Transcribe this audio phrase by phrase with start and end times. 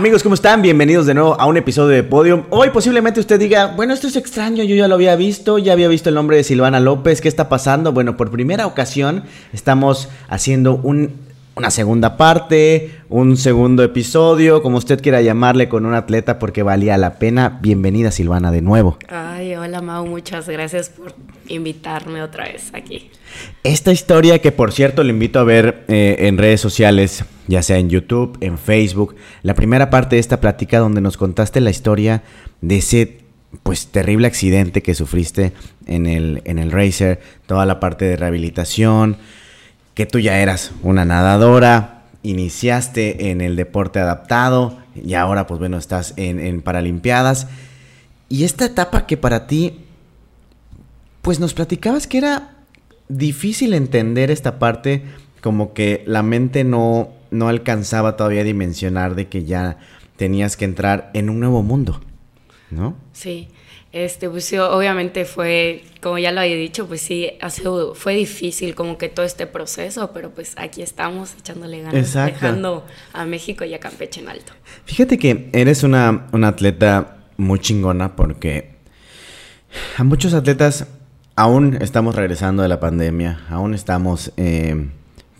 [0.00, 0.62] Amigos, ¿cómo están?
[0.62, 2.44] Bienvenidos de nuevo a un episodio de Podium.
[2.48, 5.88] Hoy posiblemente usted diga, bueno, esto es extraño, yo ya lo había visto, ya había
[5.88, 7.92] visto el nombre de Silvana López, ¿qué está pasando?
[7.92, 11.12] Bueno, por primera ocasión estamos haciendo un
[11.60, 16.96] una segunda parte, un segundo episodio, como usted quiera llamarle, con un atleta porque valía
[16.96, 17.58] la pena.
[17.60, 18.96] Bienvenida Silvana de nuevo.
[19.08, 21.14] Ay, hola Mau, muchas gracias por
[21.48, 23.10] invitarme otra vez aquí.
[23.62, 27.76] Esta historia que por cierto le invito a ver eh, en redes sociales, ya sea
[27.76, 32.22] en YouTube, en Facebook, la primera parte de esta plática donde nos contaste la historia
[32.62, 33.18] de ese
[33.62, 35.52] pues terrible accidente que sufriste
[35.86, 39.18] en el, en el racer, toda la parte de rehabilitación,
[40.00, 45.76] que tú ya eras una nadadora, iniciaste en el deporte adaptado y ahora pues bueno
[45.76, 47.48] estás en, en Paralimpiadas.
[48.30, 49.80] Y esta etapa que para ti,
[51.20, 52.54] pues nos platicabas que era
[53.10, 55.02] difícil entender esta parte,
[55.42, 59.76] como que la mente no, no alcanzaba todavía a dimensionar de que ya
[60.16, 62.00] tenías que entrar en un nuevo mundo,
[62.70, 62.94] ¿no?
[63.12, 63.48] Sí.
[63.92, 67.32] Este, pues sí, obviamente fue, como ya lo había dicho, pues sí,
[67.94, 73.24] fue difícil como que todo este proceso, pero pues aquí estamos echándole ganas, dejando a
[73.24, 74.52] México y a Campeche en alto.
[74.84, 78.76] Fíjate que eres una, una atleta muy chingona porque
[79.96, 80.86] a muchos atletas
[81.34, 84.88] aún estamos regresando de la pandemia, aún estamos eh,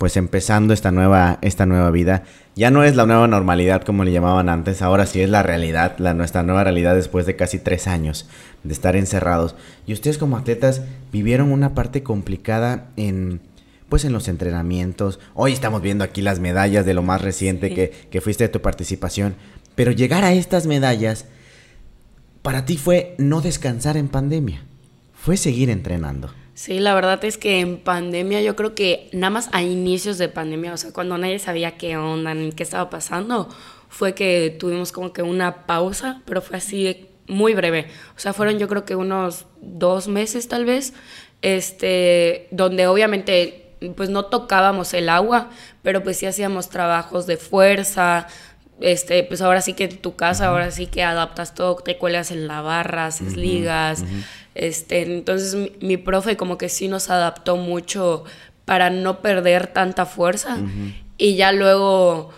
[0.00, 2.22] pues empezando esta nueva, esta nueva vida.
[2.56, 5.96] Ya no es la nueva normalidad como le llamaban antes, ahora sí es la realidad,
[5.98, 8.26] la, nuestra nueva realidad después de casi tres años
[8.64, 9.56] de estar encerrados.
[9.86, 10.80] Y ustedes como atletas
[11.12, 13.42] vivieron una parte complicada en
[13.90, 15.20] pues en los entrenamientos.
[15.34, 18.62] Hoy estamos viendo aquí las medallas de lo más reciente que, que fuiste de tu
[18.62, 19.34] participación.
[19.74, 21.26] Pero llegar a estas medallas,
[22.40, 24.62] para ti fue no descansar en pandemia,
[25.12, 26.30] fue seguir entrenando.
[26.60, 30.28] Sí, la verdad es que en pandemia yo creo que nada más a inicios de
[30.28, 33.48] pandemia, o sea, cuando nadie sabía qué onda ni qué estaba pasando,
[33.88, 37.86] fue que tuvimos como que una pausa, pero fue así muy breve.
[38.14, 40.92] O sea, fueron yo creo que unos dos meses tal vez,
[41.40, 45.48] este, donde obviamente pues no tocábamos el agua,
[45.80, 48.26] pero pues sí hacíamos trabajos de fuerza,
[48.80, 52.30] este, pues ahora sí que en tu casa, ahora sí que adaptas todo, te cuelas
[52.30, 54.04] en la barra, haces ligas,
[54.54, 58.24] este, entonces mi, profe como que sí nos adaptó mucho
[58.64, 60.58] para no perder tanta fuerza.
[61.18, 62.30] Y ya luego,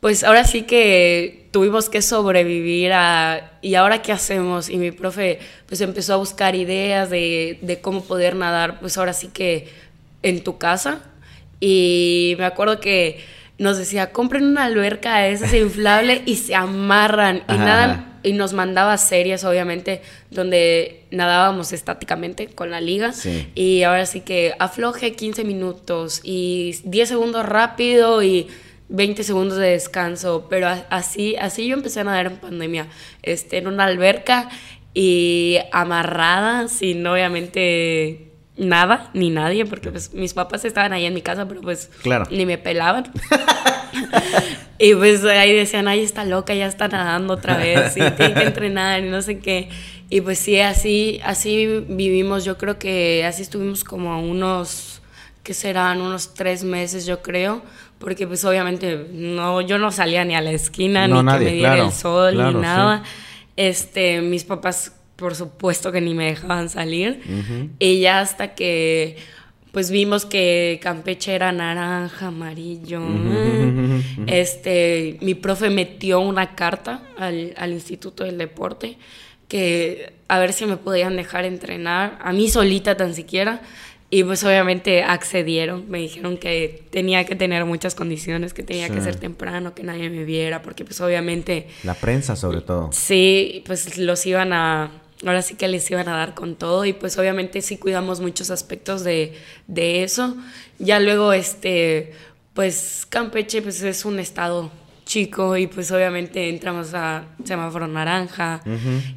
[0.00, 4.68] pues ahora sí que tuvimos que sobrevivir a, ¿y ahora qué hacemos?
[4.68, 9.12] Y mi profe pues empezó a buscar ideas de, de cómo poder nadar, pues ahora
[9.12, 9.68] sí que
[10.22, 11.02] en tu casa.
[11.60, 13.20] Y me acuerdo que
[13.58, 18.52] nos decía, compren una alberca de esas inflable y se amarran y nadan y nos
[18.52, 23.12] mandaba series obviamente donde nadábamos estáticamente con la liga.
[23.54, 28.48] Y ahora sí que afloje 15 minutos y 10 segundos rápido y
[28.88, 32.88] 20 segundos de descanso, pero así así yo empecé a nadar en pandemia,
[33.22, 34.48] este en una alberca
[34.94, 38.29] y amarrada sin obviamente
[38.60, 41.90] nada ni nadie, porque pues mis papás estaban ahí en mi casa, pero pues
[42.30, 43.10] ni me pelaban.
[44.78, 48.42] y pues ahí decían, ay, está loca, ya está nadando otra vez, y tiene que
[48.42, 49.68] entrenar y no sé qué.
[50.08, 55.00] Y pues sí, así, así vivimos, yo creo que así estuvimos como unos,
[55.42, 57.62] que serán unos tres meses, yo creo,
[57.98, 61.84] porque pues obviamente no, yo no salía ni a la esquina, ni que me diera
[61.84, 63.04] el sol, ni nada.
[63.56, 67.20] Este, mis papás por supuesto que ni me dejaban salir.
[67.78, 69.18] Y ya hasta que
[69.70, 73.02] pues vimos que Campeche era naranja, amarillo.
[74.26, 78.96] Este, mi profe metió una carta al, al, Instituto del Deporte
[79.46, 83.60] que a ver si me podían dejar entrenar, a mí solita tan siquiera.
[84.12, 89.00] Y pues obviamente accedieron, me dijeron que tenía que tener muchas condiciones, que tenía que
[89.00, 91.68] ser temprano, que nadie me viera, porque pues obviamente...
[91.84, 92.90] La prensa sobre todo.
[92.90, 94.90] Sí, pues los iban a,
[95.24, 98.50] ahora sí que les iban a dar con todo y pues obviamente sí cuidamos muchos
[98.50, 99.36] aspectos de,
[99.68, 100.36] eso.
[100.78, 102.12] Ya luego, este,
[102.54, 104.70] pues Campeche pues es un estado
[105.04, 108.62] chico y pues obviamente entramos a semáforo naranja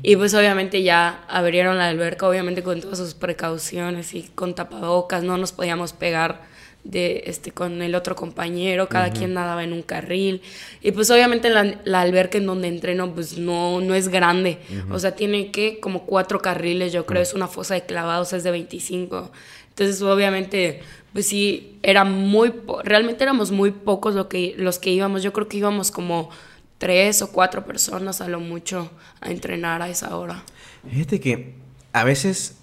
[0.02, 5.24] y pues obviamente ya abrieron la alberca obviamente con todas sus precauciones y con tapabocas,
[5.24, 6.42] no nos podíamos pegar
[6.84, 10.42] de este con el otro compañero, cada quien nadaba en un carril.
[10.82, 14.60] Y pues obviamente la, la, alberca en donde entreno pues no, no es grande,
[14.92, 18.44] o sea, tiene que como cuatro carriles, yo creo, es una fosa de clavados, es
[18.44, 19.32] de 25,
[19.70, 20.82] entonces obviamente
[21.14, 22.52] pues sí, era muy,
[22.84, 26.32] realmente éramos muy pocos lo que, los que íbamos, yo creo que íbamos como
[26.80, 28.92] tres o cuatro personas a lo mucho
[29.22, 30.44] a entrenar a esa hora.
[30.90, 31.54] Fíjate que
[31.94, 32.58] a veces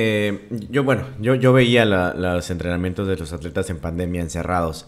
[0.00, 4.86] eh, yo, bueno, yo, yo veía los entrenamientos de los atletas en pandemia encerrados.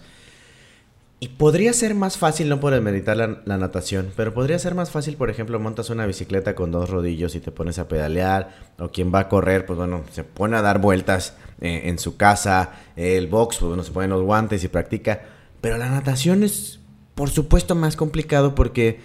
[1.19, 5.17] Y podría ser más fácil, no por meditar la, natación, pero podría ser más fácil,
[5.17, 9.12] por ejemplo, montas una bicicleta con dos rodillos y te pones a pedalear, o quien
[9.12, 13.27] va a correr, pues bueno, se pone a dar vueltas eh, en su casa, el
[13.27, 15.23] box, pues bueno, se ponen los guantes y practica.
[15.61, 16.79] Pero la natación es,
[17.17, 19.01] por supuesto, más complicado porque,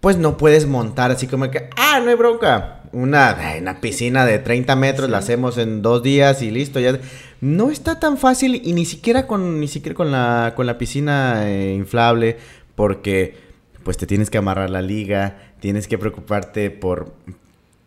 [0.00, 2.83] pues no puedes montar así como que, ah, no hay bronca.
[2.94, 6.98] Una, una piscina de 30 metros la hacemos en dos días y listo, ya.
[7.40, 11.50] No está tan fácil y ni siquiera con, ni siquiera con, la, con la piscina
[11.50, 12.38] eh, inflable
[12.74, 13.36] porque
[13.82, 17.12] pues te tienes que amarrar la liga, tienes que preocuparte por,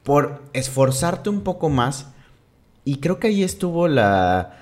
[0.03, 2.09] por esforzarte un poco más.
[2.85, 4.57] Y creo que ahí estuvo la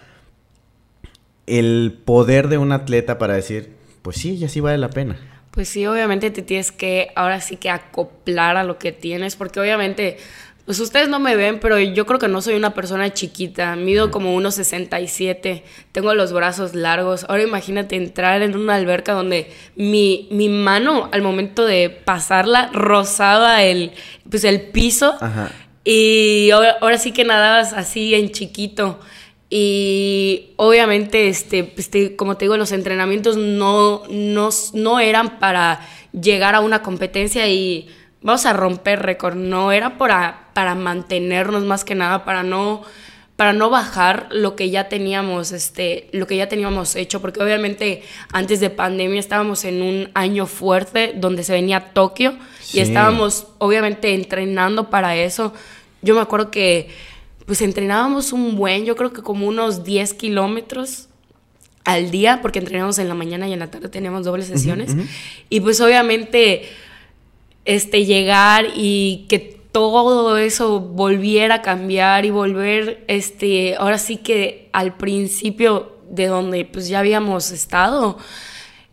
[1.47, 5.17] el poder de un atleta para decir, pues sí, ya sí vale la pena.
[5.55, 9.59] Pues sí, obviamente te tienes que ahora sí que acoplar a lo que tienes, porque
[9.59, 10.17] obviamente
[10.65, 13.75] pues ustedes no me ven, pero yo creo que no soy una persona chiquita.
[13.75, 15.63] Mido como unos 67.
[15.91, 17.23] Tengo los brazos largos.
[17.29, 23.61] Ahora imagínate entrar en una alberca donde mi, mi mano, al momento de pasarla, rozaba
[23.61, 23.91] el,
[24.27, 25.15] pues el piso.
[25.83, 28.99] Y ahora, sí que nadabas así en chiquito.
[29.57, 35.79] Y obviamente, este, pues como te digo, los entrenamientos no, no, no eran para
[36.11, 37.87] llegar a una competencia y
[38.21, 39.35] vamos a romper récord.
[39.35, 42.81] No era para para mantenernos más que nada, para no,
[43.35, 48.03] para no bajar lo que ya teníamos, este, lo que ya teníamos hecho, porque obviamente
[48.31, 52.37] antes de pandemia estábamos en un año fuerte donde se venía Tokio
[52.71, 55.53] y estábamos obviamente entrenando para eso.
[56.01, 56.87] Yo me acuerdo que
[57.45, 61.09] pues entrenábamos un buen, yo creo que como unos 10 kilómetros
[61.83, 64.95] al día, porque entrenábamos en la mañana y en la tarde teníamos dobles sesiones.
[65.49, 66.63] Y pues obviamente
[67.65, 74.69] este, llegar y que todo eso volviera a cambiar y volver, este, ahora sí que
[74.71, 78.17] al principio de donde pues ya habíamos estado,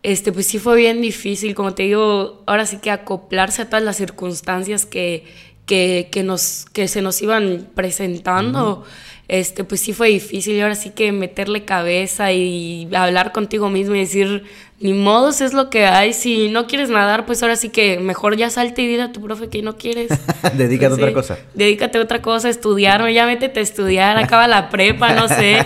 [0.03, 3.83] este, pues sí fue bien difícil, como te digo, ahora sí que acoplarse a todas
[3.83, 5.23] las circunstancias que,
[5.65, 8.85] que, nos, que se nos iban presentando
[9.27, 13.95] este, pues sí fue difícil y ahora sí que meterle cabeza y hablar contigo mismo
[13.95, 14.43] y decir,
[14.79, 18.35] ni modos es lo que hay, si no quieres nadar, pues ahora sí que mejor
[18.35, 20.09] ya salte y dile a tu profe que no quieres.
[20.53, 21.37] Dedícate a otra cosa.
[21.53, 25.65] Dedícate a otra cosa, estudiar, ya métete a estudiar, acaba la prepa, no sé.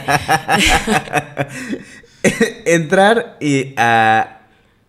[2.65, 4.41] Entrar y a,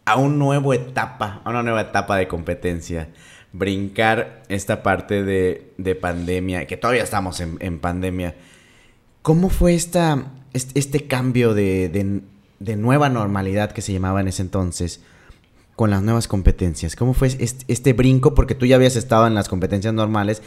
[0.05, 3.09] a una nueva etapa, a una nueva etapa de competencia
[3.53, 8.35] brincar esta parte de, de, pandemia, que todavía estamos en, en pandemia,
[9.29, 10.25] ¿Cómo fue esta,
[10.55, 12.23] este, cambio de,
[12.61, 15.03] nueva normalidad que se llamaba en ese entonces
[15.77, 16.97] con las nuevas competencias?
[16.97, 18.35] ¿Cómo fue este, brinco?
[18.35, 20.43] Porque tú ya habías estado en las competencias normales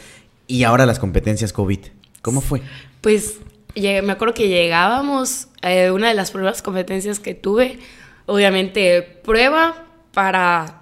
[0.48, 1.78] y ahora las competencias COVID.
[2.22, 2.60] ¿Cómo fue?
[3.00, 3.38] Pues
[3.76, 7.78] me acuerdo que llegábamos, eh, una de las primeras competencias que tuve,
[8.26, 10.81] obviamente prueba para,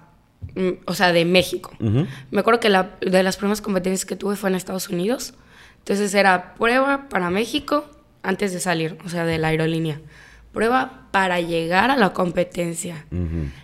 [0.85, 1.71] o sea, de México.
[1.79, 5.33] Me acuerdo que la, de las primeras competencias que tuve fue en Estados Unidos.
[5.79, 7.85] Entonces era prueba para México
[8.23, 9.99] antes de salir, o sea, de la aerolínea.
[10.53, 13.05] Prueba para llegar a la competencia.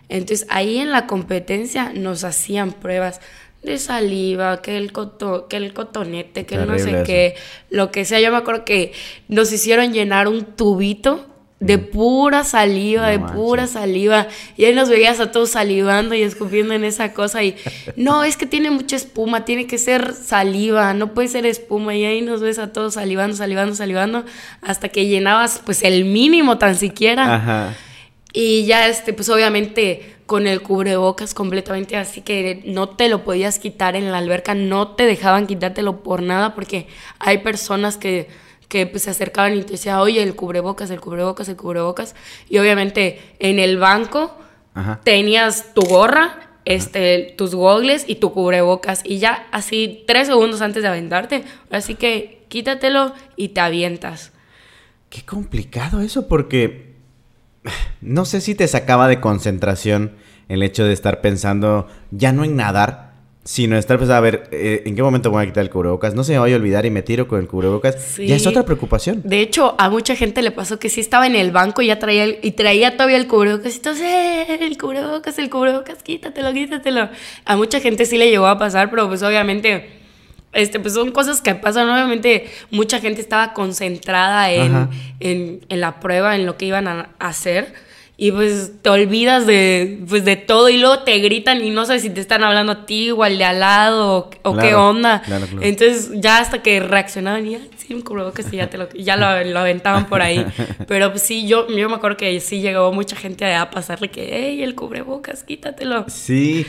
[0.09, 3.21] Entonces ahí en la competencia nos hacían pruebas
[3.63, 7.35] de saliva, que el, coto, que el cotonete, que no sé qué,
[7.69, 8.19] lo que sea.
[8.19, 8.93] Yo me acuerdo que
[9.27, 11.27] nos hicieron llenar un tubito
[11.59, 14.27] de pura saliva, de pura saliva.
[14.57, 17.43] Y ahí nos veías a todos salivando y escupiendo en esa cosa.
[17.43, 17.55] Y
[17.95, 21.95] no, es que tiene mucha espuma, tiene que ser saliva, no puede ser espuma.
[21.95, 24.25] Y ahí nos ves a todos salivando, salivando, salivando,
[24.61, 27.35] hasta que llenabas pues el mínimo tan siquiera.
[27.35, 27.75] Ajá.
[28.33, 33.59] Y ya, este, pues obviamente con el cubrebocas completamente así que no te lo podías
[33.59, 36.87] quitar en la alberca, no te dejaban quitártelo por nada porque
[37.17, 38.27] hay personas que
[38.67, 42.15] que pues, se acercaban y te decían, oye, el cubrebocas, el cubrebocas, el cubrebocas.
[42.49, 44.35] Y obviamente en el banco
[45.03, 49.01] tenías tu gorra, este, tus gogles y tu cubrebocas.
[49.03, 51.43] Y ya así tres segundos antes de aventarte.
[51.71, 54.31] Así que quítatelo y te avientas.
[55.09, 56.93] Qué complicado eso porque
[58.01, 60.15] no sé si te sacaba de concentración
[60.49, 63.06] el hecho de estar pensando ya no en nadar,
[63.47, 66.25] sino estar pues a ver eh, en qué momento voy a quitar el cubrebocas, no
[66.25, 69.21] se me vaya a olvidar y me tiro con el cubrebocas, ya es otra preocupación.
[69.23, 71.97] De hecho, a mucha gente le pasó que sí estaba en el banco y ya
[71.97, 77.07] traía y traía todavía el cubrebocas y entonces eh, el cubrebocas, el cubrebocas, quítatelo, quítatelo.
[77.45, 79.91] A mucha gente sí le llegó a pasar, pero pues obviamente
[80.51, 81.89] este, pues son cosas que pasan.
[81.89, 84.89] Obviamente, mucha gente estaba concentrada en,
[85.21, 87.86] en, en, la prueba, en lo que iban a hacer.
[88.19, 92.01] Y pues te olvidas de, pues, de todo y luego te gritan y no sabes
[92.01, 95.21] si te están hablando a ti o al de al lado o, qué onda.
[95.61, 99.17] Entonces ya hasta que reaccionaban y ya, sí, un cubrebocas y ya, te lo, ya
[99.17, 100.43] lo, lo, aventaban por ahí.
[100.87, 104.29] Pero pues sí, yo, yo me acuerdo que sí llegó mucha gente a pasarle que,
[104.31, 106.05] hey, el cubrebocas, quítatelo.
[106.09, 106.65] Sí,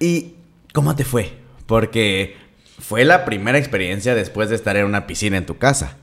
[0.00, 0.34] ¿y
[0.72, 1.30] cómo te fue?
[1.66, 2.36] Porque
[2.80, 5.98] fue la primera experiencia después de estar en una piscina en tu casa.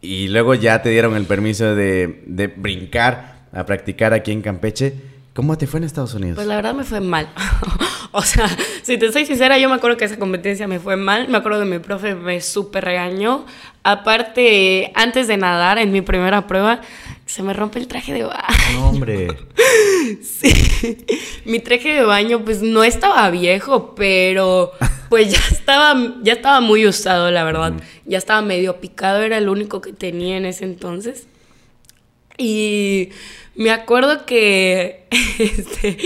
[0.00, 4.94] Y luego ya te dieron el permiso de, de brincar a practicar aquí en Campeche.
[5.34, 6.34] ¿Cómo te fue en Estados Unidos?
[6.36, 7.28] Pues la verdad me fue mal.
[8.12, 8.48] o sea,
[8.82, 11.28] si te soy sincera, yo me acuerdo que esa competencia me fue mal.
[11.28, 13.46] Me acuerdo que mi profe me súper regañó.
[13.84, 16.80] Aparte, antes de nadar, en mi primera prueba,
[17.26, 18.42] se me rompe el traje de baño.
[18.74, 19.28] No, hombre.
[20.22, 21.04] sí.
[21.44, 24.72] Mi traje de baño, pues no estaba viejo, pero
[25.08, 27.72] pues ya estaba, ya estaba muy usado, la verdad.
[28.04, 31.26] Ya estaba medio picado, era el único que tenía en ese entonces.
[32.40, 33.10] Y
[33.54, 35.06] me acuerdo que,
[35.38, 35.98] este,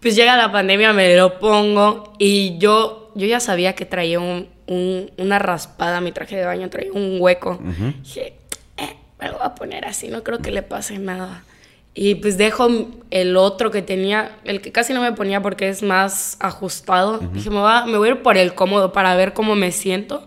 [0.00, 4.48] pues llega la pandemia, me lo pongo y yo, yo ya sabía que traía un,
[5.18, 7.60] una raspada, mi traje de baño traía un hueco.
[8.02, 8.32] Dije,
[8.78, 11.44] eh, me lo voy a poner así, no creo que le pase nada.
[11.92, 12.68] Y pues dejo
[13.10, 17.18] el otro que tenía, el que casi no me ponía porque es más ajustado.
[17.34, 20.26] Dije, me, va, me voy a ir por el cómodo para ver cómo me siento.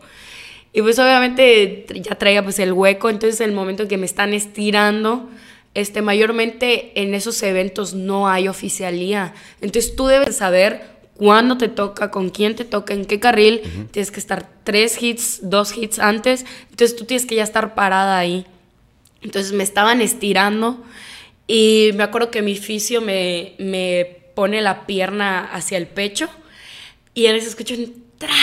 [0.73, 4.33] Y pues obviamente ya traía pues el hueco, entonces el momento en que me están
[4.33, 5.29] estirando,
[5.75, 9.35] este, mayormente en esos eventos no hay oficialía.
[9.61, 10.81] Entonces tú debes saber
[11.15, 13.61] cuándo te toca, con quién te toca, en qué carril.
[13.91, 16.45] Tienes que estar tres hits, dos hits antes.
[16.71, 18.45] Entonces tú tienes que ya estar parada ahí.
[19.21, 20.83] Entonces me estaban estirando
[21.47, 26.29] y me acuerdo que mi fisio me, me pone la pierna hacia el pecho
[27.13, 28.33] y en ese escucho un tra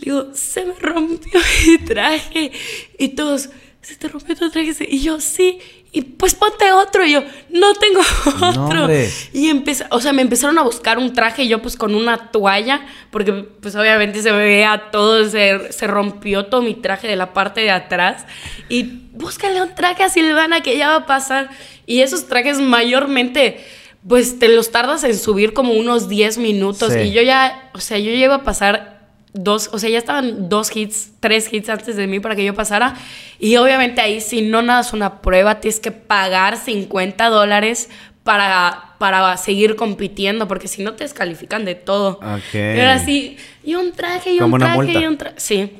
[0.00, 2.52] Digo, se me rompió mi traje.
[2.98, 4.86] Y todos, se te rompió tu traje.
[4.88, 5.58] Y yo, sí.
[5.90, 7.04] Y pues ponte otro.
[7.04, 8.00] Y yo, no tengo
[8.42, 8.88] otro.
[9.32, 11.44] y empecé, o sea, me empezaron a buscar un traje.
[11.44, 16.46] Y yo, pues con una toalla, porque pues obviamente se veía todo, se, se rompió
[16.46, 18.26] todo mi traje de la parte de atrás.
[18.68, 21.50] Y búscale un traje a Silvana que ya va a pasar.
[21.86, 23.64] Y esos trajes mayormente
[24.06, 26.94] pues te los tardas en subir como unos 10 minutos.
[26.96, 28.97] Y yo ya, o sea, yo llevo a pasar
[29.42, 32.54] dos, o sea, ya estaban dos hits, tres hits antes de mí para que yo
[32.54, 32.94] pasara.
[33.38, 37.88] Y obviamente ahí, si no nadas una prueba, tienes que pagar 50 dólares
[38.24, 42.20] para, para seguir compitiendo, porque si no te descalifican de todo.
[42.52, 45.34] Era así, y un traje, y un traje, y un traje.
[45.38, 45.70] Sí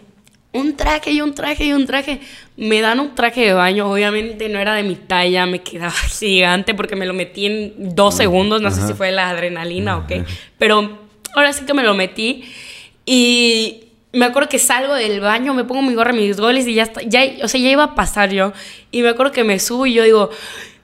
[0.53, 2.21] un traje y un traje y un traje.
[2.57, 6.75] Me dan un traje de baño, obviamente no era de mi talla, me quedaba gigante
[6.75, 10.25] porque me lo metí en dos segundos, no sé si fue la adrenalina o qué,
[10.59, 10.99] pero
[11.35, 12.45] ahora sí que me lo metí
[13.11, 16.83] y me acuerdo que salgo del baño, me pongo mi gorra, mis goles y ya
[16.83, 18.53] está, ya, o sea, ya iba a pasar yo
[18.91, 20.31] y me acuerdo que me subo y yo digo,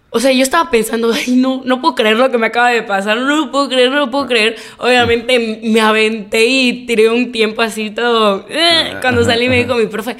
[0.08, 2.82] o sea, yo estaba pensando, ay, no, no puedo creer lo que me acaba de
[2.82, 4.56] pasar, no lo puedo creer, no lo puedo creer.
[4.78, 8.46] Obviamente me aventé y tiré un tiempo así todo.
[8.48, 10.16] Eh, cuando salí me dijo mi profe,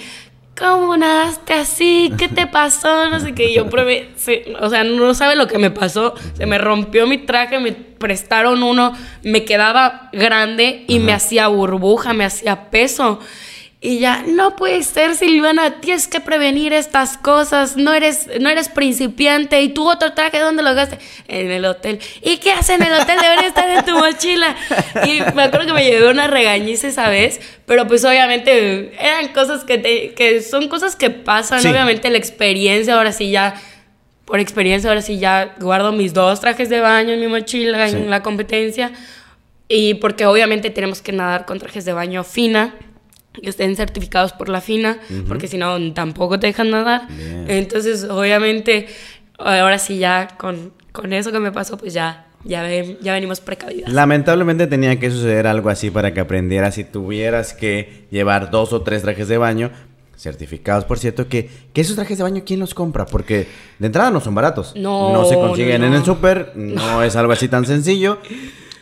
[0.58, 2.12] ¿cómo nadaste así?
[2.16, 3.08] ¿Qué te pasó?
[3.10, 3.52] No sé qué.
[3.52, 4.10] yo probé,
[4.60, 6.14] o sea, no sabe lo que me pasó.
[6.34, 8.92] Se me rompió mi traje, me prestaron uno,
[9.22, 13.20] me quedaba grande y me hacía burbuja, me hacía peso.
[13.86, 18.70] Y ya, no puede ser, Silvana, tienes que prevenir estas cosas, no eres, no eres
[18.70, 19.60] principiante.
[19.60, 20.98] ¿Y tu otro traje dónde lo gasté?
[21.28, 21.98] En el hotel.
[22.22, 23.18] ¿Y qué hace en el hotel?
[23.20, 24.56] Debería estar en tu mochila.
[25.04, 29.64] Y me acuerdo que me llevé una regañiza esa vez, pero pues obviamente eran cosas
[29.64, 31.58] que, te, que son cosas que pasan.
[31.66, 33.60] Obviamente la experiencia, ahora sí ya,
[34.24, 38.08] por experiencia, ahora sí ya guardo mis dos trajes de baño en mi mochila en
[38.08, 38.92] la competencia.
[39.68, 42.74] Y porque obviamente tenemos que nadar con trajes de baño fina
[43.42, 44.98] que estén certificados por la FINA,
[45.28, 47.08] porque si no tampoco te dejan nadar.
[47.48, 48.86] Entonces, obviamente,
[49.38, 52.68] ahora sí ya con, con eso que me pasó, pues ya ya,
[53.00, 53.92] ya venimos precavidas.
[53.92, 58.82] Lamentablemente tenía que suceder algo así para que aprendieras si tuvieras que llevar dos o
[58.82, 59.70] tres trajes de baño,
[60.16, 63.06] certificados, por cierto, que, que esos trajes de baño, ¿quién los compra?
[63.06, 63.46] Porque
[63.78, 64.74] de entrada no son baratos.
[64.76, 65.12] No.
[65.12, 68.18] No se consiguen en el súper, no es algo así tan sencillo.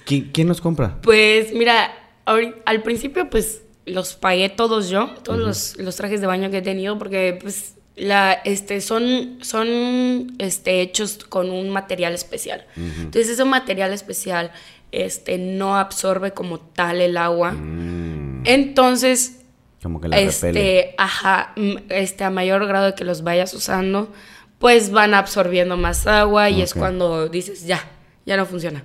[0.04, 0.98] ¿Quién, ¿Quién los compra?
[1.02, 1.92] Pues mira,
[2.24, 6.62] al principio pues los pagué todos yo, todos los, los, trajes de baño que he
[6.62, 12.64] tenido, porque pues la, este, son, son este, hechos con un material especial.
[12.76, 14.52] Entonces ese material especial
[14.92, 17.52] este, no absorbe como tal el agua.
[17.52, 18.42] Mm.
[18.44, 19.38] Entonces...
[19.82, 21.54] Como que la este, ajá,
[21.88, 24.12] este, a mayor grado de que los vayas usando,
[24.60, 27.84] pues van absorbiendo más agua y es cuando dices, ya,
[28.24, 28.84] ya no funciona.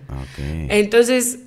[0.69, 1.37] Entonces,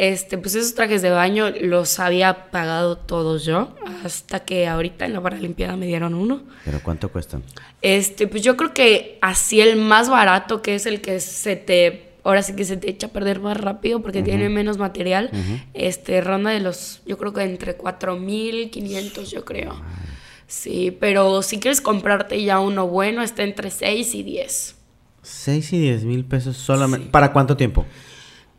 [0.00, 5.12] este, pues esos trajes de baño los había pagado todos yo, hasta que ahorita en
[5.12, 6.40] la Paralimpiada me dieron uno.
[6.64, 7.42] ¿Pero cuánto cuestan?
[7.82, 12.12] Este, pues yo creo que así el más barato, que es el que se te,
[12.24, 15.30] ahora sí que se te echa a perder más rápido porque tiene menos material,
[15.74, 19.82] este, ronda de los, yo creo que entre 4.500 yo creo.
[20.46, 24.76] Sí, pero si quieres comprarte ya uno bueno, está entre 6 y 10.
[25.22, 27.10] 6 y 10 mil pesos solamente.
[27.10, 27.84] ¿Para cuánto tiempo?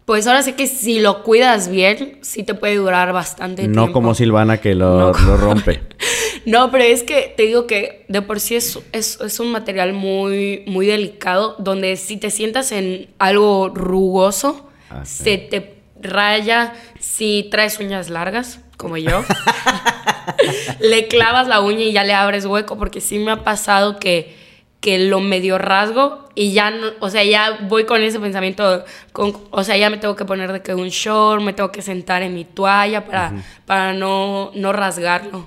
[0.05, 3.87] Pues ahora sí que si lo cuidas bien, sí te puede durar bastante no tiempo.
[3.87, 5.81] No como Silvana que lo, lo rompe.
[6.45, 9.93] no, pero es que te digo que de por sí es, es, es, un material
[9.93, 17.47] muy, muy delicado, donde si te sientas en algo rugoso, ah, se te raya si
[17.51, 19.23] traes uñas largas, como yo.
[20.79, 24.35] le clavas la uña y ya le abres hueco, porque sí me ha pasado que
[24.81, 28.83] que lo medio rasgo y ya no, o sea, ya voy con ese pensamiento,
[29.13, 31.83] con, o sea, ya me tengo que poner de que un short, me tengo que
[31.83, 33.31] sentar en mi toalla para,
[33.65, 35.45] para no, no rasgarlo.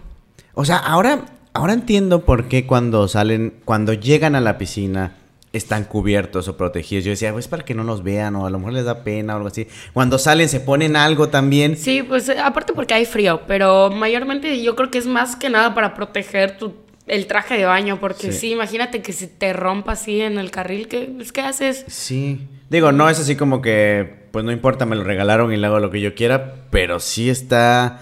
[0.54, 5.16] O sea, ahora, ahora entiendo por qué cuando salen, cuando llegan a la piscina
[5.52, 7.04] están cubiertos o protegidos.
[7.04, 9.34] Yo decía, pues para que no nos vean o a lo mejor les da pena
[9.34, 9.68] o algo así.
[9.92, 11.76] Cuando salen se ponen algo también.
[11.76, 15.74] Sí, pues aparte porque hay frío, pero mayormente yo creo que es más que nada
[15.74, 16.74] para proteger tu
[17.06, 18.52] el traje de baño, porque sí.
[18.52, 21.84] imagínate que si te rompa así en el carril, ¿qué, pues, ¿qué haces?
[21.86, 22.48] Sí.
[22.70, 25.80] Digo, no es así como que, pues no importa, me lo regalaron y le hago
[25.80, 28.00] lo que yo quiera, pero sí está,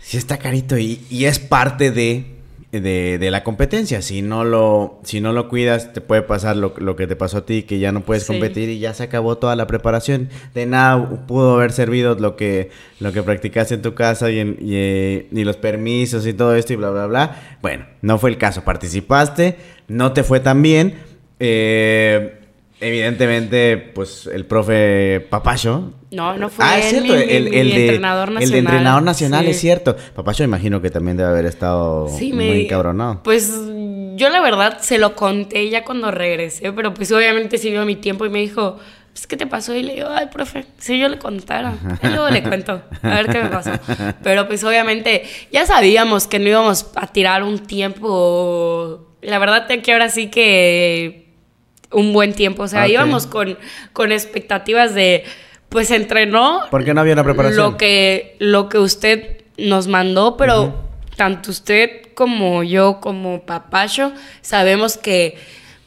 [0.00, 2.35] sí está carito y, y es parte de
[2.80, 4.02] de, la competencia.
[4.02, 7.46] Si no lo, si no lo cuidas, te puede pasar lo, que te pasó a
[7.46, 10.28] ti, que ya no puedes competir y ya se acabó toda la preparación.
[10.54, 14.56] De nada pudo haber servido lo que, lo que practicaste en tu casa y, en,
[14.60, 17.58] y, los permisos y todo esto y bla, bla, bla.
[17.62, 18.64] Bueno, no fue el caso.
[18.64, 19.56] Participaste,
[19.88, 20.94] no te fue tan bien.
[21.38, 22.35] Eh,
[22.80, 25.92] Evidentemente, pues el profe Papacho.
[26.10, 28.42] No, no fue ah, es cierto, el, entrenador nacional.
[28.42, 29.96] El de entrenador nacional, es cierto.
[30.14, 33.22] Papacho imagino que también debe haber estado muy cabronado.
[33.22, 33.50] Pues
[34.16, 38.26] yo la verdad se lo conté ya cuando regresé, pero pues obviamente sí mi tiempo
[38.26, 38.78] y me dijo,
[39.12, 39.74] pues ¿qué te pasó?
[39.74, 41.74] Y le digo, ay, profe, si yo le contara.
[42.02, 43.70] Y luego le cuento, a ver qué me pasó.
[44.22, 49.16] Pero pues obviamente ya sabíamos que no íbamos a tirar un tiempo.
[49.22, 51.25] La verdad que ahora sí que
[51.92, 52.62] un buen tiempo.
[52.62, 53.58] O sea, íbamos con,
[53.92, 55.24] con expectativas de,
[55.68, 56.62] pues entrenó.
[56.70, 57.72] Porque no había una preparación.
[57.72, 60.84] Lo que, lo que usted nos mandó, pero
[61.16, 65.36] tanto usted como yo, como Papacho, sabemos que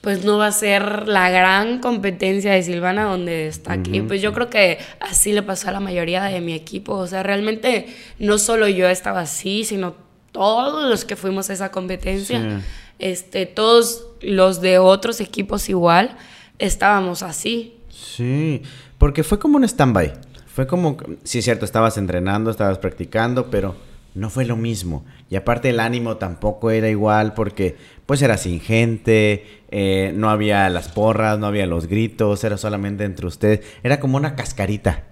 [0.02, 4.02] pues no va a ser la gran competencia de Silvana donde está aquí.
[4.02, 6.94] Pues yo creo que así le pasó a la mayoría de mi equipo.
[6.94, 9.96] O sea, realmente no solo yo estaba así, sino
[10.32, 12.62] todos los que fuimos a esa competencia.
[13.00, 16.18] Este, todos los de otros equipos igual
[16.60, 17.78] estábamos así.
[17.90, 18.62] Sí,
[18.98, 20.14] porque fue como un stand-by.
[20.48, 23.76] Fue como, sí es cierto, estabas entrenando, estabas practicando, pero
[24.14, 25.06] no fue lo mismo.
[25.30, 30.68] Y aparte el ánimo tampoco era igual porque pues era sin gente, eh, no había
[30.70, 33.62] las porras, no había los gritos, era solamente entre ustedes.
[33.84, 35.06] Era como una cascarita.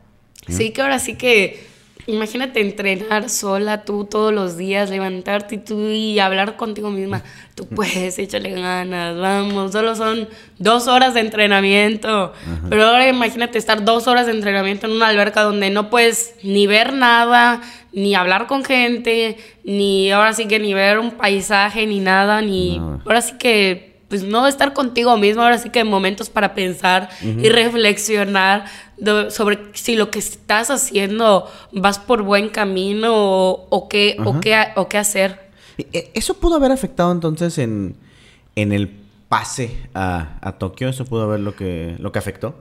[0.47, 1.65] Sí, que ahora sí que
[2.07, 7.21] Imagínate entrenar sola tú todos los días, levantarte y tú y hablar contigo misma.
[7.55, 9.71] Tú puedes, échale ganas, vamos.
[9.71, 12.31] Solo son dos horas de entrenamiento.
[12.69, 16.67] Pero ahora imagínate estar dos horas de entrenamiento en una alberca donde no puedes ni
[16.67, 21.99] ver nada, ni hablar con gente, ni ahora sí que ni ver un paisaje, ni
[21.99, 22.77] nada, ni...
[22.77, 27.49] Ahora sí que pues no estar contigo mismo, ahora sí que momentos para pensar y
[27.49, 28.65] reflexionar
[29.29, 34.89] sobre si lo que estás haciendo vas por buen camino o, qué, o, qué, o
[34.89, 35.47] qué hacer.
[35.77, 37.95] E, ¿Eso pudo haber afectado entonces en,
[38.55, 38.89] en el
[39.29, 40.89] pase a, a, Tokio?
[40.89, 42.55] ¿Eso pudo haber lo que, lo que afectó?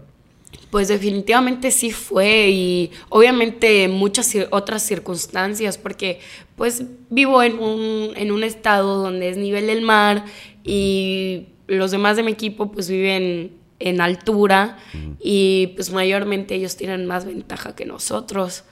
[0.70, 6.20] Pues definitivamente sí fue y obviamente muchas otras circunstancias porque
[6.54, 10.24] pues vivo en un, en un estado donde es nivel del mar
[10.64, 14.78] y los demás de mi equipo pues viven en altura
[15.20, 18.64] y pues mayormente ellos tienen más ventaja que nosotros,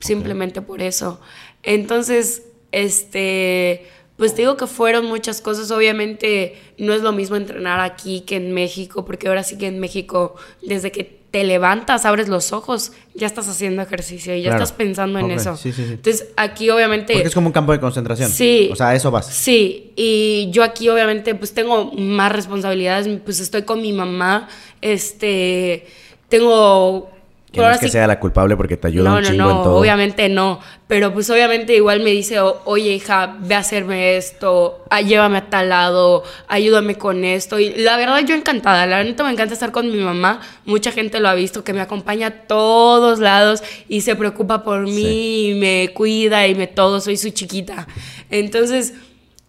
[0.00, 1.20] simplemente por eso.
[1.62, 3.86] Entonces, este,
[4.16, 8.52] pues digo que fueron muchas cosas, obviamente no es lo mismo entrenar aquí que en
[8.52, 13.26] México, porque ahora sí que en México, desde que te levantas, abres los ojos, ya
[13.26, 15.58] estás haciendo ejercicio y ya estás pensando en eso.
[15.64, 17.12] Entonces, aquí obviamente...
[17.12, 18.30] Porque es como un campo de concentración.
[18.30, 18.68] Sí.
[18.70, 19.26] O sea, eso vas.
[19.26, 24.48] Sí, y yo aquí obviamente pues tengo más responsabilidades, pues estoy con mi mamá,
[24.80, 25.88] este,
[26.28, 27.10] tengo
[27.54, 29.76] Que no es que sea la culpable porque te ayuda un chingo no, en todo.
[29.76, 30.60] obviamente no.
[30.86, 35.48] Pero pues obviamente igual me dice, oye hija, ve a hacerme esto, ah, llévame a
[35.48, 37.58] tal lado, ayúdame con esto.
[37.58, 40.40] Y la verdad yo encantada, la verdad me encanta estar con mi mamá.
[40.64, 44.82] Mucha gente lo ha visto, que me acompaña a todos lados y se preocupa por
[44.82, 47.86] mí, y me cuida y me todo, soy su chiquita.
[48.30, 48.94] Entonces,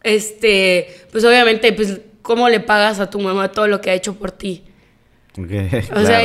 [0.04, 4.14] este, pues obviamente, pues, ¿cómo le pagas a tu mamá todo lo que ha hecho
[4.14, 4.64] por ti?
[5.96, 6.22] o sea,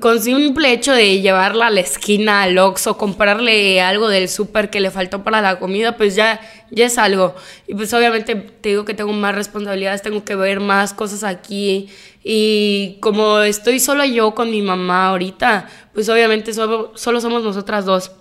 [0.00, 4.80] con simple hecho de llevarla a la esquina al Oxxo, comprarle algo del súper que
[4.80, 7.34] le faltó para la comida, pues ya, ya es algo.
[7.66, 11.88] Y pues obviamente te digo que tengo más responsabilidades, tengo que ver más cosas aquí.
[12.22, 17.86] Y como estoy solo yo con mi mamá ahorita, pues obviamente solo, solo somos nosotras
[17.86, 18.12] dos.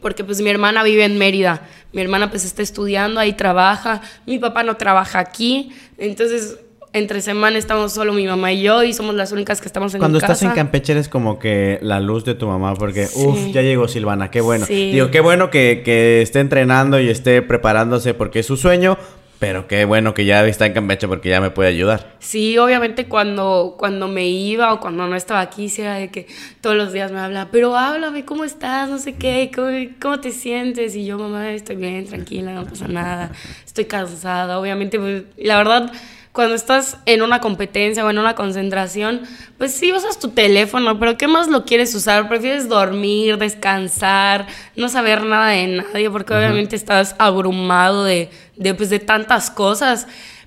[0.00, 4.38] Porque pues mi hermana vive en Mérida, mi hermana pues está estudiando, ahí trabaja, mi
[4.38, 6.58] papá no trabaja aquí, entonces
[6.92, 10.00] entre semana estamos solo mi mamá y yo y somos las únicas que estamos en
[10.00, 10.34] Cuando casa.
[10.34, 13.88] estás en Campeche eres como que la luz de tu mamá porque, uff, ya llegó
[13.88, 14.66] Silvana, qué bueno.
[14.66, 18.98] Digo, qué bueno que, que, esté entrenando y esté preparándose porque es su sueño,
[19.38, 22.14] pero qué bueno que ya está en Campeche porque ya me puede ayudar.
[22.18, 26.26] Sí, obviamente cuando, cuando me iba o cuando no estaba aquí, sí era de que
[26.60, 28.90] todos los días me habla, pero háblame, ¿cómo estás?
[28.90, 29.68] No sé qué, ¿cómo,
[30.00, 30.94] cómo te sientes?
[30.94, 33.32] Y yo, mamá, estoy bien, tranquila, no pasa nada,
[33.64, 35.90] estoy cansada, obviamente, pues, la verdad
[36.32, 39.20] cuando estás en una competencia o en una concentración,
[39.58, 42.28] pues sí usas tu teléfono, pero ¿qué más lo quieres usar?
[42.28, 48.88] Prefieres dormir, descansar, no saber nada de nadie, porque obviamente estás abrumado de, de, pues,
[48.88, 50.06] de tantas cosas.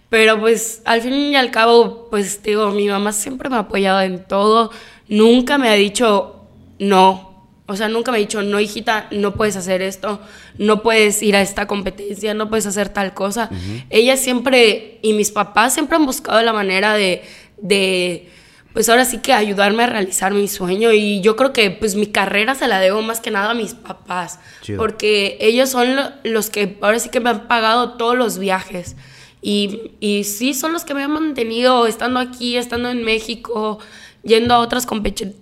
[0.10, 4.02] Pero pues al fin y al cabo, pues digo, mi mamá siempre me ha apoyado
[4.02, 4.72] en todo,
[5.08, 6.36] nunca me ha dicho
[6.80, 7.35] no,
[7.68, 10.20] o sea, nunca me ha dicho, no, hijita, no puedes hacer esto,
[10.60, 13.50] no puedes ir a esta competencia, no puedes hacer tal cosa.
[13.90, 17.24] Ella siempre, y mis papás siempre han buscado la manera de,
[17.58, 18.30] de,
[18.76, 20.92] pues ahora sí que ayudarme a realizar mi sueño.
[20.92, 23.74] Y yo creo que pues mi carrera se la debo más que nada a mis
[23.74, 24.38] papás.
[24.78, 28.96] Porque ellos son los que ahora sí que me han pagado todos los viajes.
[29.42, 33.80] Y, y sí, son los que me han mantenido estando aquí, estando en México,
[34.24, 34.86] yendo a otras,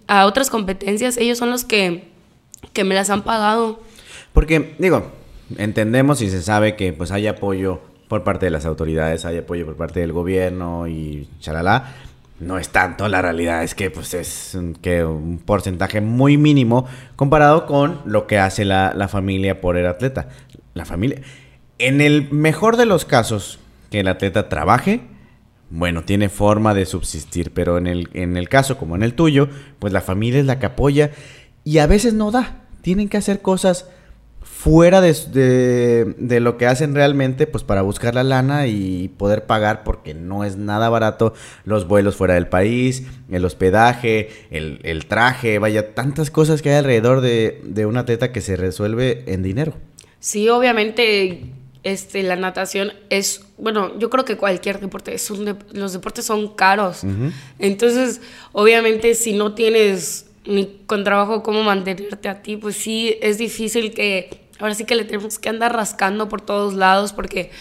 [0.08, 1.18] a otras competencias.
[1.18, 2.13] Ellos son los que
[2.72, 3.80] que me las han pagado.
[4.32, 5.12] Porque, digo,
[5.58, 9.66] entendemos y se sabe que pues hay apoyo por parte de las autoridades, hay apoyo
[9.66, 11.96] por parte del gobierno y chalala.
[12.40, 16.88] No es tanto, la realidad es que pues es un, que un porcentaje muy mínimo
[17.16, 20.30] comparado con lo que hace la, la familia por el atleta.
[20.74, 21.22] La familia,
[21.78, 23.60] en el mejor de los casos,
[23.92, 25.02] que el atleta trabaje,
[25.70, 29.50] bueno, tiene forma de subsistir, pero en el, en el caso como en el tuyo,
[29.80, 31.12] pues la familia es la que apoya
[31.64, 32.62] y a veces no da.
[32.82, 33.88] Tienen que hacer cosas
[34.42, 39.84] fuera de, de, lo que hacen realmente, pues para buscar la lana y poder pagar,
[39.84, 41.34] porque no es nada barato
[41.66, 46.78] los vuelos fuera del país, el hospedaje, el, el traje, vaya, tantas cosas que hay
[46.78, 49.74] alrededor de, de un atleta que se resuelve en dinero.
[50.20, 51.52] Sí, obviamente
[51.84, 56.56] este, la natación es, bueno, yo creo que cualquier deporte, es un los deportes son
[56.56, 57.02] caros.
[57.60, 58.22] Entonces,
[58.54, 63.94] obviamente, si no tienes ni con trabajo cómo mantenerte a ti, pues sí, es difícil
[63.94, 67.52] que ahora sí que le tenemos que andar rascando por todos lados porque,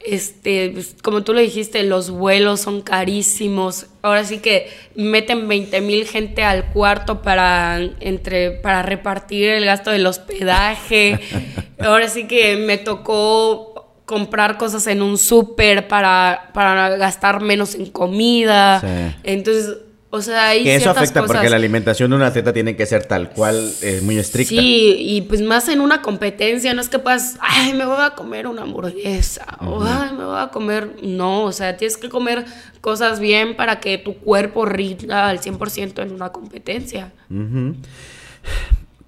[0.00, 3.86] este, pues, como tú lo dijiste, los vuelos son carísimos.
[4.02, 9.90] Ahora sí que meten 20 mil gente al cuarto para, entre, para repartir el gasto
[9.90, 11.20] del hospedaje.
[11.78, 17.86] ahora sí que me tocó comprar cosas en un súper para, para gastar menos en
[17.86, 18.82] comida.
[19.22, 19.78] Entonces,
[20.14, 23.04] o sea, hay que eso afecta porque la alimentación de un atleta tiene que ser
[23.04, 24.50] tal cual, es muy estricta.
[24.50, 28.10] Sí, y pues más en una competencia, no es que puedas, ay, me voy a
[28.10, 30.98] comer una hamburguesa, o ay, me voy a comer.
[31.02, 32.44] No, o sea, tienes que comer
[32.80, 37.12] cosas bien para que tu cuerpo rinda al 100% en una competencia.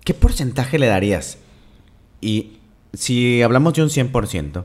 [0.03, 1.38] ¿Qué porcentaje le darías?
[2.21, 2.55] Y
[2.95, 4.64] si hablamos de un 100%,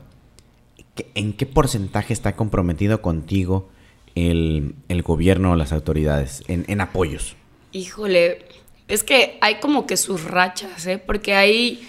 [1.14, 3.70] ¿en qué porcentaje está comprometido contigo?
[4.14, 7.36] El, el gobierno o las autoridades en, apoyos?
[7.72, 8.46] Híjole,
[8.88, 10.98] es que hay como que sus rachas, ¿eh?
[10.98, 11.88] Porque hay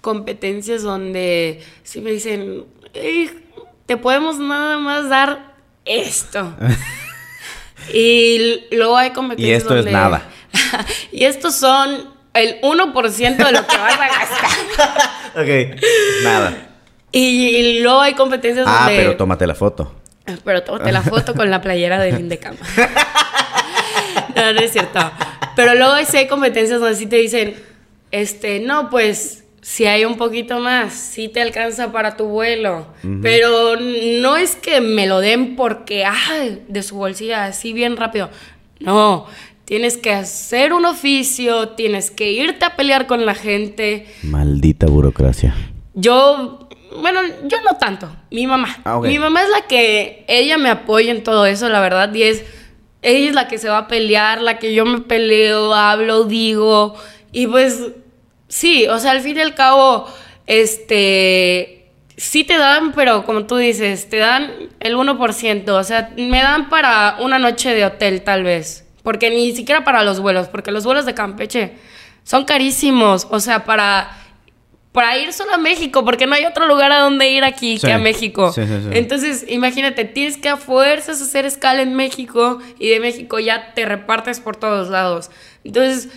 [0.00, 2.64] competencias donde si me dicen,
[3.86, 6.54] te podemos nada más dar esto.
[7.92, 10.28] y luego hay competencias Y esto es nada.
[11.12, 14.60] y estos son el 1% de lo que vas a gastar.
[15.42, 15.80] ok,
[16.22, 16.68] nada.
[17.12, 18.94] Y, luego hay competencias ah, donde...
[18.94, 19.94] Ah, pero tómate la foto.
[20.44, 22.58] Pero tómate la foto con la playera de Lindecama.
[24.36, 25.00] no, no es cierto.
[25.54, 27.54] Pero luego sí hay competencias donde sí te dicen,
[28.10, 32.86] este, no, pues si hay un poquito más, sí te alcanza para tu vuelo.
[33.20, 38.30] Pero no es que me lo den porque, ay, de su bolsilla, así bien rápido.
[38.78, 39.26] No,
[39.64, 44.06] tienes que hacer un oficio, tienes que irte a pelear con la gente.
[44.22, 45.54] Maldita burocracia.
[45.94, 46.65] Yo,
[47.00, 48.78] bueno, yo no tanto, mi mamá.
[48.84, 49.00] Ah.
[49.02, 52.44] Mi mamá es la que, ella me apoya en todo eso, la verdad, y es,
[53.02, 56.94] ella es la que se va a pelear, la que yo me peleo, hablo, digo,
[57.32, 57.80] y pues,
[58.48, 60.06] sí, o sea, al fin y al cabo,
[60.46, 66.42] este, sí te dan, pero como tú dices, te dan el 1%, o sea, me
[66.42, 70.70] dan para una noche de hotel tal vez, porque ni siquiera para los vuelos, porque
[70.70, 71.74] los vuelos de Campeche
[72.24, 74.25] son carísimos, o sea, para
[74.96, 77.86] para ir solo a México, porque no hay otro lugar a donde ir aquí Sí.
[77.86, 78.50] que a México.
[78.52, 78.88] Sí, sí, sí.
[78.92, 83.84] Entonces, imagínate, tienes que a fuerzas hacer escala en México y de México ya te
[83.84, 85.30] repartes por todos lados.
[85.64, 86.08] Entonces,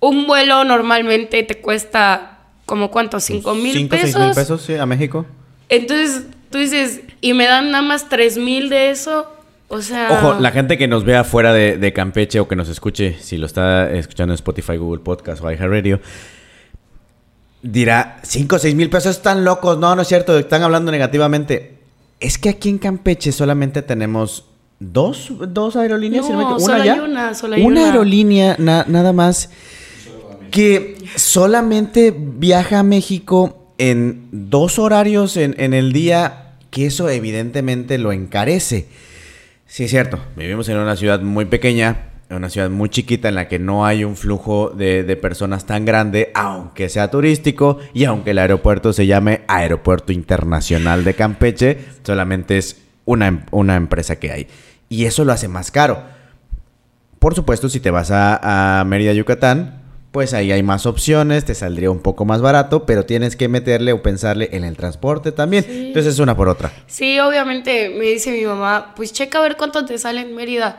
[0.00, 4.20] un vuelo normalmente te cuesta como cuánto, cinco mil Cinco, seis pesos.
[4.26, 5.24] mil pesos, sí, a México.
[5.68, 9.32] Entonces, tú dices, y me dan nada más tres mil de eso.
[9.68, 10.08] O sea.
[10.10, 13.36] Ojo, la gente que nos vea fuera de, de Campeche o que nos escuche, si
[13.36, 16.00] lo está escuchando en Spotify, Google Podcast o iHeartRadio,
[17.62, 19.78] dirá, 5 o 6 mil pesos están locos.
[19.78, 21.78] No, no es cierto, están hablando negativamente.
[22.20, 24.44] Es que aquí en Campeche solamente tenemos
[24.80, 26.28] dos, dos aerolíneas.
[26.28, 27.02] No, solo ¿Una hay ya?
[27.02, 27.90] una, solo hay Una una.
[27.90, 29.50] aerolínea na- nada más
[30.50, 37.98] que solamente viaja a México en dos horarios en, en el día, que eso evidentemente
[37.98, 38.88] lo encarece.
[39.66, 40.18] Sí, es cierto.
[40.36, 44.04] Vivimos en una ciudad muy pequeña, una ciudad muy chiquita en la que no hay
[44.04, 49.06] un flujo de, de personas tan grande, aunque sea turístico y aunque el aeropuerto se
[49.06, 54.46] llame Aeropuerto Internacional de Campeche, solamente es una, em- una empresa que hay.
[54.90, 56.02] Y eso lo hace más caro.
[57.18, 61.54] Por supuesto, si te vas a, a Mérida, Yucatán, pues ahí hay más opciones, te
[61.54, 65.64] saldría un poco más barato, pero tienes que meterle o pensarle en el transporte también.
[65.64, 65.86] Sí.
[65.88, 66.72] Entonces es una por otra.
[66.86, 70.78] Sí, obviamente me dice mi mamá, pues checa a ver cuánto te sale en Mérida.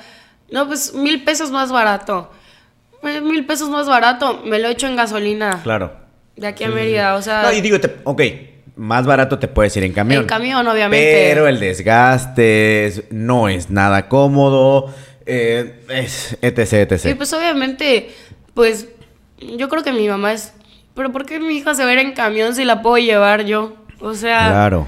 [0.51, 2.31] No, pues mil pesos más barato.
[3.01, 5.59] Pues, mil pesos más barato, me lo echo en gasolina.
[5.63, 5.93] Claro.
[6.35, 7.43] De aquí a Mérida, o sea.
[7.43, 8.21] No, y digo, te- ok,
[8.75, 10.21] más barato te puedes ir en camión.
[10.21, 11.27] En camión, obviamente.
[11.29, 14.93] Pero el desgaste es- no es nada cómodo,
[15.25, 17.05] eh, es etc, etc.
[17.05, 18.09] Y pues obviamente,
[18.53, 18.87] pues
[19.39, 20.53] yo creo que mi mamá es.
[20.95, 23.45] Pero ¿por qué mi hija se va a ir en camión si la puedo llevar
[23.45, 23.75] yo?
[24.01, 24.47] O sea.
[24.49, 24.87] Claro.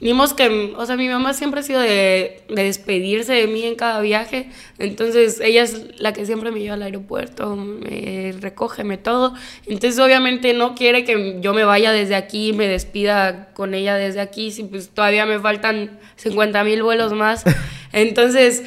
[0.00, 3.64] Ni modo que, o sea, mi mamá siempre ha sido de, de despedirse de mí
[3.64, 4.48] en cada viaje.
[4.78, 9.34] Entonces, ella es la que siempre me lleva al aeropuerto, me recoge, me todo.
[9.66, 14.20] Entonces, obviamente, no quiere que yo me vaya desde aquí me despida con ella desde
[14.20, 14.50] aquí.
[14.50, 17.44] Si pues todavía me faltan 50 mil vuelos más.
[17.92, 18.64] Entonces,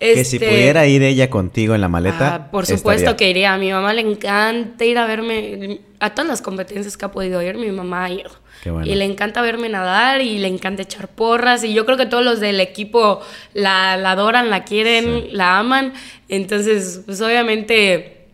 [0.00, 2.34] Que si este, pudiera ir ella contigo en la maleta.
[2.34, 3.16] Ah, por supuesto estaría.
[3.16, 3.54] que iría.
[3.54, 5.80] A mi mamá le encanta ir a verme.
[6.00, 8.30] A todas las competencias que ha podido ir, mi mamá ha ido.
[8.62, 8.90] Qué bueno.
[8.90, 11.64] Y le encanta verme nadar y le encanta echar porras.
[11.64, 13.20] Y yo creo que todos los del equipo
[13.52, 15.28] la, la adoran, la quieren, Sí.
[15.32, 15.92] la aman.
[16.30, 18.26] Entonces, pues obviamente,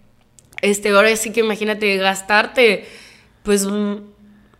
[0.63, 2.87] este, ahora sí que imagínate gastarte,
[3.43, 3.67] pues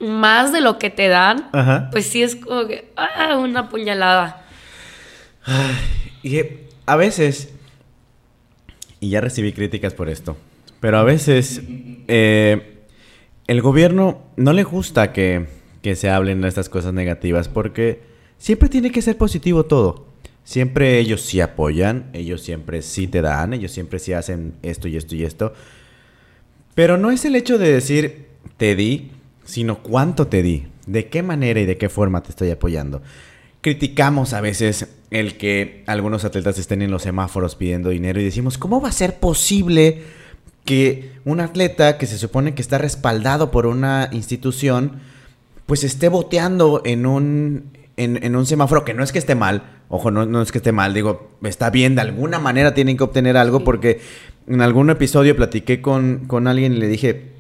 [0.01, 1.49] más de lo que te dan.
[1.53, 1.89] Ajá.
[1.93, 4.43] Pues sí es como que, ah, una puñalada.
[6.23, 7.51] Y eh, a veces,
[9.01, 10.37] y ya recibí críticas por esto,
[10.81, 11.63] pero a veces
[12.09, 12.79] eh,
[13.47, 15.47] el gobierno no le gusta que,
[15.83, 18.01] que se hablen de estas cosas negativas porque
[18.39, 20.07] siempre tiene que ser positivo todo.
[20.45, 24.97] Siempre ellos sí apoyan, ellos siempre sí te dan, ellos siempre sí hacen esto y
[24.97, 25.55] esto y esto.
[26.77, 29.11] Pero no es el hecho de decir te di,
[29.45, 33.03] sino cuánto te di, de qué manera y de qué forma te estoy apoyando.
[33.67, 38.59] Criticamos a veces el que algunos atletas estén en los semáforos pidiendo dinero y decimos,
[38.59, 40.05] ¿cómo va a ser posible
[40.65, 45.01] que un atleta que se supone que está respaldado por una institución,
[45.67, 49.65] pues esté boteando en un, en, en un semáforo que no es que esté mal,
[49.89, 53.03] ojo, no, no es que esté mal, digo, está bien, de alguna manera tienen que
[53.03, 54.01] obtener algo porque
[54.47, 57.33] en algún episodio platiqué con, con alguien y le dije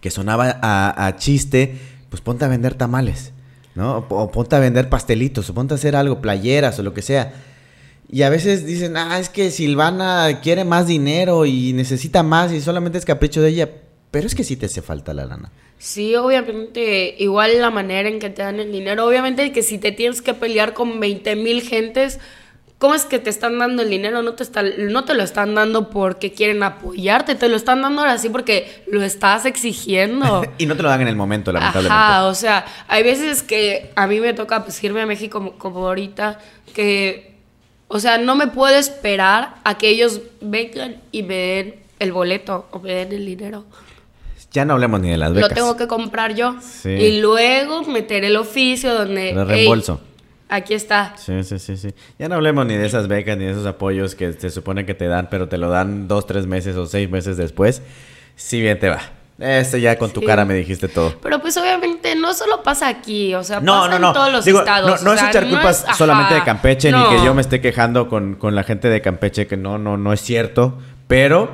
[0.00, 1.76] que sonaba a, a chiste,
[2.08, 3.34] pues ponte a vender tamales,
[3.76, 3.98] ¿no?
[3.98, 7.02] O, o ponte a vender pastelitos, o ponte a hacer algo, playeras o lo que
[7.02, 7.32] sea.
[8.10, 12.60] Y a veces dicen, ah, es que Silvana quiere más dinero y necesita más y
[12.60, 13.70] solamente es capricho de ella.
[14.10, 15.50] Pero es que sí te hace falta la lana.
[15.78, 19.06] Sí, obviamente, igual la manera en que te dan el dinero.
[19.06, 22.20] Obviamente que si te tienes que pelear con 20 mil gentes,
[22.78, 24.22] ¿cómo es que te están dando el dinero?
[24.22, 28.02] No te, está- no te lo están dando porque quieren apoyarte, te lo están dando
[28.02, 30.42] ahora sí porque lo estás exigiendo.
[30.58, 31.94] Y no te lo dan en el momento, lamentablemente.
[31.94, 35.52] Ajá, o sea, hay veces que a mí me toca pues irme a México como,
[35.58, 36.38] como ahorita,
[36.74, 37.34] que,
[37.88, 42.66] o sea, no me puedo esperar a que ellos vengan y me den el boleto
[42.72, 43.64] o me den el dinero.
[44.52, 45.50] Ya no hablemos ni de las becas.
[45.50, 46.56] Lo tengo que comprar yo.
[46.62, 46.88] Sí.
[46.90, 49.30] Y luego meter el oficio donde...
[49.30, 50.00] El "Ey, reembolso.
[50.48, 51.14] Aquí está.
[51.16, 51.94] Sí, sí, sí, sí.
[52.18, 54.94] Ya no hablemos ni de esas becas ni de esos apoyos que se supone que
[54.94, 57.82] te dan, pero te lo dan dos, tres meses o seis meses después.
[58.36, 59.00] Si bien te va.
[59.38, 60.26] Este ya con tu Sí.
[60.26, 61.14] cara me dijiste todo.
[61.22, 64.06] Pero pues obviamente no solo pasa aquí, o sea, No, pasa no, no.
[64.08, 65.02] en todos los Digo, estados.
[65.02, 67.10] no, no o es sea, echar culpas es- solamente de Campeche, no.
[67.10, 69.98] ni que yo me esté quejando con, con la gente de Campeche, que no, no,
[69.98, 70.78] no es cierto.
[71.06, 71.50] Pero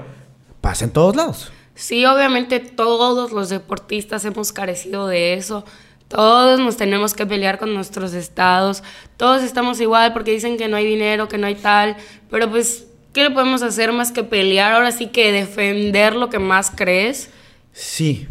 [0.61, 1.51] pasa en todos lados.
[1.75, 5.65] Sí, obviamente todos los deportistas hemos carecido de eso.
[6.13, 8.83] Todos nos tenemos que pelear con nuestros estados.
[9.17, 11.97] Todos estamos igual porque dicen que no hay dinero, que no hay tal.
[12.31, 14.75] Pero pues, ¿qué le podemos hacer más que pelear?
[14.75, 17.31] Ahora sí que defender lo que más crees.
[17.73, 18.27] Sí.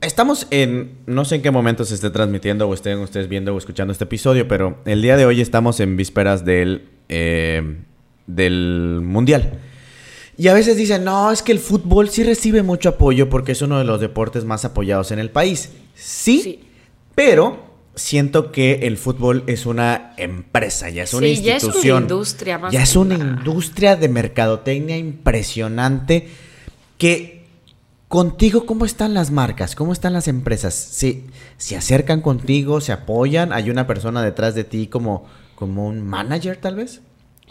[0.00, 3.58] Estamos en, no sé en qué momento se esté transmitiendo o estén ustedes viendo o
[3.58, 7.76] escuchando este episodio, pero el día de hoy estamos en vísperas del, eh,
[8.26, 9.60] del Mundial.
[10.36, 13.62] Y a veces dicen, no, es que el fútbol sí recibe mucho apoyo porque es
[13.62, 15.70] uno de los deportes más apoyados en el país.
[15.94, 16.60] Sí, Sí.
[17.14, 21.72] Pero siento que el fútbol es una empresa, ya es una Sí, ya es una
[21.72, 22.02] institución.
[22.02, 26.28] industria más Ya es una industria de mercadotecnia impresionante
[26.98, 27.44] que
[28.08, 29.74] contigo, ¿cómo están las marcas?
[29.74, 30.74] ¿Cómo están las empresas?
[30.74, 31.24] ¿Se,
[31.56, 32.80] se acercan contigo?
[32.80, 33.52] ¿Se apoyan?
[33.52, 37.00] ¿Hay una persona detrás de ti como, como un manager tal vez?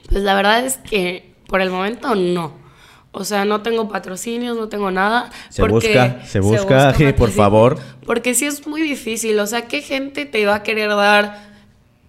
[0.10, 2.63] Pues la verdad es que por el momento no.
[3.16, 5.30] O sea, no tengo patrocinios, no tengo nada.
[5.50, 7.78] Se busca, se busca, por favor.
[8.08, 9.40] Porque sí es muy difícil.
[9.40, 11.54] O sea, ¿qué gente te va a querer dar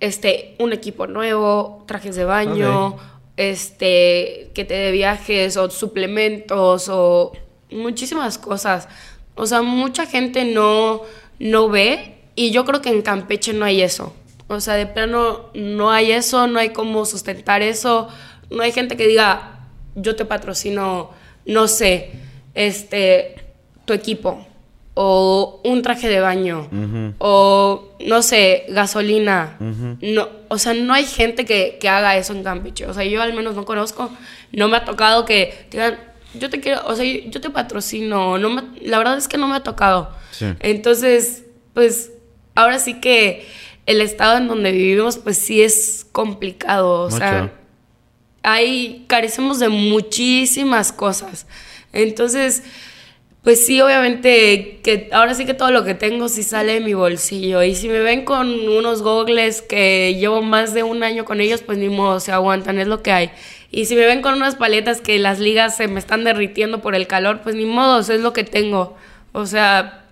[0.01, 2.97] este un equipo nuevo, trajes de baño,
[3.37, 7.33] este que te dé viajes o suplementos o
[7.71, 8.89] muchísimas cosas?
[9.35, 11.03] O sea, mucha gente no,
[11.39, 14.15] no ve y yo creo que en Campeche no hay eso.
[14.49, 18.09] O sea, de plano no hay eso, no hay cómo sustentar eso.
[18.51, 19.64] No hay gente que diga,
[19.95, 21.11] yo te patrocino,
[21.47, 22.11] no sé,
[22.55, 23.37] este,
[23.85, 24.47] tu equipo
[24.97, 26.69] o un traje de baño
[27.19, 29.57] o no sé, gasolina.
[30.01, 32.87] no, o sea, no hay gente que, que haga eso en Campeche.
[32.87, 34.11] O sea, yo al menos no conozco,
[34.53, 35.99] no me ha tocado que digan,
[36.39, 39.49] yo te quiero, o sea, yo te patrocino, no me- la verdad es que no
[39.49, 40.11] me ha tocado.
[40.31, 40.47] Sí.
[40.61, 42.13] Entonces, pues
[42.55, 43.47] ahora sí que
[43.87, 47.53] el estado en donde vivimos pues sí es complicado, o sea.
[48.45, 51.47] Hay carecemos de muchísimas cosas.
[51.93, 52.63] Entonces,
[53.43, 56.95] pues sí, obviamente que ahora sí que todo lo que tengo sí sale de mi
[56.95, 57.63] bolsillo.
[57.63, 61.63] Y si me ven con unos gogles que llevo más de un año con ellos,
[61.63, 63.31] pues ni modo, se aguantan, es lo que hay.
[63.71, 66.95] Y si me ven con unas paletas que las ligas se me están derritiendo por
[66.95, 68.97] el calor, pues ni modo, es lo que tengo.
[69.33, 70.05] O sea,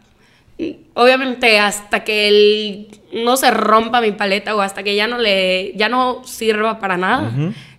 [0.95, 5.89] obviamente hasta que no se rompa mi paleta o hasta que ya no le ya
[5.89, 7.33] no sirva para nada,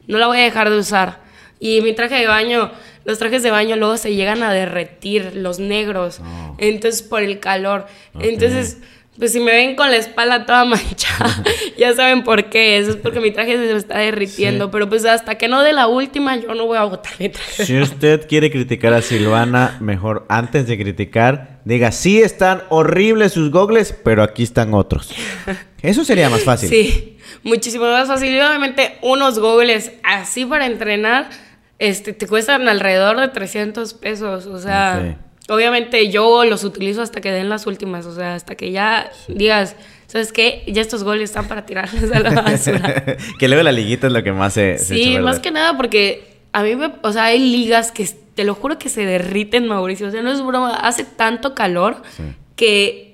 [0.07, 1.21] no la voy a dejar de usar.
[1.59, 2.71] Y mi traje de baño,
[3.05, 6.55] los trajes de baño luego se llegan a derretir, los negros, Oh.
[6.57, 7.87] entonces por el calor.
[8.19, 8.79] Entonces,
[9.17, 11.43] pues si me ven con la espalda toda manchada,
[11.77, 14.69] ya saben por qué, eso es porque mi traje se me está derritiendo, Sí.
[14.71, 17.65] pero pues hasta que no dé la última yo no voy a botar mi traje.
[17.65, 23.51] Si usted quiere criticar a Silvana, mejor antes de criticar, diga, sí están horribles sus
[23.51, 25.13] gogles, pero aquí están otros.
[25.81, 26.69] Eso sería más fácil.
[26.69, 28.29] Sí, muchísimo más fácil.
[28.33, 31.29] Y obviamente unos goggles así para entrenar,
[31.77, 34.45] este, te cuestan alrededor de 300 pesos.
[34.45, 35.17] O sea,
[35.49, 38.05] obviamente yo los utilizo hasta que den las últimas.
[38.05, 39.75] O sea, hasta que ya digas,
[40.07, 40.63] ¿sabes qué?
[40.67, 43.17] Ya estos goles están para tirarlos a la basura.
[43.39, 44.77] que luego la liguita es lo que más se...
[44.77, 48.55] sí, más que nada porque a mí me, o sea, hay ligas que te lo
[48.55, 50.07] juro que se derriten, Mauricio.
[50.07, 52.23] O sea, no es broma, hace tanto calor Sí.
[52.55, 53.09] que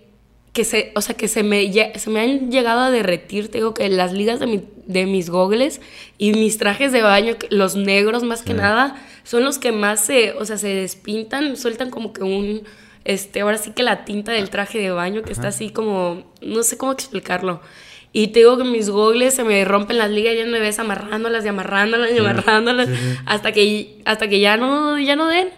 [0.51, 3.75] que se, o sea, que se me, se me han llegado a derretir, te digo
[3.75, 5.81] que las ligas de, mi- de mis gogles
[6.17, 10.33] y mis trajes de baño, los negros más que nada, son los que más se,
[10.33, 12.63] o sea, se despintan, sueltan como que un,
[13.05, 16.63] este, ahora sí que la tinta del traje de baño que está así como, no
[16.63, 17.61] sé cómo explicarlo.
[18.11, 21.45] Y te digo que mis gogles se me rompen las ligas ya me ves amarrándolas
[21.45, 22.89] y amarrándolas y amarrándolas
[23.27, 25.49] hasta que hasta que ya no ya no den.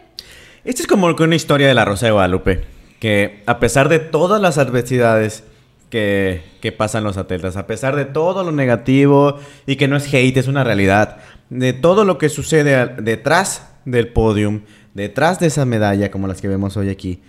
[0.65, 2.65] Esta es como que una historia de la Rosa de Guadalupe,
[2.99, 5.45] que a pesar de todas las adversidades
[5.91, 10.37] que, pasan los atletas, a pesar de todo lo negativo y que no es hate,
[10.37, 11.17] es una realidad,
[11.51, 14.61] de todo lo que sucede detrás del podium,
[14.95, 17.21] detrás de esa medalla como las que vemos hoy aquí,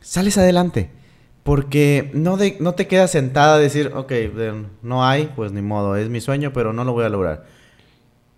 [0.00, 0.90] sales adelante.
[1.42, 4.12] Porque no, de- no te quedas sentada a decir, ok,
[4.82, 7.44] no hay, pues ni modo, es mi sueño, pero no lo voy a lograr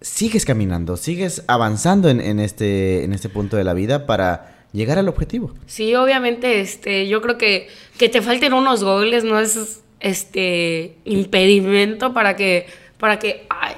[0.01, 4.99] sigues caminando, sigues avanzando en, en este, en este punto de la vida para llegar
[4.99, 5.53] al objetivo.
[5.67, 12.13] Sí, obviamente, este, yo creo que que te falten unos gogles no es este impedimento
[12.13, 12.67] para que
[12.99, 13.75] para que ay,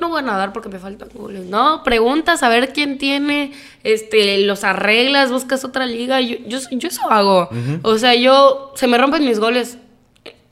[0.00, 1.46] no voy a nadar porque me faltan gogles.
[1.46, 6.20] No, preguntas a ver quién tiene, este, los arreglas, buscas otra liga.
[6.20, 7.48] Yo, yo, yo eso hago.
[7.82, 9.78] O sea, yo se me rompen mis goles.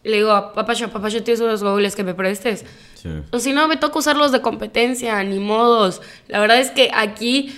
[0.02, 2.64] le digo, papá, yo, papá, yo tienes unos goggles que me prestes.
[3.30, 6.02] O si no, me toca usarlos de competencia, ni modos.
[6.26, 7.54] La verdad es que aquí,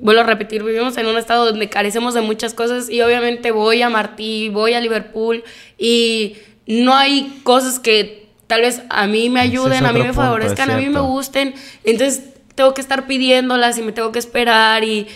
[0.00, 3.82] vuelvo a repetir, vivimos en un estado donde carecemos de muchas cosas y obviamente voy
[3.82, 5.42] a Martí, voy a Liverpool
[5.76, 6.36] y
[6.66, 10.76] no hay cosas que tal vez a mí me ayuden, a mí me favorezcan, a
[10.76, 11.54] mí me gusten.
[11.84, 12.24] Entonces
[12.54, 15.06] tengo que estar pidiéndolas y me tengo que esperar y,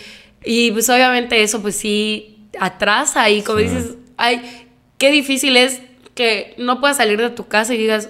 [0.43, 5.81] y pues obviamente eso pues sí atrasa y como dices, ay, qué difícil es
[6.15, 8.09] que no puedas salir de tu casa y digas,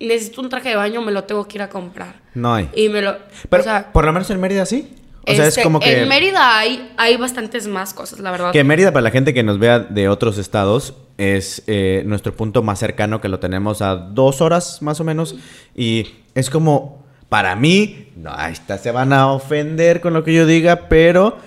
[0.00, 2.20] necesito un traje de baño, me lo tengo que ir a comprar.
[2.34, 2.68] No hay.
[2.74, 3.16] Y me lo...
[3.48, 4.88] Pero, o sea, por lo menos en Mérida sí.
[5.26, 6.02] O sea, es este, como que...
[6.02, 8.52] En Mérida hay, hay bastantes más cosas, la verdad.
[8.52, 12.62] Que Mérida, para la gente que nos vea de otros estados, es eh, nuestro punto
[12.62, 15.36] más cercano, que lo tenemos a dos horas más o menos.
[15.74, 20.46] Y es como, para mí, no, está, se van a ofender con lo que yo
[20.46, 21.38] diga, pero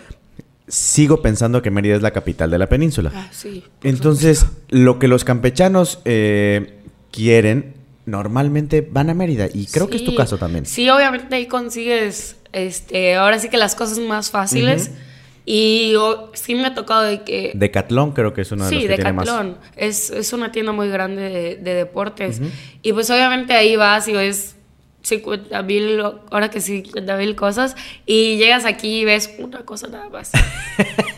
[0.67, 3.11] sigo pensando que Mérida es la capital de la península.
[3.13, 3.63] Ah, sí.
[3.84, 6.80] Entonces, lo que los campechanos eh,
[7.11, 7.75] quieren,
[8.05, 9.47] normalmente van a Mérida.
[9.53, 10.65] Y creo que es tu caso también.
[10.65, 14.91] Sí, obviamente ahí consigues, este, ahora sí que las cosas más fáciles.
[15.50, 15.93] Y
[16.34, 17.54] sí me ha tocado de que...
[17.56, 19.24] Decathlon creo que es una de las que Decathlon.
[19.24, 19.72] Tiene más...
[19.78, 22.41] es, es una tienda muy grande de, deportes.
[22.82, 24.58] Y pues obviamente ahí vas y ves
[25.04, 30.10] 50 mil, ahora que 50 mil cosas, y llegas aquí y ves una cosa nada
[30.10, 30.32] más.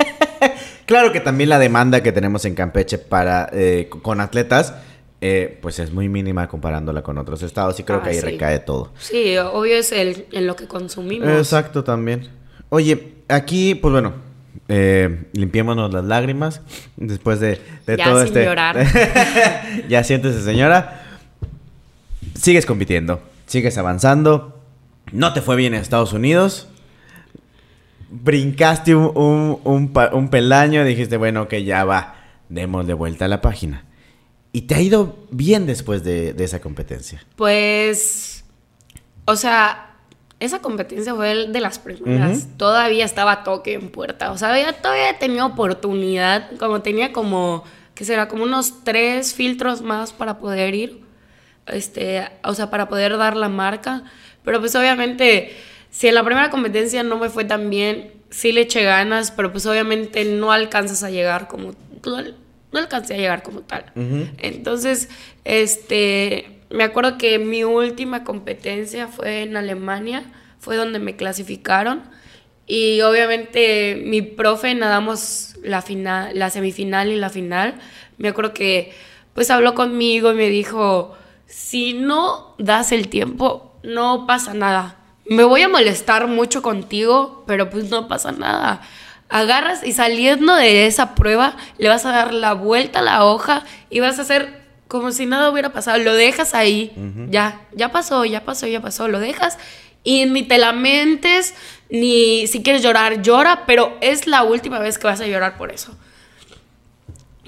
[0.85, 4.75] claro que también la demanda que tenemos en Campeche para eh, con atletas,
[5.21, 8.59] eh, pues es muy mínima comparándola con otros estados y creo ah, que ahí recae
[8.59, 8.93] todo.
[8.99, 11.27] Sí, obvio es el, en lo que consumimos.
[11.27, 12.29] Exacto, también.
[12.69, 14.13] Oye, aquí, pues bueno,
[14.67, 16.61] eh, limpiémonos las lágrimas
[16.97, 18.45] después de, de ya todo sin este.
[18.45, 18.77] llorar.
[19.89, 21.05] ya siéntese, señora.
[22.35, 24.61] Sigues compitiendo sigues avanzando,
[25.11, 26.69] no te fue bien en Estados Unidos,
[28.11, 32.15] brincaste un, un, peldaño, dijiste, bueno, que ya va,
[32.47, 33.85] demos de vuelta a la página.
[34.51, 37.23] ¿Y te ha ido bien después de, esa competencia?
[37.35, 38.43] Pues,
[39.25, 39.95] o sea,
[40.39, 42.47] esa competencia fue de las primeras.
[42.57, 44.31] Todavía estaba toque en puerta.
[44.31, 44.49] O sea,
[44.81, 48.27] todavía tenía oportunidad, como tenía como, ¿qué será?
[48.27, 51.09] Como unos tres filtros más para poder ir
[51.71, 54.03] este, o sea, para poder dar la marca.
[54.43, 55.55] Pero pues obviamente,
[55.89, 59.51] si en la primera competencia no me fue tan bien, sí le eché ganas, pero
[59.51, 61.73] pues obviamente no alcanzas a llegar como,
[62.71, 63.85] no, alcancé a llegar como tal.
[64.37, 65.09] Entonces,
[65.43, 70.23] este, me acuerdo que mi última competencia fue en Alemania,
[70.59, 72.03] fue donde me clasificaron.
[72.67, 77.75] Y obviamente mi profe nadamos la final, la semifinal y la final.
[78.17, 78.93] Me acuerdo que
[79.33, 81.17] pues habló conmigo y me dijo,
[81.47, 84.97] si no das el tiempo, no pasa nada.
[85.25, 88.81] Me voy a molestar mucho contigo, pero pues no pasa nada.
[89.29, 93.63] Agarras y saliendo de esa prueba, le vas a dar la vuelta a la hoja
[93.89, 95.99] y vas a hacer como si nada hubiera pasado.
[95.99, 96.91] Lo dejas ahí,
[97.29, 99.07] ya, ya pasó, ya pasó, ya pasó.
[99.07, 99.57] Lo dejas
[100.03, 101.53] y ni te lamentes,
[101.89, 105.71] ni si quieres llorar, llora, pero es la última vez que vas a llorar por
[105.71, 105.95] eso.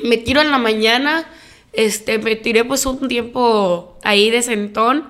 [0.03, 1.25] Me tiro en la mañana
[1.73, 5.07] este, me tiré pues un tiempo ahí de sentón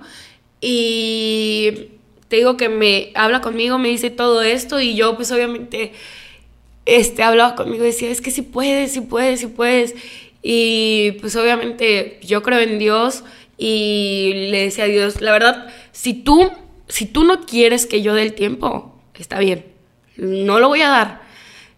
[0.60, 1.90] y
[2.28, 5.94] te digo que me habla conmigo, me dice todo esto y yo pues obviamente
[6.98, 9.96] este, hablaba conmigo y decía, es que si puedes, si puedes, si puedes.
[10.44, 13.24] Y pues obviamente yo creo en Dios
[13.58, 16.52] y le decía a Dios, la verdad, si tú,
[16.88, 19.66] si tú no quieres que yo dé el tiempo, está bien,
[20.18, 21.22] no lo voy a dar.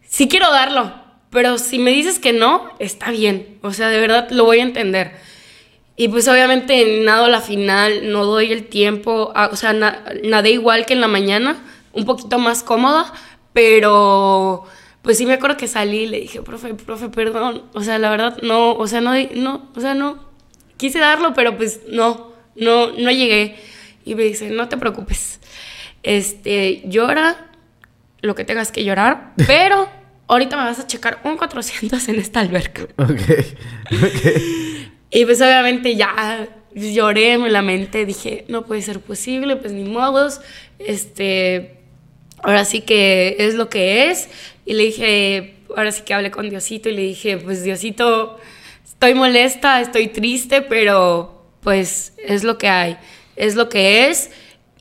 [0.07, 0.93] Si quiero darlo,
[1.29, 3.59] pero si me dices que no, está bien.
[3.61, 5.11] O sea, de verdad lo voy a entender.
[5.95, 10.93] Y pues obviamente nado la final, no doy el tiempo, o sea, nadé igual que
[10.93, 13.13] en la mañana, un poquito más cómoda,
[13.51, 14.65] pero
[15.03, 18.09] pues sí me acuerdo que salí y le dije, profe, profe, perdón, o sea, la
[18.09, 20.29] verdad no, o sea, no, no, o sea, no,
[20.77, 23.55] quise darlo, pero pues no, no, no llegué.
[24.05, 25.41] Y me dice, no te preocupes,
[26.03, 27.51] este, llora
[28.21, 29.89] lo que tengas que llorar, pero
[30.27, 32.87] ahorita me vas a checar un 400 en esta alberca.
[32.97, 33.21] Ok,
[35.09, 40.39] Y pues obviamente ya lloré, me lamenté, dije, no puede ser posible, pues ni modos,
[40.79, 41.83] este,
[42.41, 44.29] ahora sí que es lo que es.
[44.65, 48.37] Y le dije, ahora sí que hablé con Diosito y le dije, pues Diosito,
[48.83, 52.97] estoy molesta, estoy triste, pero pues es lo que hay,
[53.35, 54.31] es lo que es.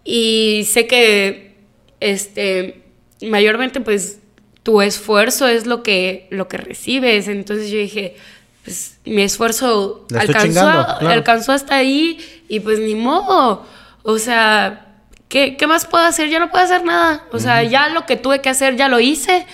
[0.05, 1.57] Y sé que,
[2.01, 2.83] este,
[3.22, 4.18] mayormente pues
[4.62, 7.28] tu esfuerzo es lo que, lo que recibes.
[7.28, 8.16] Entonces yo dije,
[8.64, 12.18] pues mi esfuerzo alcanzó, alcanzó hasta ahí
[12.49, 13.66] y pues ni modo.
[14.03, 14.87] O sea,
[15.28, 16.28] ¿qué, más puedo hacer?
[16.28, 17.24] Ya no puedo hacer nada.
[17.33, 19.47] O sea, ya lo que tuve que hacer ya lo hice.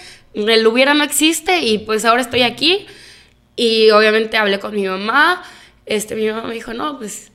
[0.47, 2.87] El hubiera no existe y pues ahora estoy aquí.
[3.57, 5.43] Y obviamente hablé con mi mamá.
[5.87, 7.33] este, mi mamá me dijo, no, pues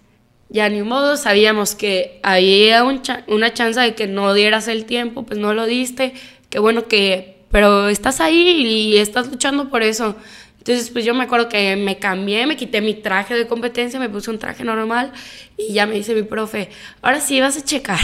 [0.53, 5.39] ya ni modo, sabíamos que había una chance de que no dieras el tiempo, pues
[5.39, 6.13] no lo diste,
[6.49, 10.15] qué bueno que, pero estás ahí y estás luchando por eso.
[10.59, 14.09] Entonces, pues yo me acuerdo que me cambié, me quité mi traje de competencia, me
[14.09, 15.11] puse un traje normal
[15.57, 16.69] y ya me dice mi profe,
[17.01, 17.99] ahora sí vas a checar,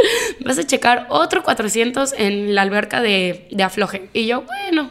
[0.40, 4.08] vas a checar otro 400 en la alberca de, de afloje.
[4.12, 4.90] Y yo, bueno,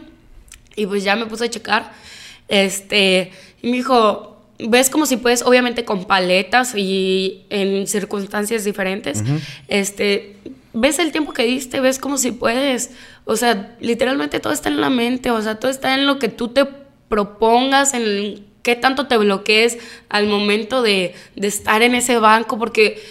[0.75, 1.91] y pues ya me puse a checar,
[2.47, 3.31] este,
[3.61, 9.23] y me dijo, ves como si puedes, obviamente con paletas y en circunstancias diferentes,
[9.67, 10.37] este,
[10.73, 12.91] ves el tiempo que diste, ves como si puedes,
[13.25, 16.29] o sea, literalmente todo está en la mente, o sea, todo está en lo que
[16.29, 16.65] tú te
[17.09, 19.77] propongas, en qué tanto te bloquees
[20.09, 23.01] al momento de, de estar en ese banco, porque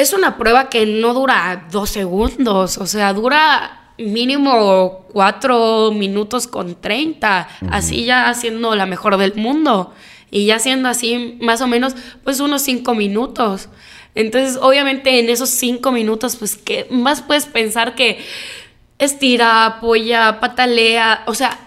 [0.00, 6.80] es una prueba que no dura dos segundos, o sea, dura mínimo cuatro minutos con
[6.80, 9.92] treinta, así ya siendo la mejor del mundo
[10.30, 11.94] y ya siendo así más o menos
[12.24, 13.68] pues unos cinco minutos.
[14.14, 18.24] Entonces obviamente en esos cinco minutos pues ¿qué más puedes pensar que
[18.98, 21.58] estira, apoya, patalea, o sea,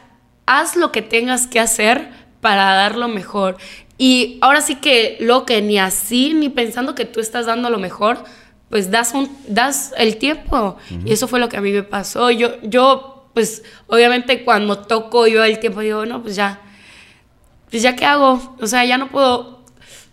[0.46, 2.10] haz lo que tengas que hacer
[2.42, 3.58] para dar lo mejor.
[3.98, 7.78] Y ahora sí que lo que ni así, ni pensando que tú estás dando lo
[7.78, 8.24] mejor,
[8.70, 10.78] pues das, un, das el tiempo.
[11.06, 12.32] Y eso fue lo que a mí me pasó.
[12.32, 16.60] Yo, yo, pues obviamente cuando toco yo el tiempo, digo, no, pues ya,
[17.70, 19.64] pues ya qué hago, o sea, ya no puedo,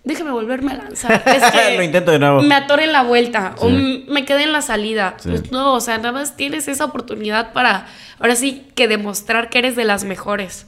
[0.05, 1.23] déjame volverme a lanzar.
[1.27, 2.43] Es que Lo intento de nuevo.
[2.43, 5.17] Me atoré en la vuelta o me quedé en la salida.
[5.23, 7.87] Pues no, o sea, nada más tienes esa oportunidad para,
[8.19, 10.67] ahora sí, que demostrar que eres de las mejores.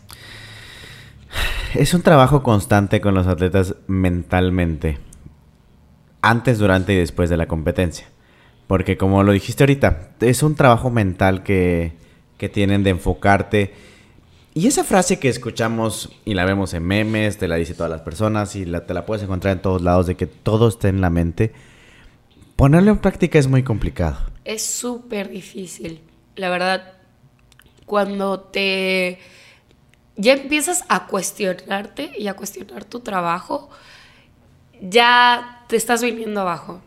[1.75, 4.99] Es un trabajo constante con los atletas mentalmente,
[6.21, 8.07] antes, durante y después de la competencia.
[8.67, 11.93] Porque como lo dijiste ahorita, es un trabajo mental que,
[12.39, 13.73] que tienen de enfocarte
[14.55, 18.03] y esa frase que escuchamos y la vemos en memes, te la dice todas las
[18.03, 21.09] personas y te la puedes encontrar en todos lados de que todo está en la
[21.09, 21.55] mente,
[22.55, 24.19] ponerlo en práctica es muy complicado.
[24.45, 26.03] Es súper difícil,
[26.37, 26.93] la verdad.
[27.87, 29.21] Cuando te
[30.23, 33.69] ya empiezas a cuestionarte y a cuestionar tu trabajo,
[34.81, 36.81] ya te estás viniendo abajo.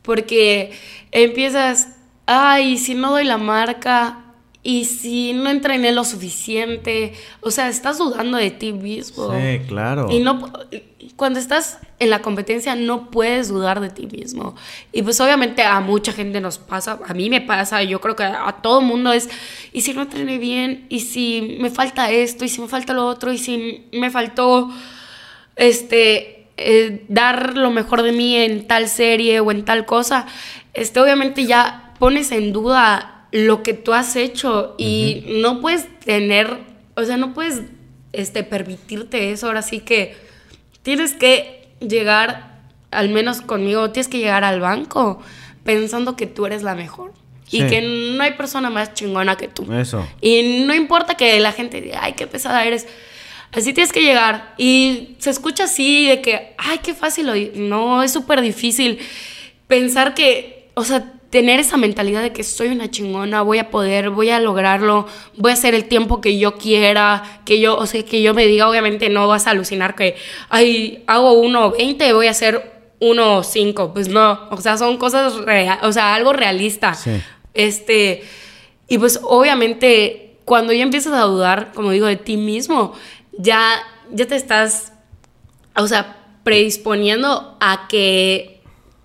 [0.00, 0.72] Porque
[1.12, 1.88] empiezas,
[2.24, 4.24] ay, si no doy la marca,
[4.62, 9.32] y si no entrené lo suficiente, o sea, estás dudando de ti mismo.
[9.32, 10.08] Sí, claro.
[10.10, 10.52] Y no
[11.16, 14.54] cuando estás en la competencia no puedes dudar de ti mismo.
[14.92, 18.24] Y pues obviamente a mucha gente nos pasa, a mí me pasa, yo creo que
[18.24, 19.28] a todo mundo es,
[19.72, 23.06] y si no entrené bien, y si me falta esto, y si me falta lo
[23.06, 24.70] otro, y si me faltó
[25.56, 30.26] este eh, dar lo mejor de mí en tal serie o en tal cosa,
[30.74, 36.58] este obviamente ya pones en duda lo que tú has hecho y no puedes tener,
[36.96, 37.62] o sea, no puedes
[38.12, 39.46] este, permitirte eso.
[39.46, 40.16] Ahora sí que
[40.82, 42.58] tienes que llegar,
[42.90, 45.20] al menos conmigo, tienes que llegar al banco
[45.64, 47.12] pensando que tú eres la mejor.
[47.52, 47.82] Y que
[48.16, 49.66] no hay persona más chingona que tú.
[49.72, 50.06] Eso.
[50.20, 52.86] Y no importa que la gente diga, ay, qué pesada eres.
[53.50, 54.54] Así tienes que llegar.
[54.56, 57.50] Y se escucha así de que, ay, qué fácil.
[57.68, 59.00] No, es súper difícil
[59.66, 64.10] pensar que, o sea, tener esa mentalidad de que soy una chingona, voy a poder,
[64.10, 65.06] voy a lograrlo,
[65.36, 68.46] voy a hacer el tiempo que yo quiera, que yo, o sea, que yo me
[68.46, 70.16] diga, obviamente no vas a alucinar que,
[70.48, 75.92] ay, hago 1.20, voy a hacer 1.5, pues no, o sea, son cosas, real, o
[75.92, 76.98] sea, algo realista.
[77.54, 78.24] Este,
[78.88, 82.92] y pues obviamente cuando ya empiezas a dudar, como digo, de ti mismo,
[83.38, 84.92] ya, ya te estás,
[85.76, 88.60] o sea, predisponiendo a que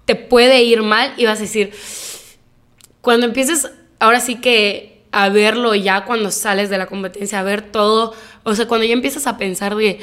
[0.06, 1.72] te puede ir mal y vas a decir,
[3.06, 7.62] cuando empieces, ahora sí que a verlo ya cuando sales de la competencia, a ver
[7.62, 10.00] todo, o sea, cuando ya empiezas a pensar de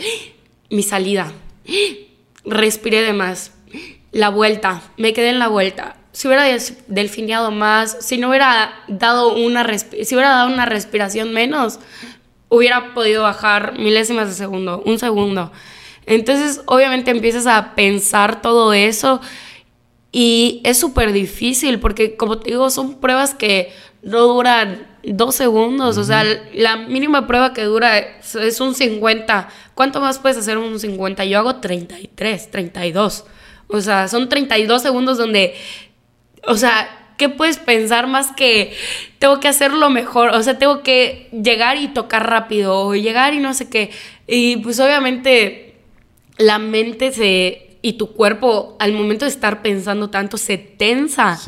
[0.70, 1.32] mi salida,
[2.44, 3.54] respiré de más,
[4.12, 5.96] la vuelta, me quedé en la vuelta.
[6.12, 6.44] Si hubiera
[6.86, 11.80] delfineado más, si no hubiera dado una, si hubiera dado una respiración menos,
[12.50, 15.50] hubiera podido bajar milésimas de segundo, un segundo.
[16.06, 19.20] Entonces, obviamente empiezas a pensar todo eso
[20.12, 25.96] y es súper difícil porque, como te digo, son pruebas que no duran dos segundos.
[25.96, 29.48] O sea, la mínima prueba que dura es un 50.
[29.74, 31.24] ¿Cuánto más puedes hacer un 50?
[31.24, 33.24] Yo hago 33, 32.
[33.68, 35.54] O sea, son 32 segundos donde,
[36.46, 38.74] o sea, ¿qué puedes pensar más que
[39.18, 40.28] tengo que hacerlo mejor?
[40.30, 43.90] O sea, tengo que llegar y tocar rápido o llegar y no sé qué.
[44.26, 45.76] Y pues obviamente
[46.36, 51.38] la mente se y tu cuerpo al momento de estar pensando tanto se tensa.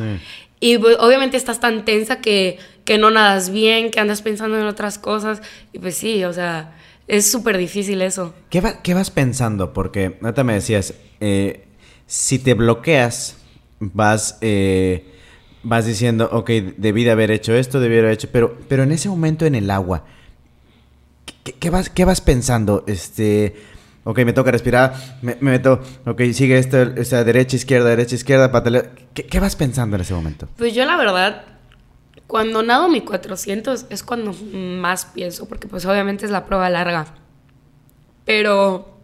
[0.61, 4.66] Y pues, obviamente estás tan tensa que, que no nadas bien, que andas pensando en
[4.66, 5.41] otras cosas.
[5.72, 6.76] Y pues sí, o sea,
[7.07, 8.35] Es súper difícil eso.
[8.51, 9.72] ¿Qué, ¿Qué, vas pensando?
[9.72, 11.66] Porque ahorita me decías, eh,
[12.07, 13.37] si te bloqueas,
[13.78, 15.05] vas, eh,
[15.62, 18.93] vas diciendo, ok, debí de haber hecho esto, debí de haber hecho, pero, pero en
[18.93, 20.05] ese momento en el agua,
[21.61, 22.85] ¿qué, vas, qué vas pensando?
[22.87, 23.55] Este,
[24.05, 28.84] ok, me toca respirar, me, meto, ok, sigue esta, derecha, izquierda, derecha, izquierda, pataleo.
[29.14, 30.48] ¿Qué, ¿Qué vas pensando en ese momento?
[30.57, 31.44] Pues yo la verdad
[32.26, 37.07] cuando nado mi 400 es cuando más pienso, porque pues obviamente es la prueba larga.
[38.24, 38.98] Pero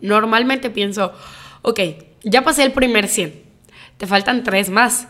[0.00, 1.12] normalmente pienso,
[1.62, 1.80] ok,
[2.22, 3.42] ya pasé el primer 100,
[3.96, 5.08] te faltan tres más.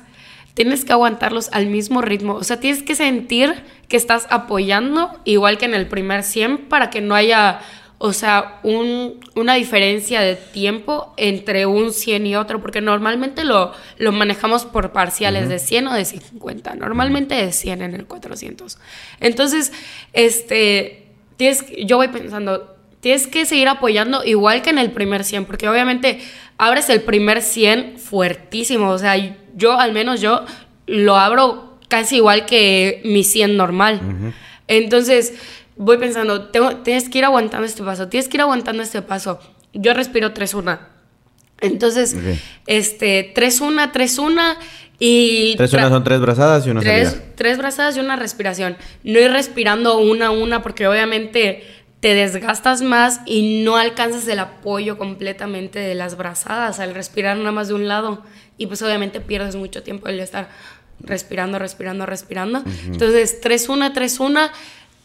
[0.54, 5.58] Tienes que aguantarlos al mismo ritmo, o sea, tienes que sentir que estás apoyando igual
[5.58, 7.60] que en el primer 100 para que no haya
[7.99, 14.12] o sea, una diferencia de tiempo entre un 100 y otro, porque normalmente lo, lo
[14.12, 18.78] manejamos por parciales de 100 o de 50, normalmente de 100 en el 400.
[19.20, 19.72] Entonces,
[20.12, 25.45] este, tienes, yo voy pensando, tienes que seguir apoyando igual que en el primer 100,
[25.45, 26.20] porque obviamente
[26.59, 29.14] abres el primer 100 fuertísimo, o sea,
[29.55, 30.45] yo al menos yo
[30.86, 34.34] lo abro casi igual que mi 100 normal.
[34.66, 35.34] Entonces,
[35.77, 39.41] voy pensando, tengo, tienes que ir aguantando este paso, tienes que ir aguantando este paso.
[39.72, 40.79] Yo respiro 3-1.
[41.61, 42.16] Entonces,
[42.66, 44.57] este, 3-1, 3-1
[44.99, 45.57] y...
[45.57, 48.77] 3-1 son tres brazadas y una tres, Tres brazadas y una respiración.
[49.03, 51.64] No ir respirando una a una porque obviamente
[52.01, 57.53] te desgastas más y no alcanzas el apoyo completamente de las brazadas al respirar nada
[57.53, 58.22] más de un lado.
[58.59, 60.51] Y pues obviamente pierdes mucho tiempo al estar
[61.01, 62.62] respirando, respirando, respirando.
[62.87, 64.51] Entonces, 3-1, 3-1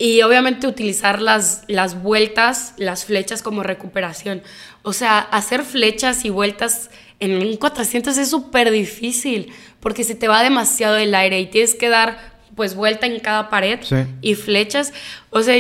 [0.02, 4.42] y obviamente utilizar las, las vueltas, las flechas como recuperación.
[4.82, 6.90] O sea, hacer flechas y vueltas
[7.20, 11.76] en un 400 es súper difícil porque se te va demasiado el aire y tienes
[11.76, 12.18] que dar
[12.56, 13.80] pues vuelta en cada pared
[14.22, 14.94] y flechas.
[15.32, 15.56] O sea,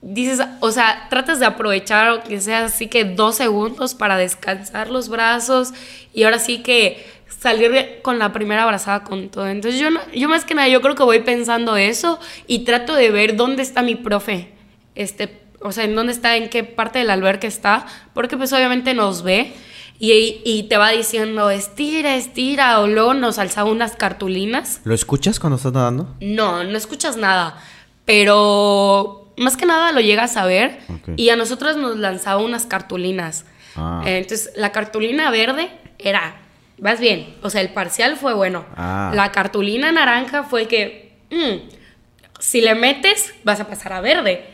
[0.00, 5.08] dices, o sea, tratas de aprovechar que sea así que dos segundos para descansar los
[5.08, 5.72] brazos
[6.14, 7.04] y ahora sí que
[7.38, 9.48] salir con la primera abrazada con todo.
[9.48, 13.10] Entonces yo, yo más que nada, yo creo que voy pensando eso y trato de
[13.10, 14.52] ver dónde está mi profe,
[14.94, 18.94] este, o sea, en dónde está, en qué parte del albergue está, porque pues obviamente
[18.94, 19.52] nos ve
[19.98, 24.80] y, y te va diciendo, estira, estira, o luego nos alzaba unas cartulinas.
[24.84, 26.14] ¿Lo escuchas cuando estás nadando?
[26.20, 27.62] No, no escuchas nada,
[28.04, 30.78] pero más que nada lo llegas a ver
[31.16, 33.44] y a nosotros nos lanzaba unas cartulinas.
[33.76, 34.02] Ah.
[34.06, 36.36] Entonces, la cartulina verde era
[36.78, 37.34] vas bien.
[37.42, 38.64] O sea, el parcial fue bueno.
[38.76, 39.12] Ah.
[39.14, 41.76] La cartulina naranja fue que, mm,
[42.38, 44.48] si le metes, vas a pasar a verde.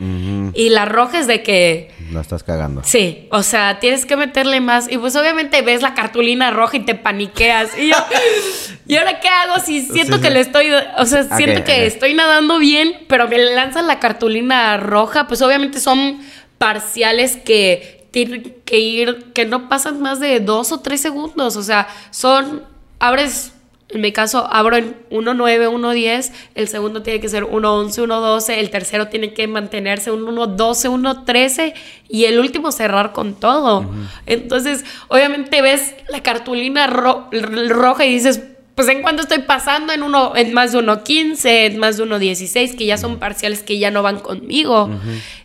[0.53, 1.91] Y la roja es de que...
[2.11, 2.81] La estás cagando.
[2.85, 4.89] Sí, o sea, tienes que meterle más.
[4.89, 7.77] Y pues obviamente ves la cartulina roja y te paniqueas.
[7.77, 7.95] Y yo,
[8.87, 10.71] ¿y ahora qué hago si siento que le estoy...
[10.97, 15.27] O sea, siento que estoy nadando bien, pero me lanzan la cartulina roja?
[15.27, 16.21] Pues obviamente son
[16.57, 21.57] parciales que tiene que ir, que no pasan más de dos o tres segundos.
[21.57, 22.61] O sea, son,
[22.99, 23.53] abres,
[23.89, 28.69] en mi caso, abro en 1.9, 1.10, el segundo tiene que ser 1.11, 1.12, el
[28.69, 31.73] tercero tiene que mantenerse un 1.12, 1.13
[32.07, 33.89] y el último cerrar con todo.
[34.27, 38.43] Entonces, obviamente ves la cartulina roja y dices,
[38.75, 42.77] pues en cuanto estoy pasando en uno en más de 1.15, en más de 1.16,
[42.77, 44.87] que ya son parciales que ya no van conmigo.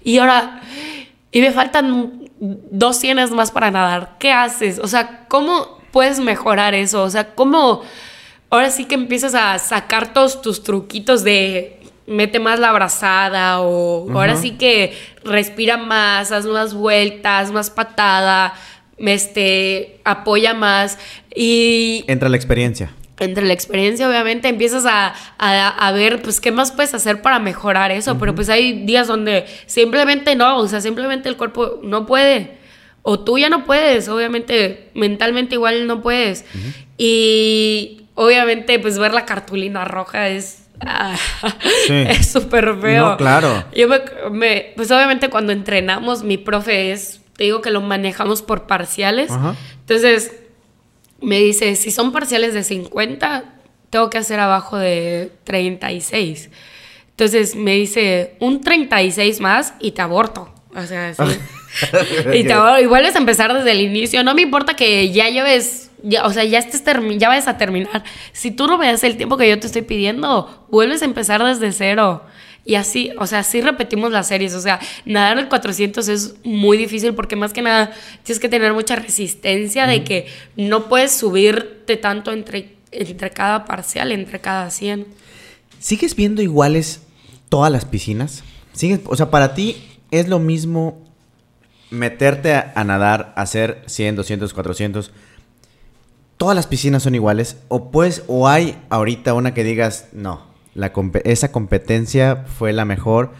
[0.04, 0.60] Y ahora
[1.30, 4.16] y me faltan dos cienes más para nadar.
[4.18, 4.78] ¿Qué haces?
[4.78, 7.03] O sea, ¿cómo puedes mejorar eso?
[7.03, 7.82] O sea, ¿cómo
[8.51, 14.11] ahora sí que empiezas a sacar todos tus truquitos de mete más la abrazada o
[14.12, 18.55] ahora sí que respira más, haz más vueltas, más patada,
[18.97, 20.99] este, apoya más
[21.34, 22.05] y...
[22.09, 26.94] Entra la experiencia entre la experiencia, obviamente, empiezas a, a, ver, pues, qué más puedes
[26.94, 28.18] hacer para mejorar eso.
[28.18, 32.58] Pero pues hay días donde simplemente no, o sea, simplemente el cuerpo no puede.
[33.02, 36.44] O tú ya no puedes, obviamente, mentalmente igual no puedes.
[36.96, 40.64] Y obviamente, pues, ver la cartulina roja es...
[40.80, 41.16] Ah,
[41.88, 43.10] es súper feo.
[43.10, 43.64] No, claro.
[43.74, 43.88] Yo
[44.30, 49.32] me, pues obviamente cuando entrenamos, mi profe es, te digo que lo manejamos por parciales.
[49.80, 50.32] Entonces,
[51.20, 53.44] me dice, si son parciales de 50,
[53.90, 56.50] tengo que hacer abajo de 36.
[57.10, 60.52] Entonces me dice, un 36 más y te aborto.
[60.74, 61.22] O sea, sí.
[62.34, 62.80] y, te aborto.
[62.80, 64.22] y vuelves a empezar desde el inicio.
[64.22, 66.84] No me importa que ya lleves, ya, o sea, ya, estés
[67.16, 68.04] ya vayas a terminar.
[68.32, 71.42] Si tú no me das el tiempo que yo te estoy pidiendo, vuelves a empezar
[71.42, 72.22] desde cero.
[72.68, 74.52] Y así, o sea, así repetimos las series.
[74.52, 77.92] O sea, nadar el 400 es muy difícil porque más que nada
[78.24, 84.12] tienes que tener mucha resistencia de que no puedes subirte tanto entre, entre cada parcial,
[84.12, 85.06] entre cada 100.
[85.78, 87.00] ¿Sigues viendo iguales
[87.48, 88.44] todas las piscinas?
[88.74, 91.02] ¿Sigues, o sea, para ti, es lo mismo
[91.88, 95.10] meterte a, nadar, hacer 100, 200, 400.
[96.36, 97.56] Todas las piscinas son iguales.
[97.68, 100.47] O pues, o hay ahorita una que digas, no,
[100.78, 100.92] la
[101.24, 103.32] esa competencia fue la mejor.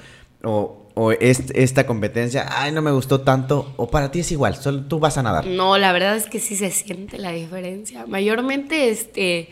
[0.43, 3.73] O, o esta competencia, ay, no me gustó tanto.
[3.77, 5.47] O para ti es igual, solo tú vas a nadar.
[5.47, 8.07] No, la verdad es que sí se siente la diferencia.
[8.07, 9.51] Mayormente, este,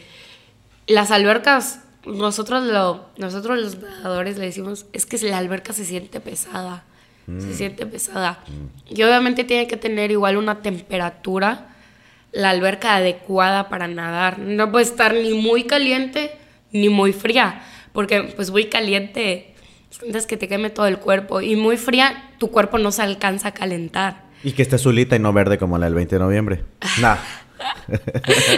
[0.89, 6.20] las albercas nosotros, lo, nosotros los nadadores le decimos, es que la alberca se siente
[6.20, 6.84] pesada,
[7.26, 7.55] se mm.
[7.55, 8.41] siente pesada.
[8.89, 11.68] Y obviamente tiene que tener igual una temperatura,
[12.32, 14.39] la alberca adecuada para nadar.
[14.39, 16.32] No puede estar ni muy caliente
[16.72, 17.62] ni muy fría,
[17.97, 19.55] porque pues muy caliente
[19.91, 23.49] sientes que te queme todo el cuerpo y muy fría tu cuerpo no se alcanza
[23.49, 24.27] a calentar.
[24.45, 26.65] Y que esté azulita y no verde como la del 20 de noviembre.
[27.01, 27.17] Nah.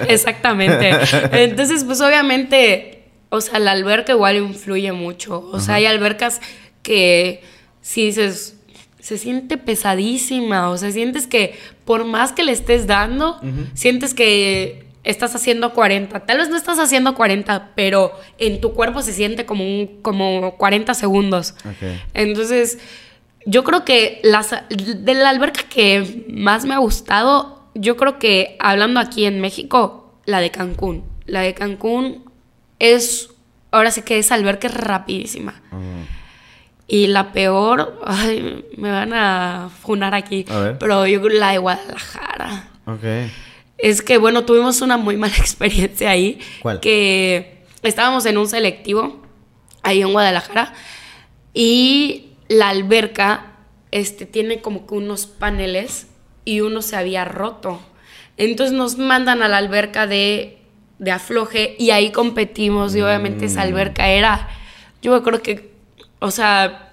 [0.09, 0.91] Exactamente.
[1.32, 2.99] Entonces, pues obviamente
[3.30, 5.49] o sea, la alberca igual influye mucho.
[5.53, 6.41] O sea, hay albercas
[6.82, 7.43] que
[7.80, 8.57] si dices,
[8.99, 13.41] se siente pesadísima, o sea, sientes que por más que le estés dando,
[13.74, 16.26] sientes que estás haciendo 40.
[16.26, 20.57] Tal vez no estás haciendo 40, pero en tu cuerpo se siente como, un, como
[20.57, 21.55] 40 segundos.
[22.14, 22.78] Entonces,
[23.46, 28.57] yo creo que las, de la alberca que más me ha gustado, yo creo que
[28.61, 31.05] hablando aquí en México, la de Cancún.
[31.26, 32.24] La de Cancún
[32.78, 33.30] es,
[33.70, 35.62] ahora sí que es alberca es rapidísima.
[36.86, 40.44] Y la peor, ay, me van a funar aquí,
[40.78, 42.68] pero yo la de Guadalajara.
[43.78, 46.40] Es que, bueno, tuvimos una muy mala experiencia ahí.
[46.60, 46.80] ¿Cuál?
[46.80, 49.22] Que estábamos en un selectivo
[49.82, 50.74] ahí en Guadalajara
[51.54, 53.52] y la alberca
[53.90, 56.08] este, tiene como que unos paneles
[56.44, 57.80] y uno se había roto.
[58.36, 60.58] Entonces nos mandan a la alberca de
[60.98, 63.68] de afloje y ahí competimos y obviamente esa mm.
[63.68, 64.48] alberca era,
[65.00, 65.72] yo me acuerdo que,
[66.18, 66.88] o sea,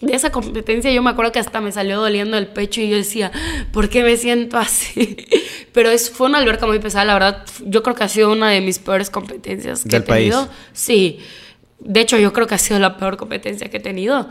[0.00, 2.96] de esa competencia yo me acuerdo que hasta me salió doliendo el pecho y yo
[2.96, 3.30] decía,
[3.72, 5.16] ¿por qué me siento así?
[5.72, 8.50] Pero es, fue una alberca muy pesada, la verdad, yo creo que ha sido una
[8.50, 10.48] de mis peores competencias que he tenido.
[10.72, 11.20] Sí,
[11.78, 14.28] de hecho yo creo que ha sido la peor competencia que he tenido.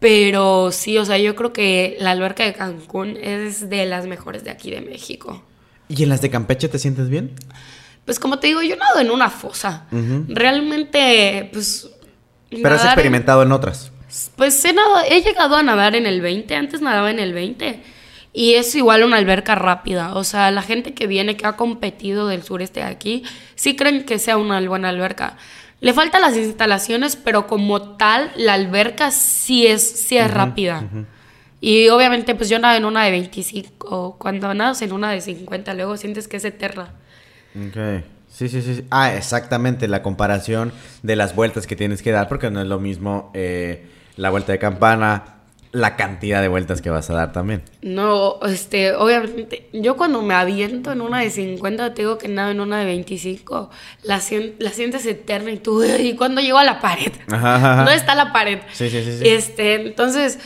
[0.00, 4.42] Pero sí, o sea, yo creo que la alberca de Cancún es de las mejores
[4.42, 5.44] de aquí de México.
[5.88, 7.36] ¿Y en las de Campeche te sientes bien?
[8.04, 9.86] pues como te digo, yo nado en una fosa.
[10.28, 11.88] Realmente, pues...
[12.50, 13.92] Pero has experimentado en, otras.
[14.36, 14.74] Pues he,
[15.08, 17.80] he llegado a nadar en el 20, antes nadaba en el 20.
[18.34, 20.14] Y es igual una alberca rápida.
[20.14, 24.04] O sea, la gente que viene, que ha competido del sureste de aquí, sí creen
[24.04, 25.36] que sea una buena alberca.
[25.80, 30.88] Le faltan las instalaciones, pero como tal, la alberca sí es, sí es rápida.
[31.60, 34.16] Y obviamente, pues yo nado en una de 25.
[34.18, 36.90] Cuando nadas en una de 50, luego sientes que es eterna.
[37.56, 38.04] Ok.
[38.28, 38.84] Sí, sí, sí.
[38.90, 42.80] Ah, exactamente, la comparación de las vueltas que tienes que dar, porque no es lo
[42.80, 43.84] mismo eh,
[44.16, 45.32] la vuelta de campana,
[45.72, 47.62] la cantidad de vueltas que vas a dar también.
[47.80, 52.50] No, este, obviamente, yo cuando me aviento en una de 50, te digo que nada
[52.50, 53.70] en una de 25,
[54.02, 54.20] la,
[54.58, 57.12] la sientes eterna y tú, ¿y cuando llego a la pared?
[57.28, 58.60] No está la pared?
[58.72, 59.28] Sí, sí, sí, sí.
[59.28, 60.38] Este, entonces,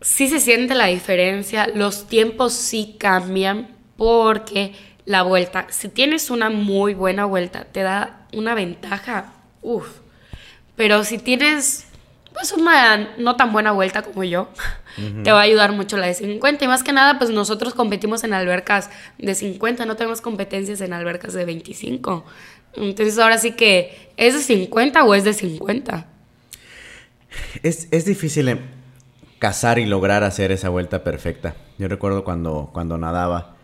[0.00, 4.72] sí se siente la diferencia, los tiempos sí cambian porque
[5.04, 5.66] la vuelta.
[5.70, 9.32] Si tienes una muy buena vuelta, te da una ventaja.
[9.62, 9.86] Uf.
[10.76, 11.86] Pero si tienes
[12.36, 14.48] pues una no tan buena vuelta como yo,
[15.24, 16.64] te va a ayudar mucho la de 50.
[16.64, 20.92] Y más que nada, pues nosotros competimos en albercas de 50, no tenemos competencias en
[20.92, 22.24] albercas de 25.
[22.74, 26.06] Entonces ahora sí que, ¿es de 50 o es de 50?
[27.62, 28.60] Es, es difícil em,
[29.38, 31.54] cazar y lograr hacer esa vuelta perfecta.
[31.78, 33.56] Yo recuerdo cuando, cuando nadaba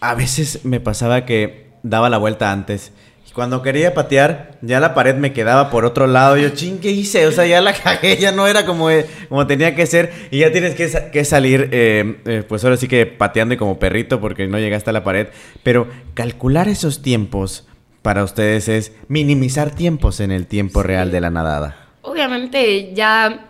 [0.00, 2.92] a veces me pasaba que daba la vuelta antes.
[3.34, 6.36] Cuando quería patear, ya la pared me quedaba por otro lado.
[6.36, 7.26] Yo, ching, ¿qué hice?
[7.26, 10.12] O sea, ya la cagué, ya no era como, eh, como tenía que ser.
[10.30, 14.20] Y ya tienes que, salir, eh, eh, pues ahora sí que pateando y como perrito
[14.20, 15.28] porque no llegaste a la pared.
[15.62, 17.66] Pero calcular esos tiempos
[18.02, 21.88] para ustedes es minimizar tiempos en el tiempo real de la nadada.
[22.02, 23.48] Obviamente ya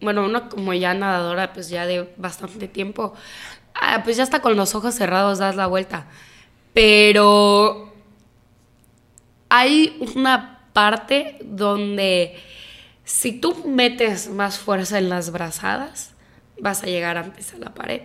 [0.00, 3.14] bueno, uno como ya nadadora, pues ya de bastante tiempo,
[3.74, 6.06] ah, pues ya está con los ojos cerrados das la vuelta.
[6.72, 7.89] Pero
[9.50, 12.36] hay una parte donde
[13.04, 16.12] si tú metes más fuerza en las brazadas,
[16.58, 18.02] vas a llegar antes a la pared.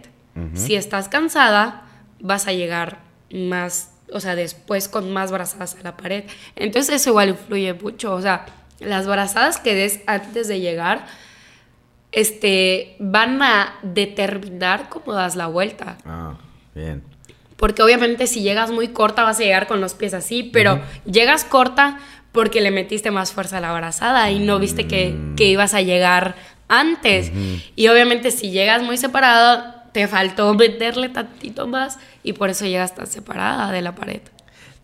[0.54, 1.84] Si estás cansada,
[2.20, 3.00] vas a llegar
[3.32, 6.26] más, o sea, después con más brazadas a la pared.
[6.58, 8.14] Entonces eso igual influye mucho.
[8.14, 8.46] O sea,
[8.80, 11.06] las brazadas que des antes de llegar
[12.12, 15.98] este, van a determinar cómo das la vuelta.
[16.06, 16.36] Ah,
[16.74, 17.15] bien.
[17.58, 21.46] Porque obviamente si llegas muy corta vas a llegar con los pies así, pero llegas
[21.46, 22.00] corta
[22.32, 25.36] porque le metiste más fuerza a la abrazada y no viste que, mm.
[25.42, 26.36] ibas a llegar
[26.68, 27.32] antes.
[27.76, 32.94] Y obviamente si llegas muy separada, te faltó meterle tantito más y por eso llegas
[32.94, 34.20] tan separada de la pared.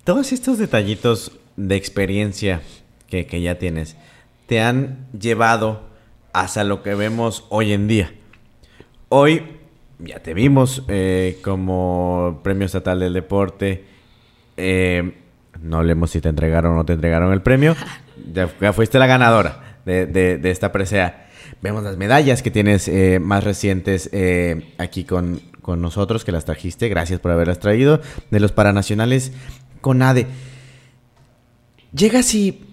[0.06, 2.62] Todos estos detallitos de experiencia
[3.10, 3.98] que, que ya tienes
[4.48, 5.84] te han llevado
[6.34, 8.14] hasta lo que vemos hoy en día.
[9.10, 9.44] Hoy
[10.04, 13.86] ya te vimos eh, como Premio Estatal del Deporte.
[14.58, 15.18] Eh,
[15.62, 17.76] no hablemos si te entregaron o no te entregaron el premio.
[18.34, 21.28] Ya, fuiste la ganadora de, esta presea.
[21.60, 24.12] Vemos las medallas que tienes eh, más recientes
[24.78, 26.88] aquí con, con, nosotros, que las trajiste.
[26.88, 28.00] Gracias por haberlas traído.
[28.30, 29.34] De los paranacionales
[29.82, 30.28] con ADE.
[31.94, 32.64] Llegas y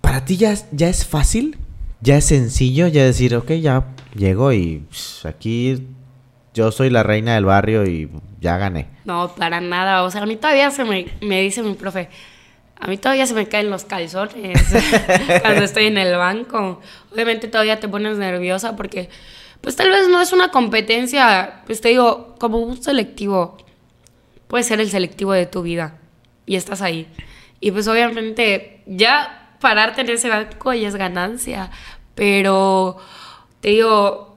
[0.00, 1.58] para ti ya, ya es fácil,
[2.00, 5.82] ya es sencillo, ya decir, ok, ya llego y pues, aquí
[6.54, 8.88] yo soy la reina del barrio y ya gané.
[9.04, 10.02] No, para nada.
[10.02, 12.08] O sea, a mí todavía se me, me dice mi profe,
[12.78, 14.60] a mí todavía se me caen los calzones
[15.40, 16.80] cuando estoy en el banco.
[17.12, 19.08] Obviamente todavía te pones nerviosa porque,
[19.60, 23.56] pues tal vez no es una competencia, pues te digo, como un selectivo.
[24.48, 25.98] Puede ser el selectivo de tu vida
[26.44, 27.06] y estás ahí.
[27.60, 31.70] Y pues obviamente ya pararte en ese banco ya es ganancia.
[32.14, 32.98] Pero
[33.60, 34.31] te digo,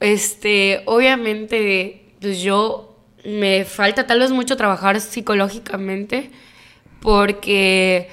[0.00, 6.30] este, obviamente, pues yo me falta tal vez mucho trabajar psicológicamente
[7.00, 8.08] porque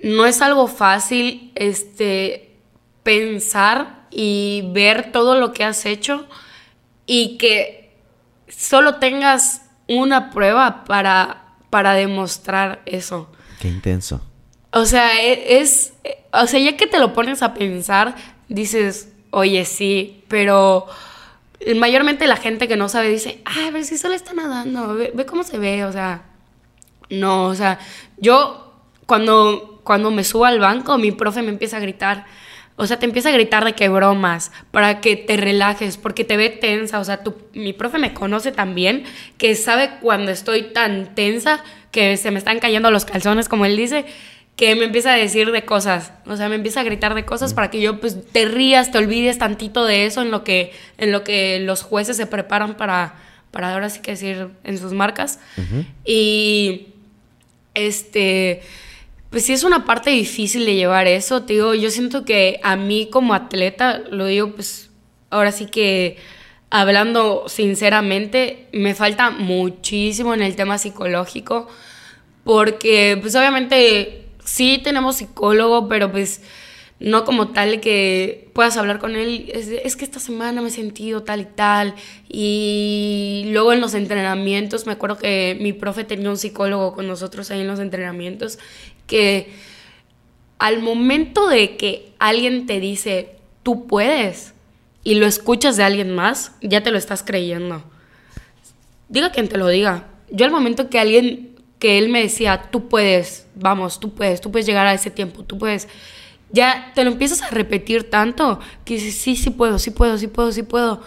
[0.00, 2.50] no es algo fácil este
[3.02, 6.26] pensar y ver todo lo que has hecho
[7.06, 7.96] y que
[8.48, 13.30] solo tengas una prueba para, para demostrar eso.
[13.60, 14.20] Qué intenso.
[14.72, 15.94] O sea, e, es,
[16.32, 18.16] o sea, ya que te lo pones a pensar,
[18.48, 20.86] dices, oye, sí, pero
[21.74, 25.44] mayormente la gente que no sabe dice, ay, ver si solo está nadando, ve, cómo
[25.44, 26.22] se ve, o sea,
[27.10, 27.78] no, o sea,
[28.18, 28.74] yo
[29.06, 32.26] cuando, cuando me subo al banco, mi profe me empieza a gritar,
[32.76, 36.36] o sea, te empieza a gritar de que bromas, para que te relajes, porque te
[36.36, 39.04] ve tensa, o sea, tu, mi profe me conoce también,
[39.38, 41.62] que sabe cuando estoy tan tensa
[41.92, 44.04] que se me están cayendo los calzones, como él dice,
[44.56, 47.54] que me empieza a decir de cosas, o sea, me empieza a gritar de cosas
[47.54, 51.10] para que yo pues te rías, te olvides tantito de eso en lo que, en
[51.10, 53.14] lo que los jueces se preparan para,
[53.50, 55.40] para ahora sí que decir en sus marcas.
[56.04, 56.88] Y
[57.74, 58.62] este,
[59.30, 62.76] pues sí es una parte difícil de llevar eso, te digo, yo siento que a
[62.76, 64.90] mí como atleta, lo digo pues
[65.30, 66.16] ahora sí que
[66.70, 71.68] hablando sinceramente, me falta muchísimo en el tema psicológico,
[72.44, 76.42] porque pues obviamente sí tenemos psicólogo, pero pues
[77.00, 79.50] no como tal que puedas hablar con él.
[79.52, 81.94] Es, que esta semana me he sentido tal y tal.
[82.28, 87.50] Y luego en los entrenamientos, me acuerdo que mi profe tenía un psicólogo con nosotros
[87.50, 88.58] ahí en los entrenamientos,
[89.06, 89.52] que
[90.58, 94.54] al momento de que alguien te dice, tú puedes,
[95.02, 97.84] y lo escuchas de alguien más, ya te lo estás creyendo.
[99.10, 100.08] Diga quien te lo diga.
[100.30, 101.53] Yo al momento que alguien
[101.84, 105.42] que él me decía, tú puedes, vamos, tú puedes, tú puedes llegar a ese tiempo,
[105.42, 105.86] tú puedes,
[106.50, 110.26] ya te lo empiezas a repetir tanto que dices, sí, sí puedo, sí puedo, sí
[110.28, 111.02] puedo, sí puedo.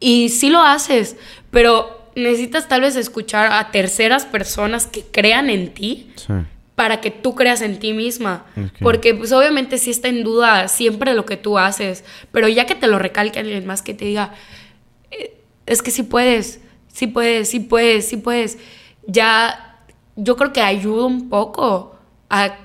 [0.00, 1.16] Y sí lo haces,
[1.50, 6.10] pero necesitas tal vez escuchar a terceras personas que crean en ti.
[6.76, 8.46] para que tú creas en ti misma.
[8.80, 12.74] Porque pues obviamente sí está en duda siempre lo que tú haces, pero ya que
[12.74, 14.32] te lo recalque alguien más que te diga,
[15.10, 18.56] eh, es que sí puedes, sí puedes, sí puedes, sí puedes,
[19.06, 19.68] ya
[20.16, 21.96] yo creo que ayuda un poco
[22.28, 22.56] a,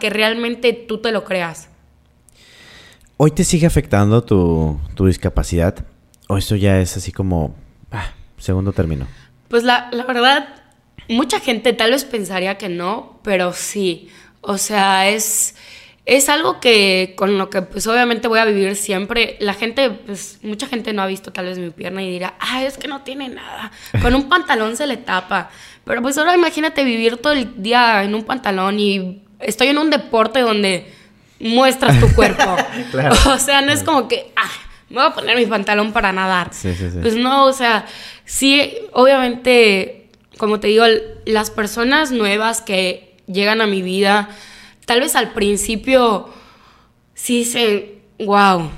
[0.00, 1.68] que realmente tú te lo creas.
[3.16, 5.86] ¿Hoy te sigue afectando tu, discapacidad?
[6.28, 7.54] ¿O eso ya es así como
[7.92, 9.06] ah, segundo término?
[9.48, 10.48] Pues la, la, verdad,
[11.08, 14.08] mucha gente tal vez pensaría que no, pero sí.
[14.40, 15.54] O sea, es,
[16.06, 19.36] es algo que con lo que pues obviamente voy a vivir siempre.
[19.40, 22.62] La gente, pues mucha gente no ha visto tal vez mi pierna y dirá, ah,
[22.62, 23.72] es que no tiene nada.
[24.00, 25.50] Con un pantalón se le tapa.
[25.84, 29.90] Pero pues ahora imagínate vivir todo el día en un pantalón y estoy en un
[29.90, 30.92] deporte donde
[31.40, 32.56] muestras tu cuerpo.
[33.26, 34.50] O sea, no es como que, ah,
[34.88, 36.50] me voy a poner mi pantalón para nadar.
[36.52, 36.98] Sí, sí, sí.
[37.02, 37.84] Pues no, o sea,
[38.24, 40.84] sí, obviamente, como te digo,
[41.24, 44.28] las personas nuevas que llegan a mi vida,
[44.86, 46.30] tal vez al principio
[47.14, 48.70] sí dicen, wow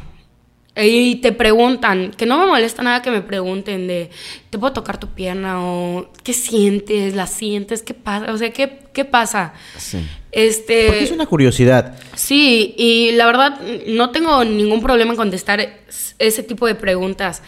[0.87, 4.11] y te preguntan, que no me molesta nada que me pregunten de,
[4.51, 5.65] ¿te puedo tocar tu pierna?
[5.65, 7.15] O, ¿qué sientes?
[7.17, 7.83] ¿La sientes?
[7.83, 8.33] ¿Qué pasa?
[8.33, 9.55] O sea, ¿qué, qué pasa?
[9.77, 9.99] Sí.
[10.31, 11.99] Este, Porque es una curiosidad.
[12.15, 15.81] Sí, y la verdad no tengo ningún problema en contestar
[16.19, 17.43] ese tipo de preguntas.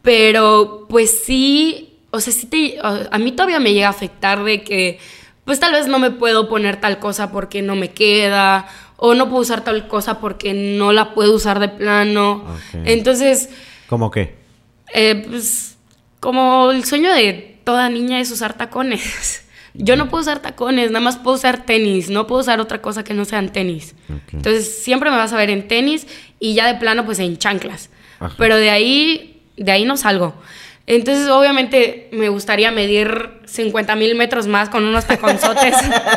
[0.00, 4.62] Pero pues sí, o sea, sí te, a mí todavía me llega a afectar de
[4.62, 4.98] que,
[5.50, 9.28] pues tal vez no me puedo poner tal cosa porque no me queda o no
[9.28, 12.44] puedo usar tal cosa porque no la puedo usar de plano.
[12.84, 13.48] Entonces,
[13.88, 14.36] ¿Cómo qué?
[14.94, 15.76] eh, pues,
[16.20, 19.44] como el sueño de toda niña es usar tacones.
[19.74, 23.02] Yo no puedo usar tacones, nada más puedo usar tenis, no puedo usar otra cosa
[23.02, 23.96] que no sean tenis.
[24.32, 26.06] Entonces siempre me vas a ver en tenis
[26.38, 27.90] y ya de plano pues en chanclas.
[28.20, 28.36] Ajá.
[28.38, 30.36] Pero de ahí, de ahí no salgo.
[30.92, 35.76] Entonces obviamente me gustaría medir 50 mil metros más con unos taconzotes.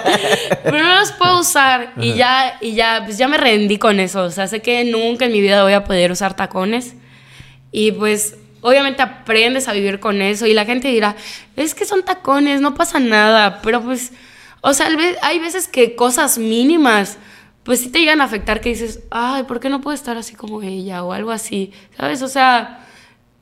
[0.64, 4.24] Pero no los puedo usar y ya, y ya, pues ya me rendí con eso.
[4.24, 6.96] O sea, sé que nunca en mi vida voy a poder usar tacones.
[7.72, 11.18] Y pues obviamente aprendes a vivir con eso y la gente dirá,
[11.56, 14.12] es que son tacones, no pasa nada, pero pues,
[14.62, 14.88] o sea,
[15.22, 17.20] hay veces que cosas mínimas,
[17.62, 20.34] pues sí te llegan a afectar que dices, ay, ¿por qué no puedo estar así
[20.34, 21.72] como ella o algo así?
[21.96, 22.24] ¿Sabes?
[22.24, 22.83] O sea,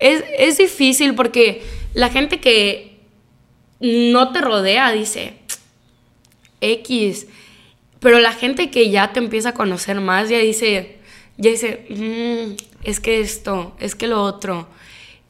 [0.02, 2.98] es, es difícil porque la gente que
[3.80, 5.36] no te rodea dice,
[6.60, 7.28] X.
[8.00, 10.98] Pero la gente que ya te empieza a conocer más ya dice,
[11.38, 14.68] ya dice, "Mm, es que esto, es que lo otro.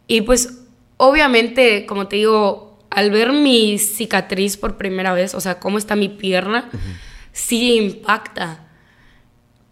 [0.07, 0.59] Y pues
[0.97, 5.95] obviamente, como te digo, al ver mi cicatriz por primera vez, o sea, cómo está
[5.95, 6.69] mi pierna,
[7.31, 8.67] sí impacta.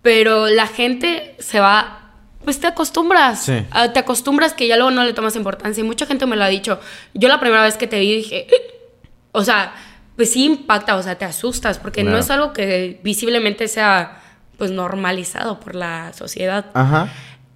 [0.02, 1.99] Pero la gente se va,
[2.44, 3.44] pues te acostumbras.
[3.44, 3.66] Sí.
[3.72, 5.82] Ah, te acostumbras que ya luego no le tomas importancia.
[5.82, 6.80] Y mucha gente me lo ha dicho.
[7.14, 8.48] Yo la primera vez que te vi dije,
[9.32, 9.74] o sea,
[10.16, 14.22] pues sí impacta, o sea, te asustas, porque no es algo que visiblemente sea
[14.58, 16.66] pues normalizado por la sociedad.
[16.74, 17.10] Ajá.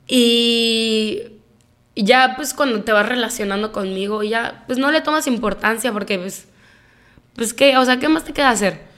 [0.07, 1.23] Y
[1.95, 6.47] ya pues cuando te vas relacionando conmigo, ya pues no le tomas importancia porque pues,
[7.36, 8.93] pues qué, o sea, ¿qué más te queda hacer?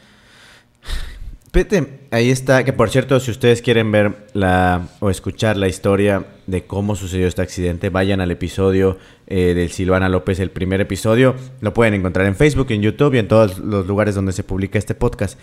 [2.12, 6.66] Ahí está, que por cierto, si ustedes quieren ver la o escuchar la historia de
[6.66, 8.98] cómo sucedió este accidente, vayan al episodio
[9.28, 11.34] eh, del Silvana López, el primer episodio.
[11.62, 14.78] Lo pueden encontrar en Facebook, en YouTube y en todos los lugares donde se publica
[14.78, 15.40] este podcast.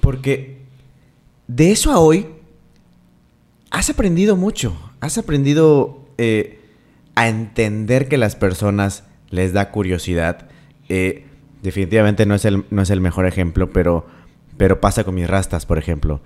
[0.00, 0.58] Porque
[1.46, 2.26] de eso a hoy
[3.70, 4.76] has aprendido mucho.
[4.98, 6.58] Has aprendido eh,
[7.14, 10.48] a entender que las personas les da curiosidad.
[10.88, 11.26] Eh,
[11.62, 14.06] definitivamente no es, el, no es el mejor ejemplo, pero,
[14.56, 16.20] pero pasa con mis rastas, por ejemplo.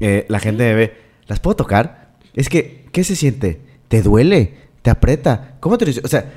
[0.00, 2.14] Eh, la gente me ve, ¿las puedo tocar?
[2.34, 3.60] Es que, ¿qué se siente?
[3.88, 4.54] ¿Te duele?
[4.82, 5.56] ¿Te aprieta?
[5.60, 5.92] ¿Cómo te lo?
[6.04, 6.32] O sea,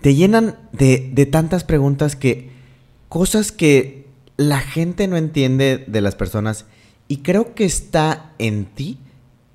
[0.00, 2.50] te llenan de, de tantas preguntas que
[3.08, 6.66] cosas que la gente no entiende de las personas
[7.06, 8.98] y creo que está en ti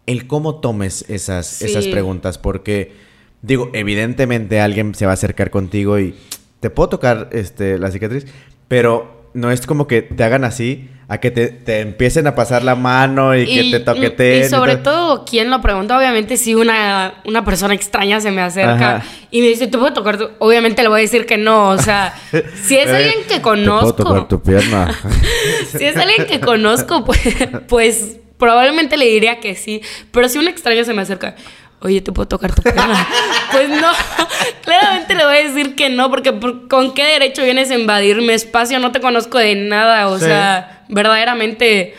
[0.05, 1.65] el cómo tomes esas, Sí.
[1.65, 2.93] esas preguntas porque
[3.41, 6.15] digo evidentemente alguien se va a acercar contigo y
[6.61, 8.25] te puedo tocar este la cicatriz
[8.69, 12.63] pero no es como que te hagan así a que te, te empiecen a pasar
[12.63, 15.97] la mano y, que te toqueteen Y sobre todo, ¿quién lo pregunta?
[15.97, 19.05] Obviamente, si una, una persona extraña se me acerca Ajá.
[19.31, 20.19] y me dice, ¿te puedo tocar?
[20.19, 21.69] tu-?" Obviamente le voy a decir que no.
[21.69, 22.13] O sea,
[22.63, 24.95] si es Eh, alguien que ¿Te puedo conozco, tocar tu pierna?
[25.75, 27.19] si es alguien que conozco, pues,
[27.67, 29.81] pues probablemente le diría que sí.
[30.11, 31.35] Pero si un extraño se me acerca,
[31.81, 33.07] oye, ¿te puedo tocar tu pierna?
[33.51, 33.87] pues no,
[34.63, 38.17] claramente le voy a decir que no, porque por- ¿con qué derecho vienes a invadir
[38.17, 38.79] mi espacio?
[38.79, 40.25] No te conozco de nada, o Sí.
[40.25, 41.93] sea, verdaderamente,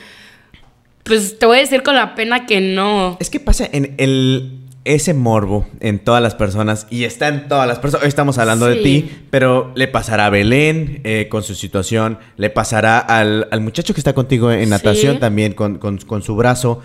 [1.05, 3.17] pues te voy a decir con la pena que no.
[3.21, 7.69] Es que pasa en el ese morbo en todas las personas y está en todas
[7.69, 8.05] las personas.
[8.05, 12.49] Hoy estamos hablando de ti, pero le pasará a Belén eh, con su situación, le
[12.49, 14.71] pasará al, al muchacho que está contigo en Sí.
[14.71, 16.81] natación también con, con- con su brazo.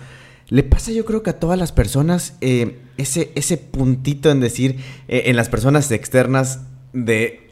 [0.48, 4.78] Le pasa yo creo que a todas las personas eh, ese, ese puntito en decir,
[5.08, 7.50] eh, en las personas externas de,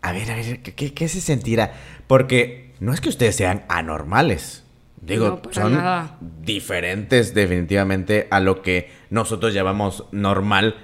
[0.00, 1.74] a ver, a ver, ¿qué, se sentirá?
[2.06, 4.64] Porque no es que ustedes sean anormales.
[5.00, 6.16] Digo, No, son nada.
[6.42, 10.76] diferentes definitivamente a lo que nosotros llamamos normal,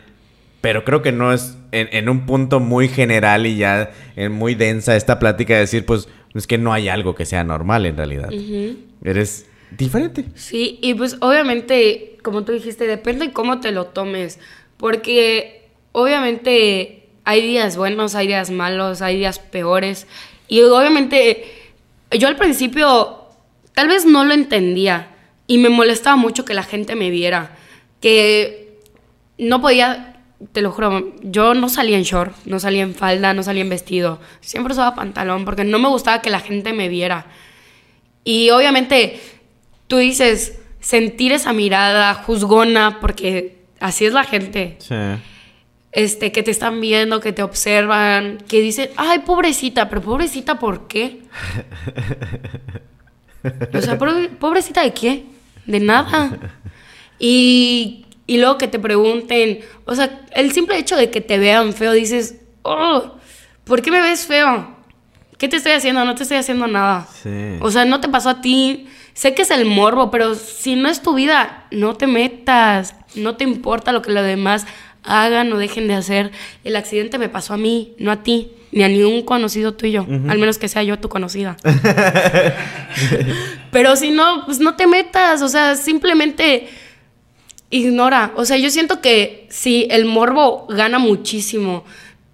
[0.61, 4.55] pero creo que no es en, en un punto muy general y ya en muy
[4.55, 7.97] densa esta plática de decir, pues es que no hay algo que sea normal en
[7.97, 8.31] realidad.
[9.03, 10.25] Eres diferente.
[10.35, 14.39] Sí, y pues obviamente, como tú dijiste, depende de cómo te lo tomes,
[14.77, 20.07] porque obviamente hay días buenos, hay días malos, hay días peores,
[20.49, 21.45] y obviamente
[22.13, 23.27] yo al principio
[23.75, 25.15] tal vez no lo entendía
[25.47, 27.57] y me molestaba mucho que la gente me viera,
[28.01, 28.79] que
[29.39, 30.21] no podía,
[30.53, 33.69] te lo juro, yo no salía en short, no salía en falda, no salía en
[33.69, 37.27] vestido, siempre usaba pantalón porque no me gustaba que la gente me viera.
[38.25, 39.21] Y obviamente
[39.89, 44.95] tú dices, sentir esa mirada juzgona, porque así es la gente, Sí.
[45.93, 50.87] este, que te están viendo, que te observan, que dicen, ay, pobrecita, pero pobrecita, ¿por
[50.87, 51.23] qué?
[53.75, 55.25] O sea, "Pobre- pobrecita de qué?
[55.67, 56.39] De nada.
[57.19, 61.73] Y, y luego que te pregunten, o sea, el simple hecho de que te vean
[61.73, 63.15] feo, dices, oh,
[63.65, 64.77] ¿por qué me ves feo?
[65.37, 66.05] ¿Qué te estoy haciendo?
[66.05, 67.07] No te estoy haciendo nada.
[67.23, 67.57] Sí.
[67.61, 68.89] O sea, no te pasó a ti.
[69.19, 73.35] Sé que es el morbo, pero si no es tu vida, no te metas, no
[73.35, 74.65] te importa lo que los demás
[75.03, 76.31] hagan o dejen de hacer.
[76.63, 80.39] El accidente me pasó a mí, no a ti, ni a ningún conocido tuyo, al
[80.39, 81.57] menos que sea yo tu conocida.
[83.73, 86.69] pero si no, pues no te metas, o sea, simplemente
[87.71, 88.31] ignora.
[88.37, 91.85] O sea, yo siento que sí, el morbo gana muchísimo,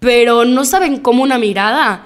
[0.01, 2.05] pero no saben cómo una mirada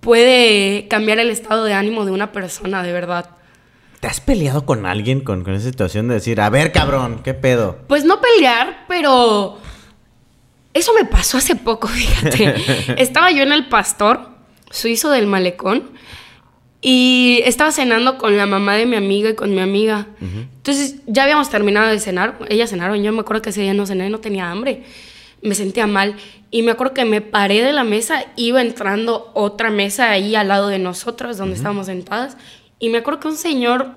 [0.00, 3.30] puede cambiar el estado de ánimo de una persona, de verdad.
[4.00, 7.34] ¿Te has peleado con alguien con, con esa situación de decir, a ver, cabrón, qué
[7.34, 7.78] pedo?
[7.88, 9.58] Pues no pelear, pero
[10.74, 12.54] eso me pasó hace poco, fíjate.
[13.02, 14.28] estaba yo en el pastor
[14.70, 15.90] suizo del malecón
[16.88, 20.06] y estaba cenando con la mamá de mi amiga y con mi amiga.
[20.20, 22.38] Entonces ya habíamos terminado de cenar.
[22.48, 23.02] Ellas cenaron.
[23.02, 24.84] Yo me acuerdo que ese día no cené, no tenía hambre.
[25.42, 26.16] Me sentía mal.
[26.50, 28.26] Y me acuerdo que me paré de la mesa.
[28.36, 32.36] Iba entrando otra mesa ahí al lado de nosotros, donde estábamos sentadas.
[32.78, 33.96] Y me acuerdo que un señor,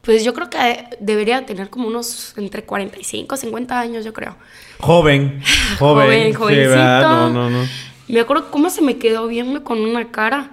[0.00, 4.36] pues yo creo que debería tener como unos entre 45, 50 años, yo creo.
[4.80, 5.42] Joven.
[5.78, 6.06] Joven.
[6.06, 7.08] joven jovencito.
[7.08, 7.68] no, no, no.
[8.08, 10.50] Me acuerdo cómo se me quedó viendo con una cara.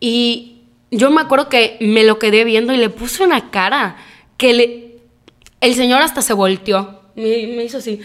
[0.00, 3.96] Y yo me acuerdo que me lo quedé viendo y le puse una cara
[4.36, 4.96] que le,
[5.60, 7.02] el señor hasta se volteó.
[7.14, 8.00] Me, me, hizo así.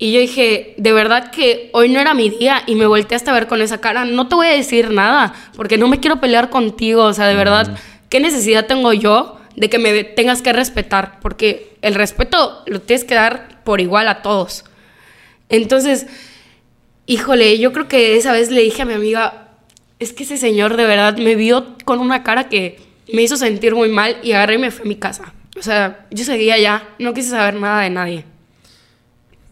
[0.00, 3.32] Y yo dije, de verdad que hoy no era mi día y me volteé hasta
[3.32, 4.04] ver con esa cara.
[4.04, 7.02] No te voy a decir nada porque no me quiero pelear contigo.
[7.02, 7.76] O sea, de verdad,
[8.08, 11.18] ¿qué necesidad tengo yo de que me tengas que respetar?
[11.20, 14.64] Porque el respeto lo tienes que dar por igual a todos.
[15.48, 16.06] Entonces,
[17.06, 19.48] híjole, yo creo que esa vez le dije a mi amiga,
[19.98, 22.78] es que ese señor de verdad me vio con una cara que
[23.12, 25.34] me hizo sentir muy mal y agarré y me fui a mi casa.
[25.58, 28.24] O sea, yo seguía ya, no quise saber nada de nadie.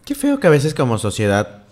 [0.07, 1.63] Qué feo que a veces como sociedad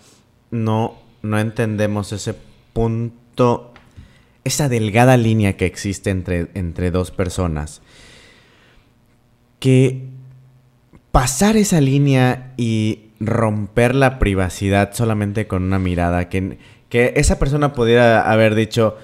[0.50, 2.34] no, no entendemos ese
[2.74, 3.72] punto,
[4.44, 7.80] esa delgada línea que existe entre, entre dos personas.
[9.58, 10.02] Que
[11.12, 16.58] pasar esa línea y romper la privacidad solamente con una mirada, que
[16.90, 18.98] que esa persona pudiera haber dicho,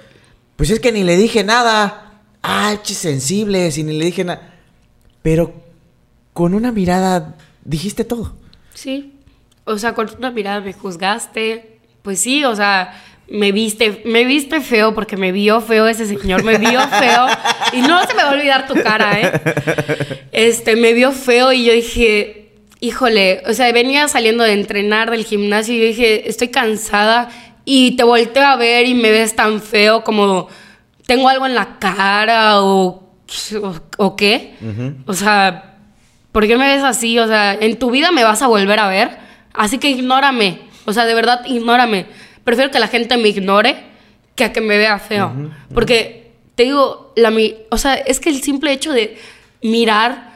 [0.57, 4.53] pues es que ni le dije nada, ah, sensible, si ni le dije nada.
[5.23, 5.55] Pero
[6.33, 8.35] con una mirada dijiste todo.
[8.75, 9.12] Sí,
[9.65, 12.93] o sea, con una mirada me juzgaste, pues sí, o sea,
[13.29, 17.27] me viste, me viste feo porque me vio feo ese señor, me vio feo
[17.71, 19.31] y no se me va a olvidar tu cara, ¿eh?
[20.31, 22.49] Este, me vio feo y yo dije,
[22.79, 27.29] híjole, o sea, venía saliendo de entrenar del gimnasio y yo dije, estoy cansada
[27.65, 30.49] y te volteo a ver y me ves tan feo como
[31.05, 33.09] tengo algo en la cara o,
[33.97, 34.55] o, qué.
[35.05, 35.75] O sea,
[36.31, 37.17] ¿por qué me ves así?
[37.19, 39.17] O sea, en tu vida me vas a volver a ver,
[39.53, 40.61] así que ignórame.
[40.85, 42.07] O sea, de verdad, ignórame.
[42.43, 43.77] Prefiero que la gente me ignore
[44.35, 45.33] que a que me vea feo.
[45.73, 47.31] Porque te digo, la,
[47.69, 49.17] o sea, es que el simple hecho de
[49.61, 50.33] mirar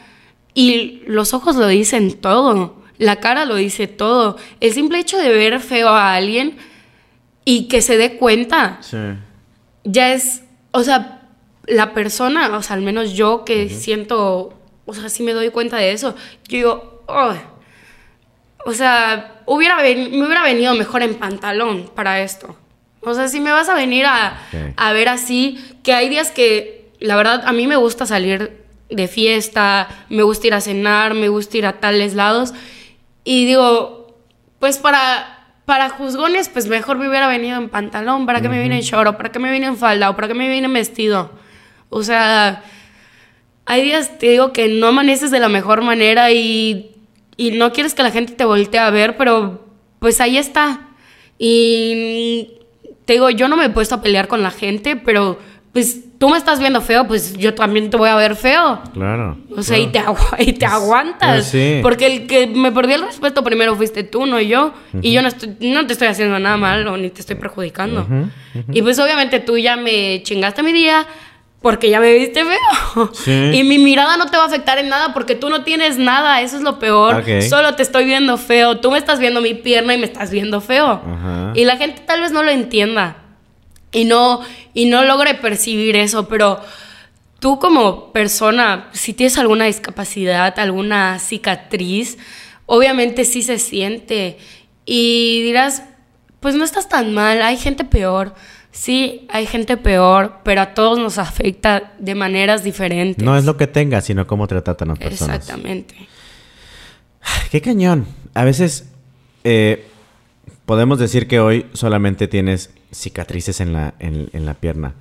[0.53, 4.37] y los ojos lo dicen todo, la cara lo dice todo.
[4.59, 6.57] El simple hecho de ver feo a alguien
[7.45, 8.79] y que se dé cuenta.
[8.81, 8.97] Sí.
[9.83, 11.21] Ya es, o sea,
[11.65, 14.53] la persona, o sea, al menos yo que siento,
[14.85, 16.15] o sea, sí me doy cuenta de eso,
[16.47, 17.03] yo digo,
[18.67, 22.53] o sea, hubiera me hubiera venido mejor en pantalón para esto.
[22.99, 24.41] O sea, si me vas a venir a,
[24.75, 29.07] a ver así, que hay días que, la verdad, a mí me gusta salir de
[29.07, 32.53] fiesta, me gusta ir a cenar, me gusta ir a tales lados.
[33.23, 34.17] Y digo,
[34.59, 38.75] pues para para juzgones, pues mejor me hubiera venido en pantalón, para que me viene
[38.75, 41.31] en short, para que me viene en falda, o para que me viene en vestido.
[41.89, 42.63] O sea,
[43.65, 46.96] hay días, te digo, que no amaneces de la mejor manera y,
[47.37, 49.65] y no quieres que la gente te voltee a ver, pero
[49.99, 50.81] pues ahí está.
[51.37, 52.49] Y
[53.05, 55.39] te digo, yo no me he puesto a pelear con la gente, pero
[55.71, 58.81] pues tú me estás viendo feo, pues yo también te voy a ver feo.
[58.93, 59.37] Claro.
[59.55, 60.01] O sea, Y, te
[60.39, 61.51] y te aguantas.
[61.51, 64.73] Pues Porque el que me perdió el respeto primero fuiste tú, no yo.
[65.01, 65.29] Y yo no,
[65.59, 68.07] no te estoy haciendo nada malo ni te estoy perjudicando.
[68.71, 71.05] Y pues obviamente tú ya me chingaste mi día
[71.61, 73.11] porque ya me viste feo.
[73.53, 76.41] Y mi mirada no te va a afectar en nada porque tú no tienes nada,
[76.41, 77.23] eso es lo peor.
[77.41, 78.79] Solo te estoy viendo feo.
[78.79, 81.01] Tú me estás viendo mi pierna y me estás viendo feo.
[81.55, 83.17] Y la gente tal vez no lo entienda
[83.91, 84.41] y no,
[84.73, 86.61] y no logre percibir eso, pero
[87.39, 92.17] tú como persona, si tienes alguna discapacidad, alguna cicatriz,
[92.65, 94.37] obviamente sí se siente
[94.85, 95.83] y dirás,
[96.39, 98.35] pues no estás tan mal, hay gente peor.
[98.77, 103.25] Sí, hay gente peor, pero a todos nos afecta de maneras diferentes.
[103.25, 105.37] No es lo que tengas, sino cómo te tratan las personas.
[105.37, 105.95] Exactamente.
[107.49, 108.05] Qué cañón.
[108.35, 108.87] A veces
[109.43, 109.87] eh,
[110.67, 114.93] podemos decir que hoy solamente tienes cicatrices en la, en, la pierna.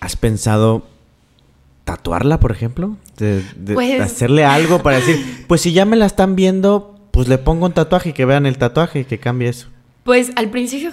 [0.00, 0.86] ¿Has pensado
[1.84, 2.98] tatuarla, por ejemplo?
[3.16, 7.26] De, de Pues- hacerle algo para decir, pues si ya me la están viendo, pues
[7.26, 9.68] le pongo un tatuaje y que vean el tatuaje y que cambie eso.
[10.04, 10.90] Pues al principio,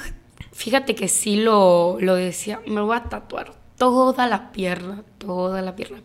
[0.55, 5.75] fíjate que sí lo, lo decía, me voy a tatuar toda la pierna, toda la
[5.75, 5.99] pierna.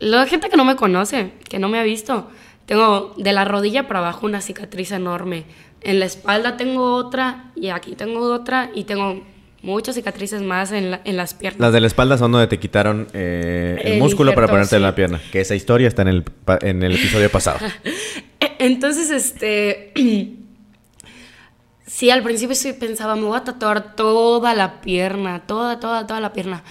[0.00, 2.28] La gente que no me conoce, que no me ha visto,
[2.66, 5.44] tengo de la rodilla para abajo una cicatriz enorme.
[5.82, 9.22] En la espalda tengo otra y aquí tengo otra y tengo
[9.62, 11.60] muchas cicatrices más en, la- en las piernas.
[11.60, 14.82] Las de la espalda son donde te quitaron eh, el, El músculo para ponerte en
[14.82, 15.20] la pierna.
[15.30, 16.24] Que esa historia está en el,
[16.62, 17.58] en el episodio pasado.
[18.40, 19.92] E- Entonces, este.
[21.94, 26.18] sí, al principio sí pensaba, me voy a tatuar toda la pierna, toda, toda, toda
[26.20, 26.64] la pierna.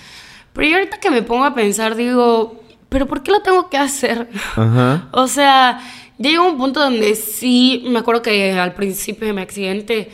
[0.52, 3.78] Pero yo ahorita que me pongo a pensar, digo, ¿pero por qué lo tengo que
[3.78, 4.28] hacer?
[4.56, 5.08] Ajá.
[5.14, 5.80] O sea,
[6.18, 10.12] ya llegó un punto donde sí, me acuerdo que al principio de mi accidente,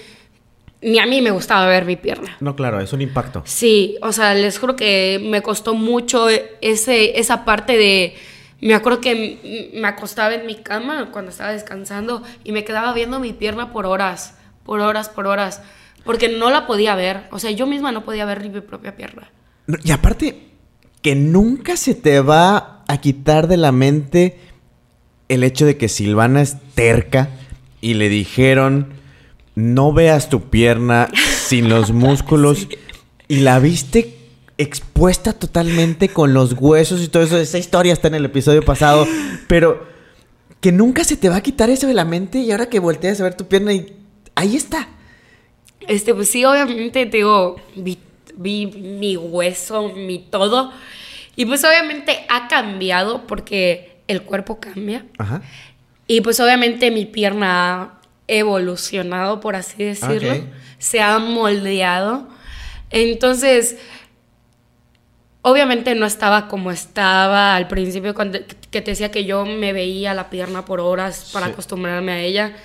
[0.82, 2.38] ni a mí me gustaba ver mi pierna.
[2.40, 3.42] No, claro, es un impacto.
[3.46, 8.16] Sí, o sea, les juro que me costó mucho ese, esa parte de...
[8.62, 13.20] Me acuerdo que me acostaba en mi cama cuando estaba descansando y me quedaba viendo
[13.20, 14.39] mi pierna por horas,
[14.70, 15.64] por horas, por horas,
[16.06, 17.24] porque no la podía ver.
[17.32, 19.32] O sea, yo misma no podía ver ni mi propia pierna.
[19.84, 20.52] Y aparte,
[21.02, 24.40] que nunca se te va a quitar de la mente
[25.28, 27.30] el hecho de que Silvana es terca
[27.82, 28.90] y le dijeron,
[29.56, 31.10] no veas tu pierna
[31.48, 32.68] sin los músculos
[33.28, 34.20] y la viste
[34.60, 37.40] expuesta totalmente con los huesos y todo eso.
[37.40, 39.08] Esa historia está en el episodio pasado,
[39.48, 39.88] pero
[40.62, 43.20] que nunca se te va a quitar eso de la mente y ahora que volteas
[43.20, 43.96] a ver tu pierna y
[44.40, 44.88] ahí está.
[45.88, 47.98] Este, pues sí, obviamente, te digo, vi,
[48.36, 50.72] vi mi hueso, mi todo.
[51.36, 55.06] Y pues obviamente ha cambiado porque el cuerpo cambia.
[55.18, 55.42] Ajá.
[56.08, 60.34] Y pues obviamente mi pierna ha evolucionado, por así decirlo.
[60.80, 62.28] Se ha moldeado.
[62.92, 63.78] Entonces,
[65.42, 68.40] obviamente no estaba como estaba al principio, cuando,
[68.72, 71.52] que te decía que yo me veía la pierna por horas para Sí.
[71.54, 72.56] acostumbrarme a ella.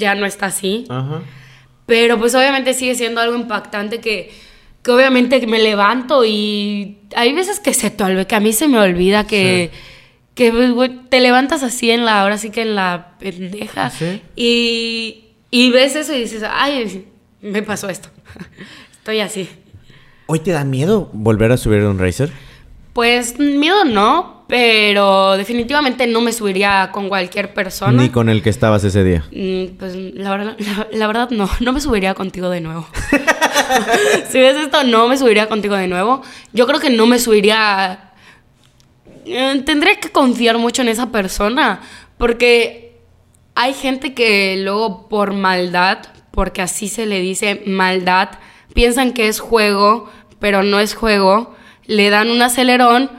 [0.00, 0.86] Ya no está así.
[0.88, 1.22] Ajá.
[1.86, 4.30] Pero pues obviamente sigue siendo algo impactante que,
[4.82, 8.78] que obviamente me levanto y hay veces que se te que a mí se me
[8.78, 9.70] olvida que,
[10.34, 14.22] que pues, te levantas así en la, ahora sí que en la pendeja Sí.
[14.36, 17.06] y, y ves eso y dices, ay,
[17.42, 18.08] me pasó esto.
[18.92, 19.48] Estoy así.
[20.26, 22.30] ¿Hoy te da miedo volver a subir un racer?
[22.92, 28.02] Pues miedo no, pero definitivamente no me subiría con cualquier persona.
[28.02, 29.24] Ni con el que estabas ese día.
[29.30, 32.86] Mm, Pues la verdad, la, la verdad no, no me subiría contigo de nuevo.
[34.28, 36.22] si ves esto, no me subiría contigo de nuevo.
[36.52, 38.10] Yo creo que no me subiría...
[39.24, 41.80] Eh, tendré que confiar mucho en esa persona,
[42.18, 42.98] porque
[43.54, 45.98] hay gente que luego por maldad,
[46.32, 48.30] porque así se le dice maldad,
[48.74, 50.10] piensan que es juego,
[50.40, 51.54] pero no es juego,
[51.90, 53.10] le dan un acelerón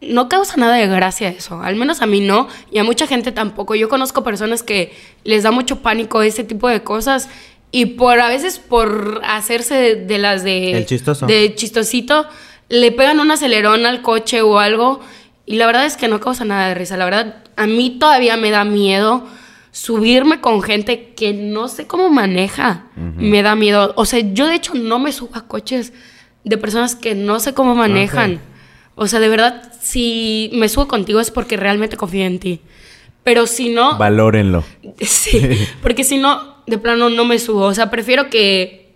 [0.00, 3.30] no causa nada de gracia eso, al menos a mí no, y a mucha gente
[3.30, 3.76] tampoco.
[3.76, 4.92] Yo conozco personas que
[5.22, 7.28] les da mucho pánico ese tipo de cosas
[7.70, 11.26] y por a veces por hacerse de, de las de El chistoso.
[11.26, 12.26] de chistosito
[12.68, 14.98] le pegan un acelerón al coche o algo
[15.46, 16.96] y la verdad es que no causa nada de risa.
[16.96, 19.24] La verdad a mí todavía me da miedo
[19.70, 22.86] subirme con gente que no sé cómo maneja.
[22.96, 23.92] Me da miedo.
[23.96, 25.92] O sea, yo de hecho no me subo a coches
[26.48, 28.40] de personas que no sé cómo manejan.
[28.94, 32.60] O sea, de verdad, si me subo contigo es porque realmente confío en ti.
[33.22, 34.64] Pero si no, Valórenlo.
[35.00, 35.40] sí,
[35.82, 37.66] porque si no, de plano no me subo.
[37.66, 38.88] O sea, prefiero que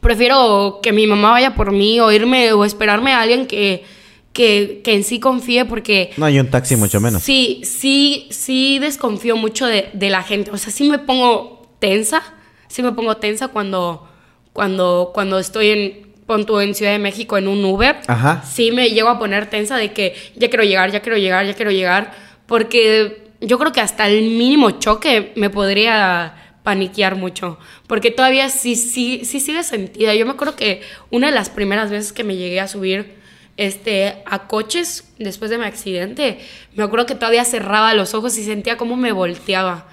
[0.00, 3.84] prefiero que mi mamá vaya por mí o irme o esperarme a alguien que,
[4.32, 7.22] que, que en sí confíe porque No hay un taxi mucho menos.
[7.22, 10.52] Sí, sí, sí desconfío mucho de, de la gente.
[10.52, 12.22] O sea, sí me pongo tensa.
[12.68, 14.06] Sí me pongo tensa cuando,
[14.52, 17.96] cuando, cuando estoy en, pon tú, en Ciudad de México en un Uber.
[18.06, 18.44] Ajá.
[18.44, 21.54] Sí me llego a poner tensa de que ya quiero llegar, ya quiero llegar, ya
[21.54, 22.12] quiero llegar.
[22.46, 27.58] Porque yo creo que hasta el mínimo choque me podría paniquear mucho.
[27.86, 30.14] Porque todavía sí, sí, sí sigue sentida.
[30.14, 33.14] Yo me acuerdo que una de las primeras veces que me llegué a subir
[33.56, 36.40] este, a coches después de mi accidente,
[36.74, 39.88] me acuerdo que todavía cerraba los ojos y sentía cómo me volteaba.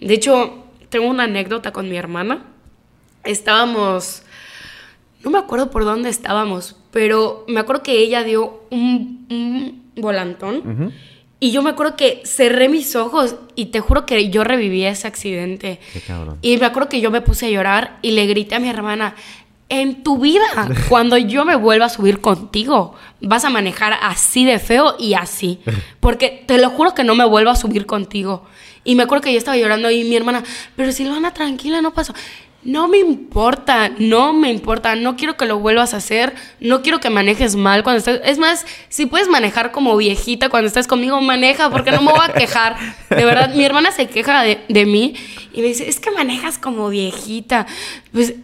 [0.00, 2.44] De hecho, tengo una anécdota con mi hermana.
[3.24, 4.22] Estábamos,
[5.24, 10.92] no me acuerdo por dónde estábamos, pero me acuerdo que ella dio un, un volantón.
[11.40, 15.06] Y yo me acuerdo que cerré mis ojos y te juro que yo reviví ese
[15.06, 15.80] accidente.
[15.92, 16.38] Qué cabrón.
[16.40, 19.14] Y me acuerdo que yo me puse a llorar y le grité a mi hermana,
[19.68, 20.44] en tu vida,
[20.88, 25.60] cuando yo me vuelva a subir contigo, vas a manejar así de feo y así.
[26.00, 28.44] Porque te lo juro que no me vuelvo a subir contigo.
[28.84, 30.44] Y me acuerdo que yo estaba llorando y mi hermana,
[30.76, 32.14] pero Silvana, tranquila, no pasó.
[32.64, 36.98] No me importa, no me importa, no quiero que lo vuelvas a hacer, no quiero
[36.98, 38.20] que manejes mal cuando estés...
[38.24, 42.20] Es más, si puedes manejar como viejita cuando estás conmigo, maneja, porque no me voy
[42.22, 42.76] a quejar.
[43.10, 45.14] De verdad, mi hermana se queja de, de mí
[45.52, 47.66] y me dice, es que manejas como viejita.
[48.12, 48.34] Pues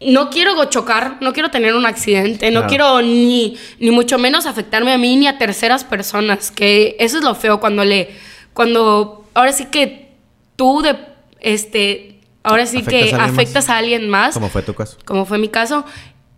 [0.00, 4.92] no quiero chocar, no quiero tener un accidente, no quiero ni, ni mucho menos afectarme
[4.92, 8.10] a mí ni a terceras personas, que eso es lo feo cuando le,
[8.54, 10.12] cuando, ahora sí que
[10.56, 10.96] tú de,
[11.40, 12.17] este,
[12.48, 14.34] ahora sí que afectas a alguien más.
[14.34, 14.96] Como fue tu caso.
[15.04, 15.84] Como fue mi caso.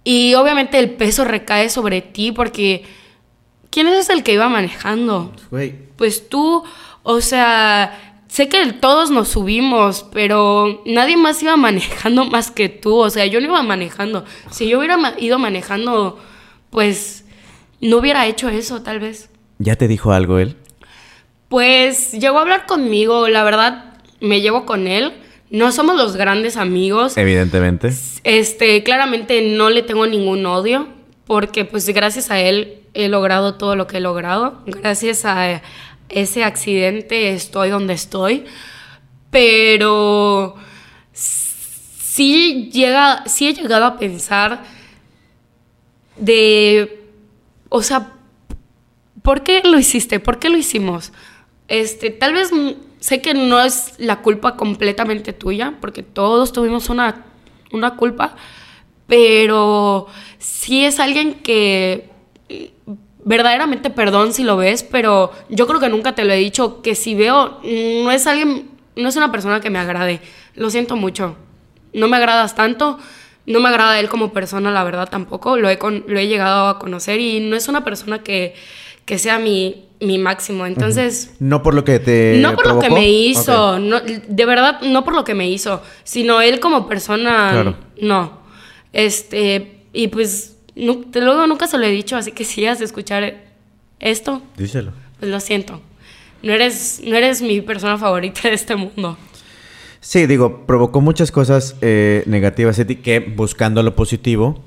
[0.05, 2.85] Y obviamente el peso recae sobre ti porque,
[3.71, 5.33] ¿quién es el que iba manejando?
[5.97, 6.65] Pues tú,
[7.03, 12.97] o sea sé que todos nos subimos, pero nadie más iba manejando más que tú.
[12.97, 14.25] O sea, yo no iba manejando.
[14.51, 16.19] Si yo hubiera ido manejando,
[16.71, 17.25] pues
[17.81, 19.31] no hubiera hecho eso, tal vez.
[19.59, 20.57] ¿Ya te dijo algo él?
[21.49, 23.29] Pues llegó a hablar conmigo.
[23.29, 25.13] La verdad, me llevo con él.
[25.51, 27.17] No somos los grandes amigos.
[27.17, 27.93] Evidentemente.
[28.25, 30.89] Este, claramente no le tengo ningún odio,
[31.27, 34.63] porque pues gracias a él he logrado todo lo que he logrado.
[34.67, 35.61] Gracias a,
[36.11, 38.45] ese accidente estoy donde estoy,
[39.31, 40.57] pero
[41.13, 44.65] sí, llega, sí he llegado a pensar
[46.17, 47.05] de,
[47.69, 48.13] o sea,
[49.23, 50.21] ¿por qué lo hiciste?
[50.21, 51.13] ¿Por qué lo hicimos?
[51.69, 52.51] Este, tal vez
[53.01, 57.25] sé que no es la culpa completamente tuya, porque todos tuvimos una,
[57.73, 58.37] una culpa,
[59.07, 60.07] pero
[60.39, 62.09] sí es alguien que
[63.25, 66.95] verdaderamente perdón si lo ves, pero yo creo que nunca te lo he dicho, que
[66.95, 70.21] si veo, no es alguien, no es una persona que me agrade.
[70.55, 71.37] Lo siento mucho.
[71.93, 72.99] No me agradas tanto,
[73.47, 75.57] no me agrada él como persona, la verdad tampoco.
[75.57, 78.55] Lo he, lo he llegado a conocer y no es una persona que,
[79.05, 80.67] que sea mi, mi máximo.
[80.67, 81.33] Entonces...
[81.39, 82.39] No por lo que te...
[82.41, 85.83] No por lo que me hizo, no, de verdad, no por lo que me hizo,
[86.05, 88.41] sino él como persona, no.
[88.93, 93.35] Este, y pues luego nunca se lo he dicho, así que si has de escuchar
[94.01, 94.93] esto, díselo.
[95.19, 95.81] Pues lo siento.
[96.43, 99.19] No eres, no eres mi persona favorita de este mundo.
[100.01, 104.65] Sí, digo, provocó muchas cosas eh, negativas en ti que buscando lo positivo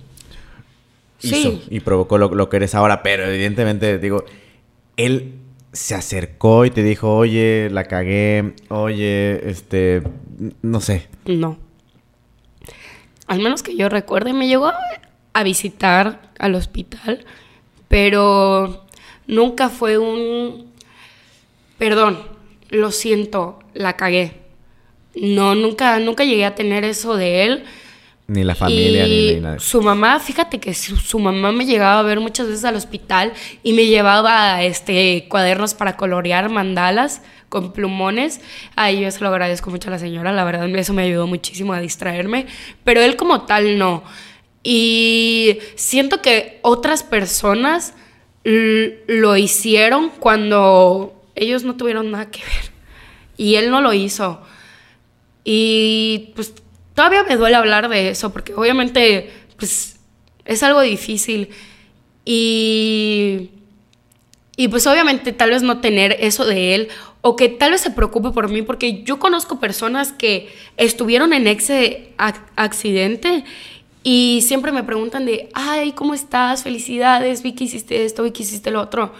[1.24, 4.26] hizo y provocó lo, que eres ahora, pero evidentemente, digo,
[4.98, 5.36] él
[5.72, 10.04] se acercó y te dijo, oye, la cagué, oye, este,
[10.62, 11.08] no sé.
[11.26, 11.58] No.
[13.28, 14.72] Al menos que yo recuerde, me llegó
[15.34, 17.26] a visitar al hospital,
[17.88, 18.86] pero
[19.26, 20.72] nunca fue un,
[21.78, 22.20] perdón,
[22.70, 24.44] lo siento, la cagué.
[25.16, 27.64] No, nunca, nunca llegué a tener eso de él.
[28.28, 29.60] Ni la familia, ni, nada.
[29.60, 33.34] Su mamá, fíjate que su, mamá me llegaba a ver muchas veces al hospital
[33.64, 38.40] y me llevaba este, cuadernos para colorear mandalas con plumones.
[38.78, 41.74] Ahí yo se lo agradezco mucho a la señora, la verdad eso me ayudó muchísimo
[41.74, 42.48] a distraerme,
[42.86, 44.04] pero él como tal no.
[44.64, 47.94] Y siento que otras personas
[48.46, 52.72] lo hicieron cuando ellos no tuvieron nada que ver.
[53.36, 54.42] Y él no lo hizo.
[55.44, 56.54] Y pues
[56.94, 60.00] todavía me duele hablar de eso, porque obviamente pues
[60.46, 61.50] es algo difícil.
[62.26, 63.52] Y,
[64.56, 66.90] y pues obviamente tal vez no tener eso de él
[67.22, 71.48] o que tal vez se preocupe por mí, porque yo conozco personas que estuvieron en
[71.48, 73.46] ese accidente
[74.04, 76.64] y siempre me preguntan de, ay, ¿cómo estás?
[76.64, 79.14] Felicidades, vi que hiciste esto, vi que hiciste lo otro.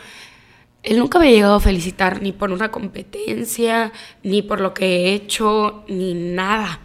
[0.84, 4.86] Él nunca me ha llegado a felicitar ni por una competencia, ni por lo que
[4.86, 6.82] he hecho, ni nada.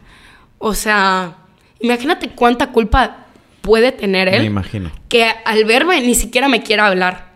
[0.58, 1.38] O sea,
[1.80, 3.26] imagínate cuánta culpa
[3.60, 4.40] puede tener él.
[4.40, 4.90] Me imagino.
[5.08, 7.28] Que al verme ni siquiera me quiera hablar.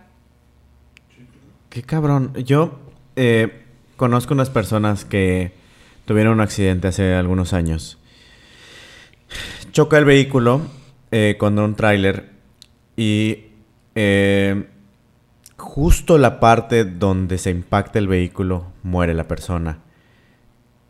[1.70, 2.32] Qué cabrón.
[2.44, 2.80] Yo
[3.16, 3.64] eh,
[3.96, 5.52] conozco unas personas que
[6.04, 7.98] tuvieron un accidente hace algunos años
[9.72, 10.62] choca el vehículo
[11.10, 12.30] eh, con un tráiler
[12.96, 13.46] y
[13.94, 14.66] eh,
[15.56, 19.78] justo la parte donde se impacta el vehículo muere la persona.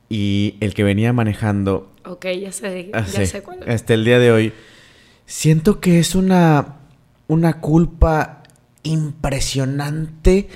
[0.09, 1.92] Y el que venía manejando...
[2.05, 4.53] Ok, ya sé, ya sé cuál Hasta el día de hoy,
[5.27, 6.79] siento que es una,
[7.29, 8.43] una culpa
[8.83, 10.49] impresionante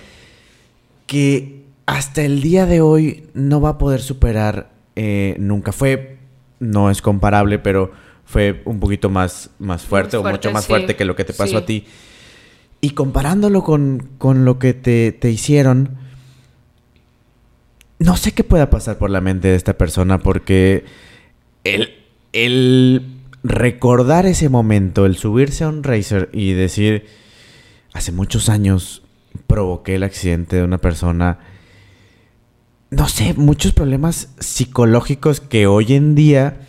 [1.06, 5.73] que hasta el día de hoy no va a poder superar eh, nunca.
[5.73, 6.18] Fue,
[6.59, 7.93] no es comparable, pero
[8.24, 11.59] fue un poquito más, más fuerte, o mucho más fuerte que lo que te pasó
[11.59, 11.86] a ti.
[12.81, 15.97] Y comparándolo con, con lo que te, te, hicieron,
[17.98, 20.85] no sé qué pueda pasar por la mente de esta persona porque
[21.74, 21.94] el,
[22.32, 23.02] el
[23.43, 27.06] recordar ese momento, el subirse a un racer y decir,
[27.93, 29.02] hace muchos años
[29.47, 31.38] provoqué el accidente de una persona,
[32.90, 36.66] no sé, muchos problemas psicológicos que hoy en día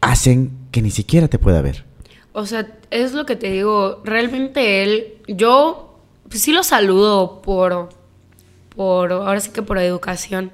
[0.00, 1.84] hacen que ni siquiera te pueda ver.
[2.32, 5.98] O sea, es lo que te digo, realmente él, yo
[6.28, 7.88] pues sí lo saludo por,
[8.74, 10.52] por, ahora sí que por educación,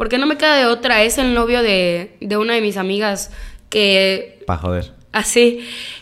[0.00, 3.30] porque no me queda de otra, es el novio de, de una de mis amigas
[3.68, 4.42] que...
[4.46, 4.94] Pa' joder.
[5.12, 5.60] Así,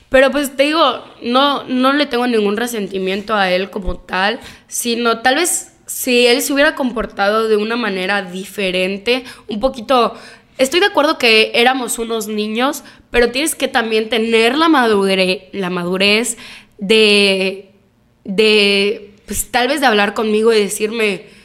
[0.08, 4.38] pero pues te digo, no, no le tengo ningún resentimiento a él como tal,
[4.68, 10.14] sino tal vez si él se hubiera comportado de una manera diferente, un poquito...
[10.58, 15.70] Estoy de acuerdo que éramos unos niños, pero tienes que también tener la madurez, la
[15.70, 16.36] madurez
[16.78, 17.72] de,
[18.22, 21.36] de, pues tal vez de hablar conmigo y decirme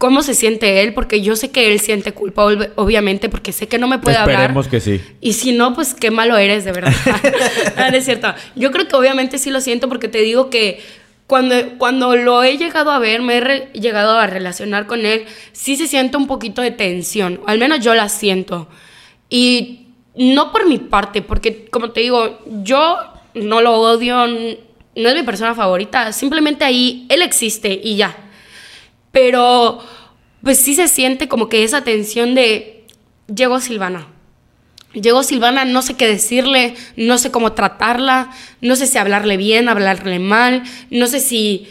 [0.00, 2.46] cómo se siente él, porque yo sé que él siente culpa,
[2.76, 4.40] obviamente, porque sé que no me puede hablar.
[4.40, 4.98] Esperemos que sí.
[5.20, 6.94] Y si no, pues qué malo eres, de verdad.
[7.76, 8.32] no, es cierto.
[8.56, 10.80] Yo creo que obviamente sí lo siento porque te digo que
[11.26, 15.76] cuando, cuando lo he llegado a ver, me he llegado a relacionar con él, sí
[15.76, 18.68] se siente un poquito de tensión, al menos yo la siento.
[19.28, 22.96] Y no por mi parte, porque como te digo, yo
[23.34, 28.29] no lo odio, no es mi persona favorita, simplemente ahí él existe y ya.
[29.12, 29.80] Pero
[30.42, 32.86] pues sí se siente como que esa tensión de
[33.34, 34.06] llegó Silvana
[34.92, 39.68] Llegó Silvana, no sé qué decirle, no sé cómo tratarla, no sé si hablarle bien,
[39.68, 41.68] hablarle mal, no sé si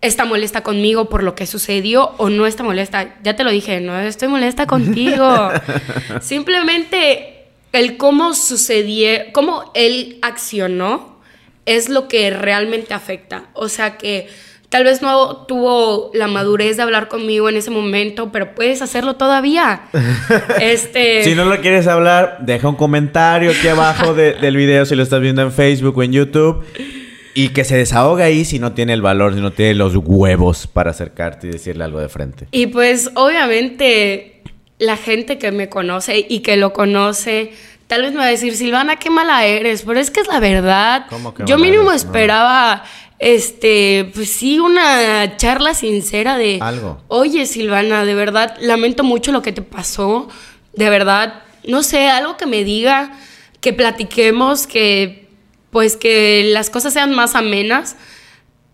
[0.00, 3.14] está molesta conmigo por lo que sucedió o no está molesta.
[3.22, 5.50] Ya te lo dije, no estoy molesta contigo.
[6.22, 11.20] Simplemente el cómo sucedió, cómo él accionó
[11.66, 13.50] es lo que realmente afecta.
[13.52, 14.30] O sea que
[14.72, 19.16] Tal vez no tuvo la madurez de hablar conmigo en ese momento, pero puedes hacerlo
[19.16, 19.82] todavía.
[20.62, 21.22] este...
[21.24, 25.20] Si no lo quieres hablar, deja un comentario aquí abajo del video si lo estás
[25.20, 26.64] viendo en Facebook o en YouTube.
[27.34, 30.66] Y que se desahoga ahí si no tiene el valor, si no tiene los huevos
[30.66, 32.46] para acercarte y decirle algo de frente.
[32.50, 34.42] Y pues obviamente
[34.78, 37.52] la gente que me conoce y que lo conoce,
[37.88, 40.40] tal vez me va a decir, Silvana, qué mala eres, pero es que es la
[40.40, 41.04] verdad.
[41.44, 42.84] Yo mínimo esperaba
[43.22, 46.58] este, pues sí, una charla sincera de...
[46.60, 47.00] Algo.
[47.06, 50.28] Oye, Silvana, de verdad, lamento mucho lo que te pasó.
[50.72, 53.16] De verdad, no sé, algo que me diga,
[53.60, 55.28] que platiquemos, que
[55.70, 57.94] pues que las cosas sean más amenas.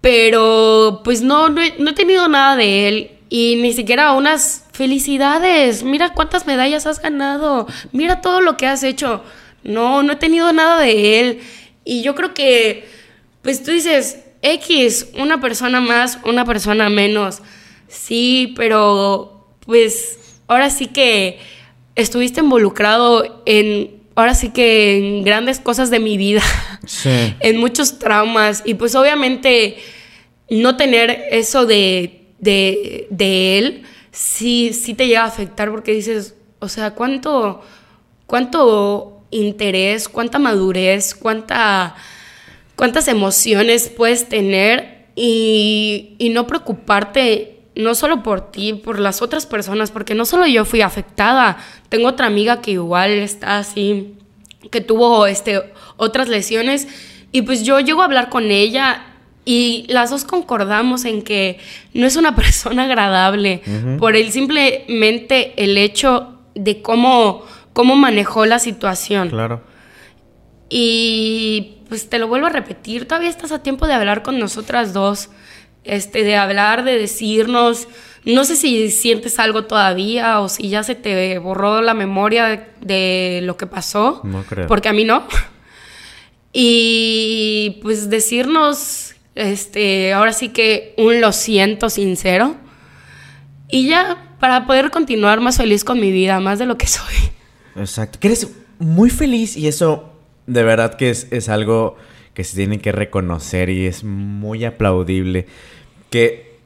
[0.01, 3.11] Pero pues no, no he, tenido nada de él.
[3.29, 5.83] Y ni siquiera unas felicidades.
[5.83, 7.66] Mira cuántas medallas has ganado.
[7.93, 9.23] Mira todo lo que has hecho.
[9.62, 11.41] No, no he tenido nada de él.
[11.85, 12.89] Y yo creo que,
[13.43, 17.43] pues tú dices, X, una persona más, una persona menos.
[17.89, 21.39] Sí, pero pues ahora sí que
[21.94, 26.43] estuviste involucrado en, ahora sí que en grandes cosas de mi vida,
[26.86, 27.35] sí.
[27.40, 29.78] en muchos traumas y pues obviamente
[30.51, 33.82] no tener eso de, de, de él,
[34.12, 37.62] sí, sí te llega a afectar porque dices, o sea, ¿cuánto,
[38.27, 41.97] cuánto interés, cuánta madurez, cuánta
[42.79, 49.91] cuántas emociones puedes tener y, no preocuparte no solo por ti, por las otras personas,
[49.91, 54.15] porque no solo yo fui afectada, tengo otra amiga que igual está así,
[54.71, 55.61] que tuvo este,
[55.97, 56.87] otras lesiones
[57.33, 59.07] y pues yo llego a hablar con ella
[59.45, 61.59] y las dos concordamos en que
[61.95, 63.63] no es una persona agradable
[63.99, 67.43] por el simplemente el hecho de cómo,
[67.73, 69.31] cómo manejó la situación.
[69.31, 69.63] Claro.
[70.71, 74.93] Y pues te lo vuelvo a repetir, todavía estás a tiempo de hablar con nosotras
[74.93, 75.31] dos,
[75.85, 77.89] este, de hablar, de decirnos,
[78.24, 83.40] no sé si sientes algo todavía o si ya se te borró la memoria de,
[83.43, 84.66] lo que pasó, no creo.
[84.66, 85.24] porque a mí no.
[86.52, 92.56] Y pues decirnos, este, ahora sí que un lo siento sincero.
[93.70, 97.15] Y ya, para poder continuar más feliz con mi vida, más de lo que soy.
[97.77, 98.19] Exacto.
[98.19, 98.48] Que eres
[98.78, 100.18] muy feliz y eso
[100.49, 101.97] de verdad que es, algo
[102.35, 105.47] que se tiene que reconocer y es muy aplaudible.
[106.11, 106.59] Que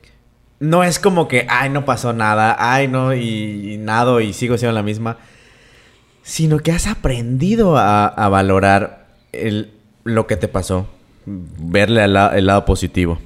[0.61, 4.75] no es como que, ay, no pasó nada, ay, no, y, nada, y sigo siendo
[4.75, 5.19] la misma.
[6.23, 9.73] Sino que has aprendido a, valorar el,
[10.05, 10.87] lo que te pasó,
[11.27, 13.19] verle el lado positivo.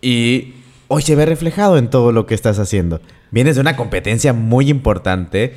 [0.00, 0.54] Y
[0.88, 3.00] hoy se ve reflejado en todo lo que estás haciendo.
[3.30, 5.54] Vienes de una competencia muy importante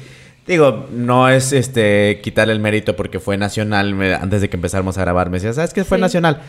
[0.47, 5.01] Digo, no es este quitarle el mérito porque fue nacional antes de que empezáramos a
[5.01, 5.29] grabar.
[5.29, 5.83] Me decía, ¿sabes qué?
[5.83, 6.41] Fue nacional.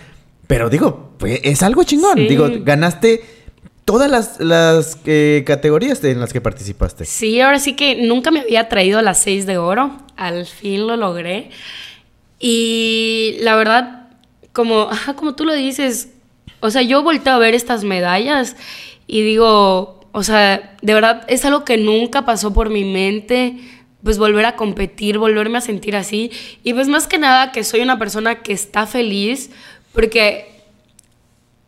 [0.47, 2.29] Pero digo, pues, es algo chingón.
[2.29, 3.25] Digo, ganaste
[3.87, 7.07] todas las, eh, categorías en las que participaste.
[7.07, 9.97] Sí, ahora sí que nunca me había traído las seis de oro.
[10.17, 11.51] Al fin lo logré.
[12.39, 14.09] Y la verdad,
[14.53, 16.11] como, como tú lo dices,
[16.61, 18.57] o sea, yo volteo a ver estas medallas
[19.07, 23.59] y digo, o sea, de verdad es algo que nunca pasó por mi mente
[24.07, 26.31] pues volver a competir, volverme a sentir así.
[26.63, 29.51] Y pues más que nada que soy una persona que está feliz,
[29.93, 30.63] porque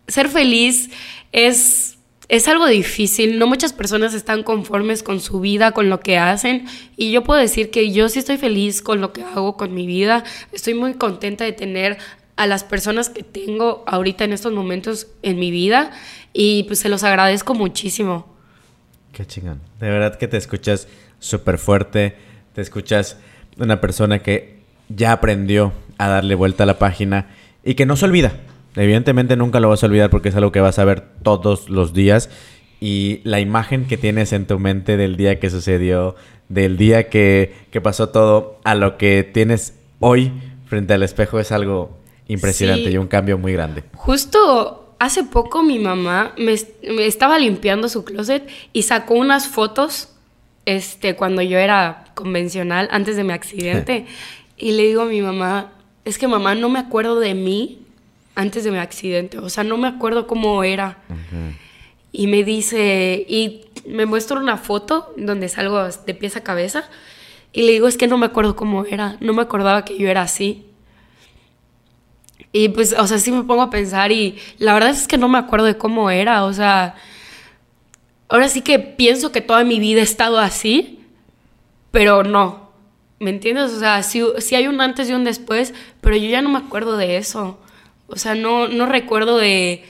[0.07, 0.89] ser feliz
[1.33, 1.99] es
[2.29, 6.67] es algo difícil, no muchas personas están conformes con su vida, con lo que hacen.
[6.97, 9.85] Y yo puedo decir que yo sí estoy feliz con lo que hago, con mi
[9.89, 11.99] vida, estoy muy contenta de tener
[12.37, 15.91] a las personas que tengo ahorita en estos momentos en mi vida.
[16.33, 18.33] Y pues se los agradezco muchísimo.
[19.13, 20.87] Qué chingón, de verdad que te escuchas
[21.19, 22.28] súper fuerte,
[22.59, 23.19] te escuchas
[23.57, 24.59] una persona que
[24.89, 27.29] ya aprendió a darle vuelta a la página
[27.63, 28.33] y que no se olvida
[28.75, 31.93] Evidentemente nunca lo vas a olvidar porque es algo que vas a ver todos los
[31.93, 32.31] días.
[32.81, 36.17] Y la imagen que tienes en tu mente del día que sucedió,
[36.49, 40.33] del día que, pasó todo, a lo que tienes hoy
[40.67, 43.85] frente al espejo es algo impresionante y un cambio muy grande.
[43.95, 46.57] Justo hace poco mi mamá me,
[47.07, 50.09] estaba limpiando su closet y sacó unas fotos
[50.69, 54.05] este, cuando yo era convencional, antes de mi accidente.
[54.59, 55.73] y le digo a mi mamá,
[56.05, 57.79] es que mamá, no me acuerdo de mí
[58.35, 59.39] antes de mi accidente.
[59.39, 60.99] O sea, no me acuerdo cómo era.
[62.13, 66.85] Y me dice, y me muestra una foto donde salgo de pies a cabeza.
[67.55, 69.17] Y le digo, es que no me acuerdo cómo era.
[69.21, 70.67] No me acordaba que yo era así.
[72.53, 75.29] Y pues, o sea, sí me pongo a pensar y la verdad es que no
[75.29, 76.45] me acuerdo de cómo era.
[76.45, 76.95] O sea,
[78.29, 81.01] ahora sí que pienso que toda mi vida he estado así,
[81.91, 82.69] pero no.
[83.21, 83.73] ¿Me entiendes?
[83.73, 86.59] O sea, sí, sí hay un antes y un después, pero yo ya no me
[86.59, 87.59] acuerdo de eso.
[88.07, 89.85] O sea, no, no recuerdo de,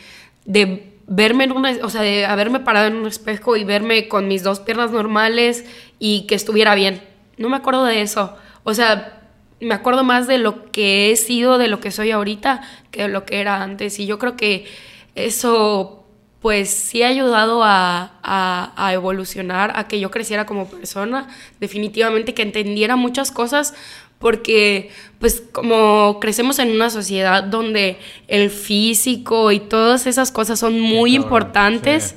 [0.47, 4.29] de verme en una, o sea, de haberme parado en un espejo y verme con
[4.29, 5.65] mis dos piernas normales
[5.99, 7.03] y que estuviera bien.
[7.37, 8.37] No me acuerdo de eso.
[8.65, 9.21] O sea,
[9.61, 13.09] me acuerdo más de lo que he sido, de lo que soy ahorita, que de
[13.09, 13.99] lo que era antes.
[13.99, 14.67] Y yo creo que
[15.15, 15.98] eso,
[16.41, 21.29] pues sí ha ayudado a, a, a evolucionar, a que yo creciera como persona.
[21.61, 23.75] Definitivamente que entendiera muchas cosas
[24.19, 24.91] porque
[25.21, 31.15] pues como crecemos en una sociedad donde el físico y todas esas cosas son muy
[31.15, 32.15] importantes,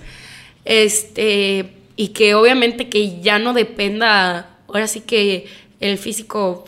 [0.65, 5.47] este, y que obviamente que ya no dependa, ahora sí que
[5.79, 6.65] el físico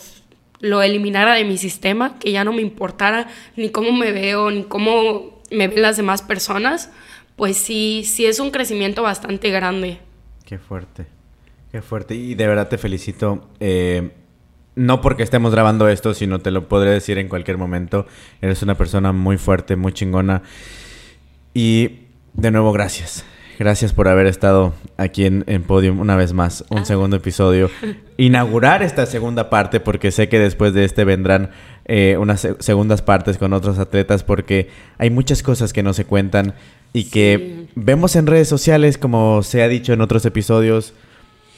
[0.59, 4.63] lo eliminara de mi sistema, que ya no me importara ni cómo me veo, ni
[4.63, 6.89] cómo me ven las demás personas,
[7.35, 9.99] pues sí, sí es un crecimiento bastante grande.
[10.45, 11.05] Qué fuerte,
[11.71, 12.15] qué fuerte.
[12.15, 13.49] Y de verdad te felicito.
[13.59, 14.11] Eh,
[14.75, 18.07] no porque estemos grabando esto, sino te lo podré decir en cualquier momento.
[18.41, 20.41] Eres una persona muy fuerte, muy chingona.
[21.53, 23.23] Y de nuevo, gracias.
[23.59, 26.85] Gracias por haber estado aquí en, en Podium una vez más, un ah.
[26.85, 27.69] segundo episodio.
[28.17, 31.51] Inaugurar esta segunda parte, porque sé que después de este vendrán
[31.85, 36.55] eh, unas segundas partes con otros atletas, porque hay muchas cosas que no se cuentan
[36.93, 40.93] y que vemos en redes sociales, como se ha dicho en otros episodios,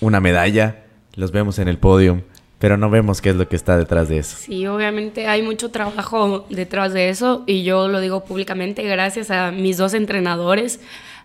[0.02, 0.86] una medalla,
[1.16, 2.22] los vemos en el podium
[2.60, 4.38] pero no vemos qué es lo que está detrás de eso.
[4.40, 9.52] Sí, obviamente hay mucho trabajo detrás de eso y yo lo digo públicamente gracias a
[9.52, 10.80] mis dos entrenadores,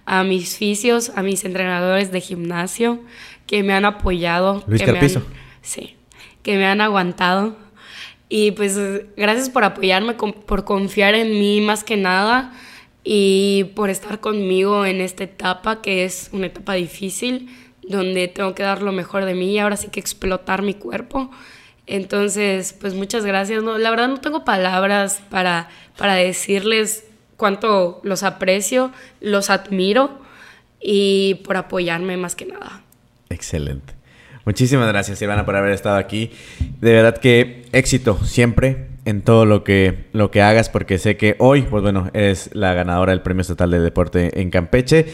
[0.07, 3.01] a mis fisios, a mis entrenadores de gimnasio
[3.47, 4.65] que me han apoyado.
[4.67, 5.23] Luis que Carpizo.
[5.63, 5.97] sí,
[6.43, 7.57] que me han aguantado.
[8.29, 8.79] Y pues
[9.17, 12.53] gracias por apoyarme, por confiar en mí más que nada
[13.05, 17.49] y por estar conmigo en esta etapa que es una etapa difícil
[17.83, 21.31] donde tengo que dar lo mejor de mí y ahora sí que explotar mi cuerpo.
[21.87, 23.63] Entonces, pues muchas gracias.
[23.63, 27.05] No, la verdad no tengo palabras para, para decirles
[27.37, 30.21] cuánto los aprecio, los admiro
[30.81, 32.83] y por apoyarme más que nada.
[33.29, 33.95] Excelente.
[34.45, 36.31] Muchísimas gracias, Ivana, por haber estado aquí.
[36.81, 41.37] De verdad que éxito siempre en todo lo que, lo que hagas, porque sé que
[41.39, 45.07] hoy, pues bueno, eres la ganadora del Premio Estatal de Deporte en Campeche.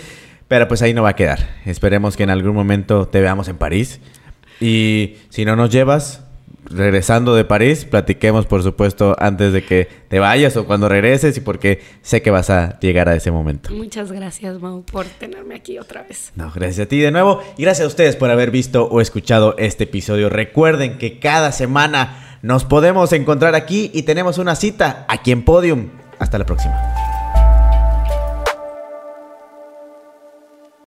[0.49, 1.41] Pero pues ahí no va a quedar.
[1.65, 4.01] Esperemos que en algún momento te veamos en París.
[4.61, 6.23] Y si no nos llevas,
[6.71, 11.41] regresando de París, platiquemos por supuesto antes de que te vayas o cuando regreses y
[11.41, 13.71] porque sé que vas a llegar a ese momento.
[13.71, 16.33] Muchas gracias, Mau, por tenerme aquí otra vez.
[16.35, 19.55] No, gracias a ti de nuevo y gracias a ustedes por haber visto o escuchado
[19.59, 20.29] este episodio.
[20.29, 25.89] Recuerden que cada semana nos podemos encontrar aquí y tenemos una cita aquí en Podium.
[26.21, 27.06] Hasta la próxima.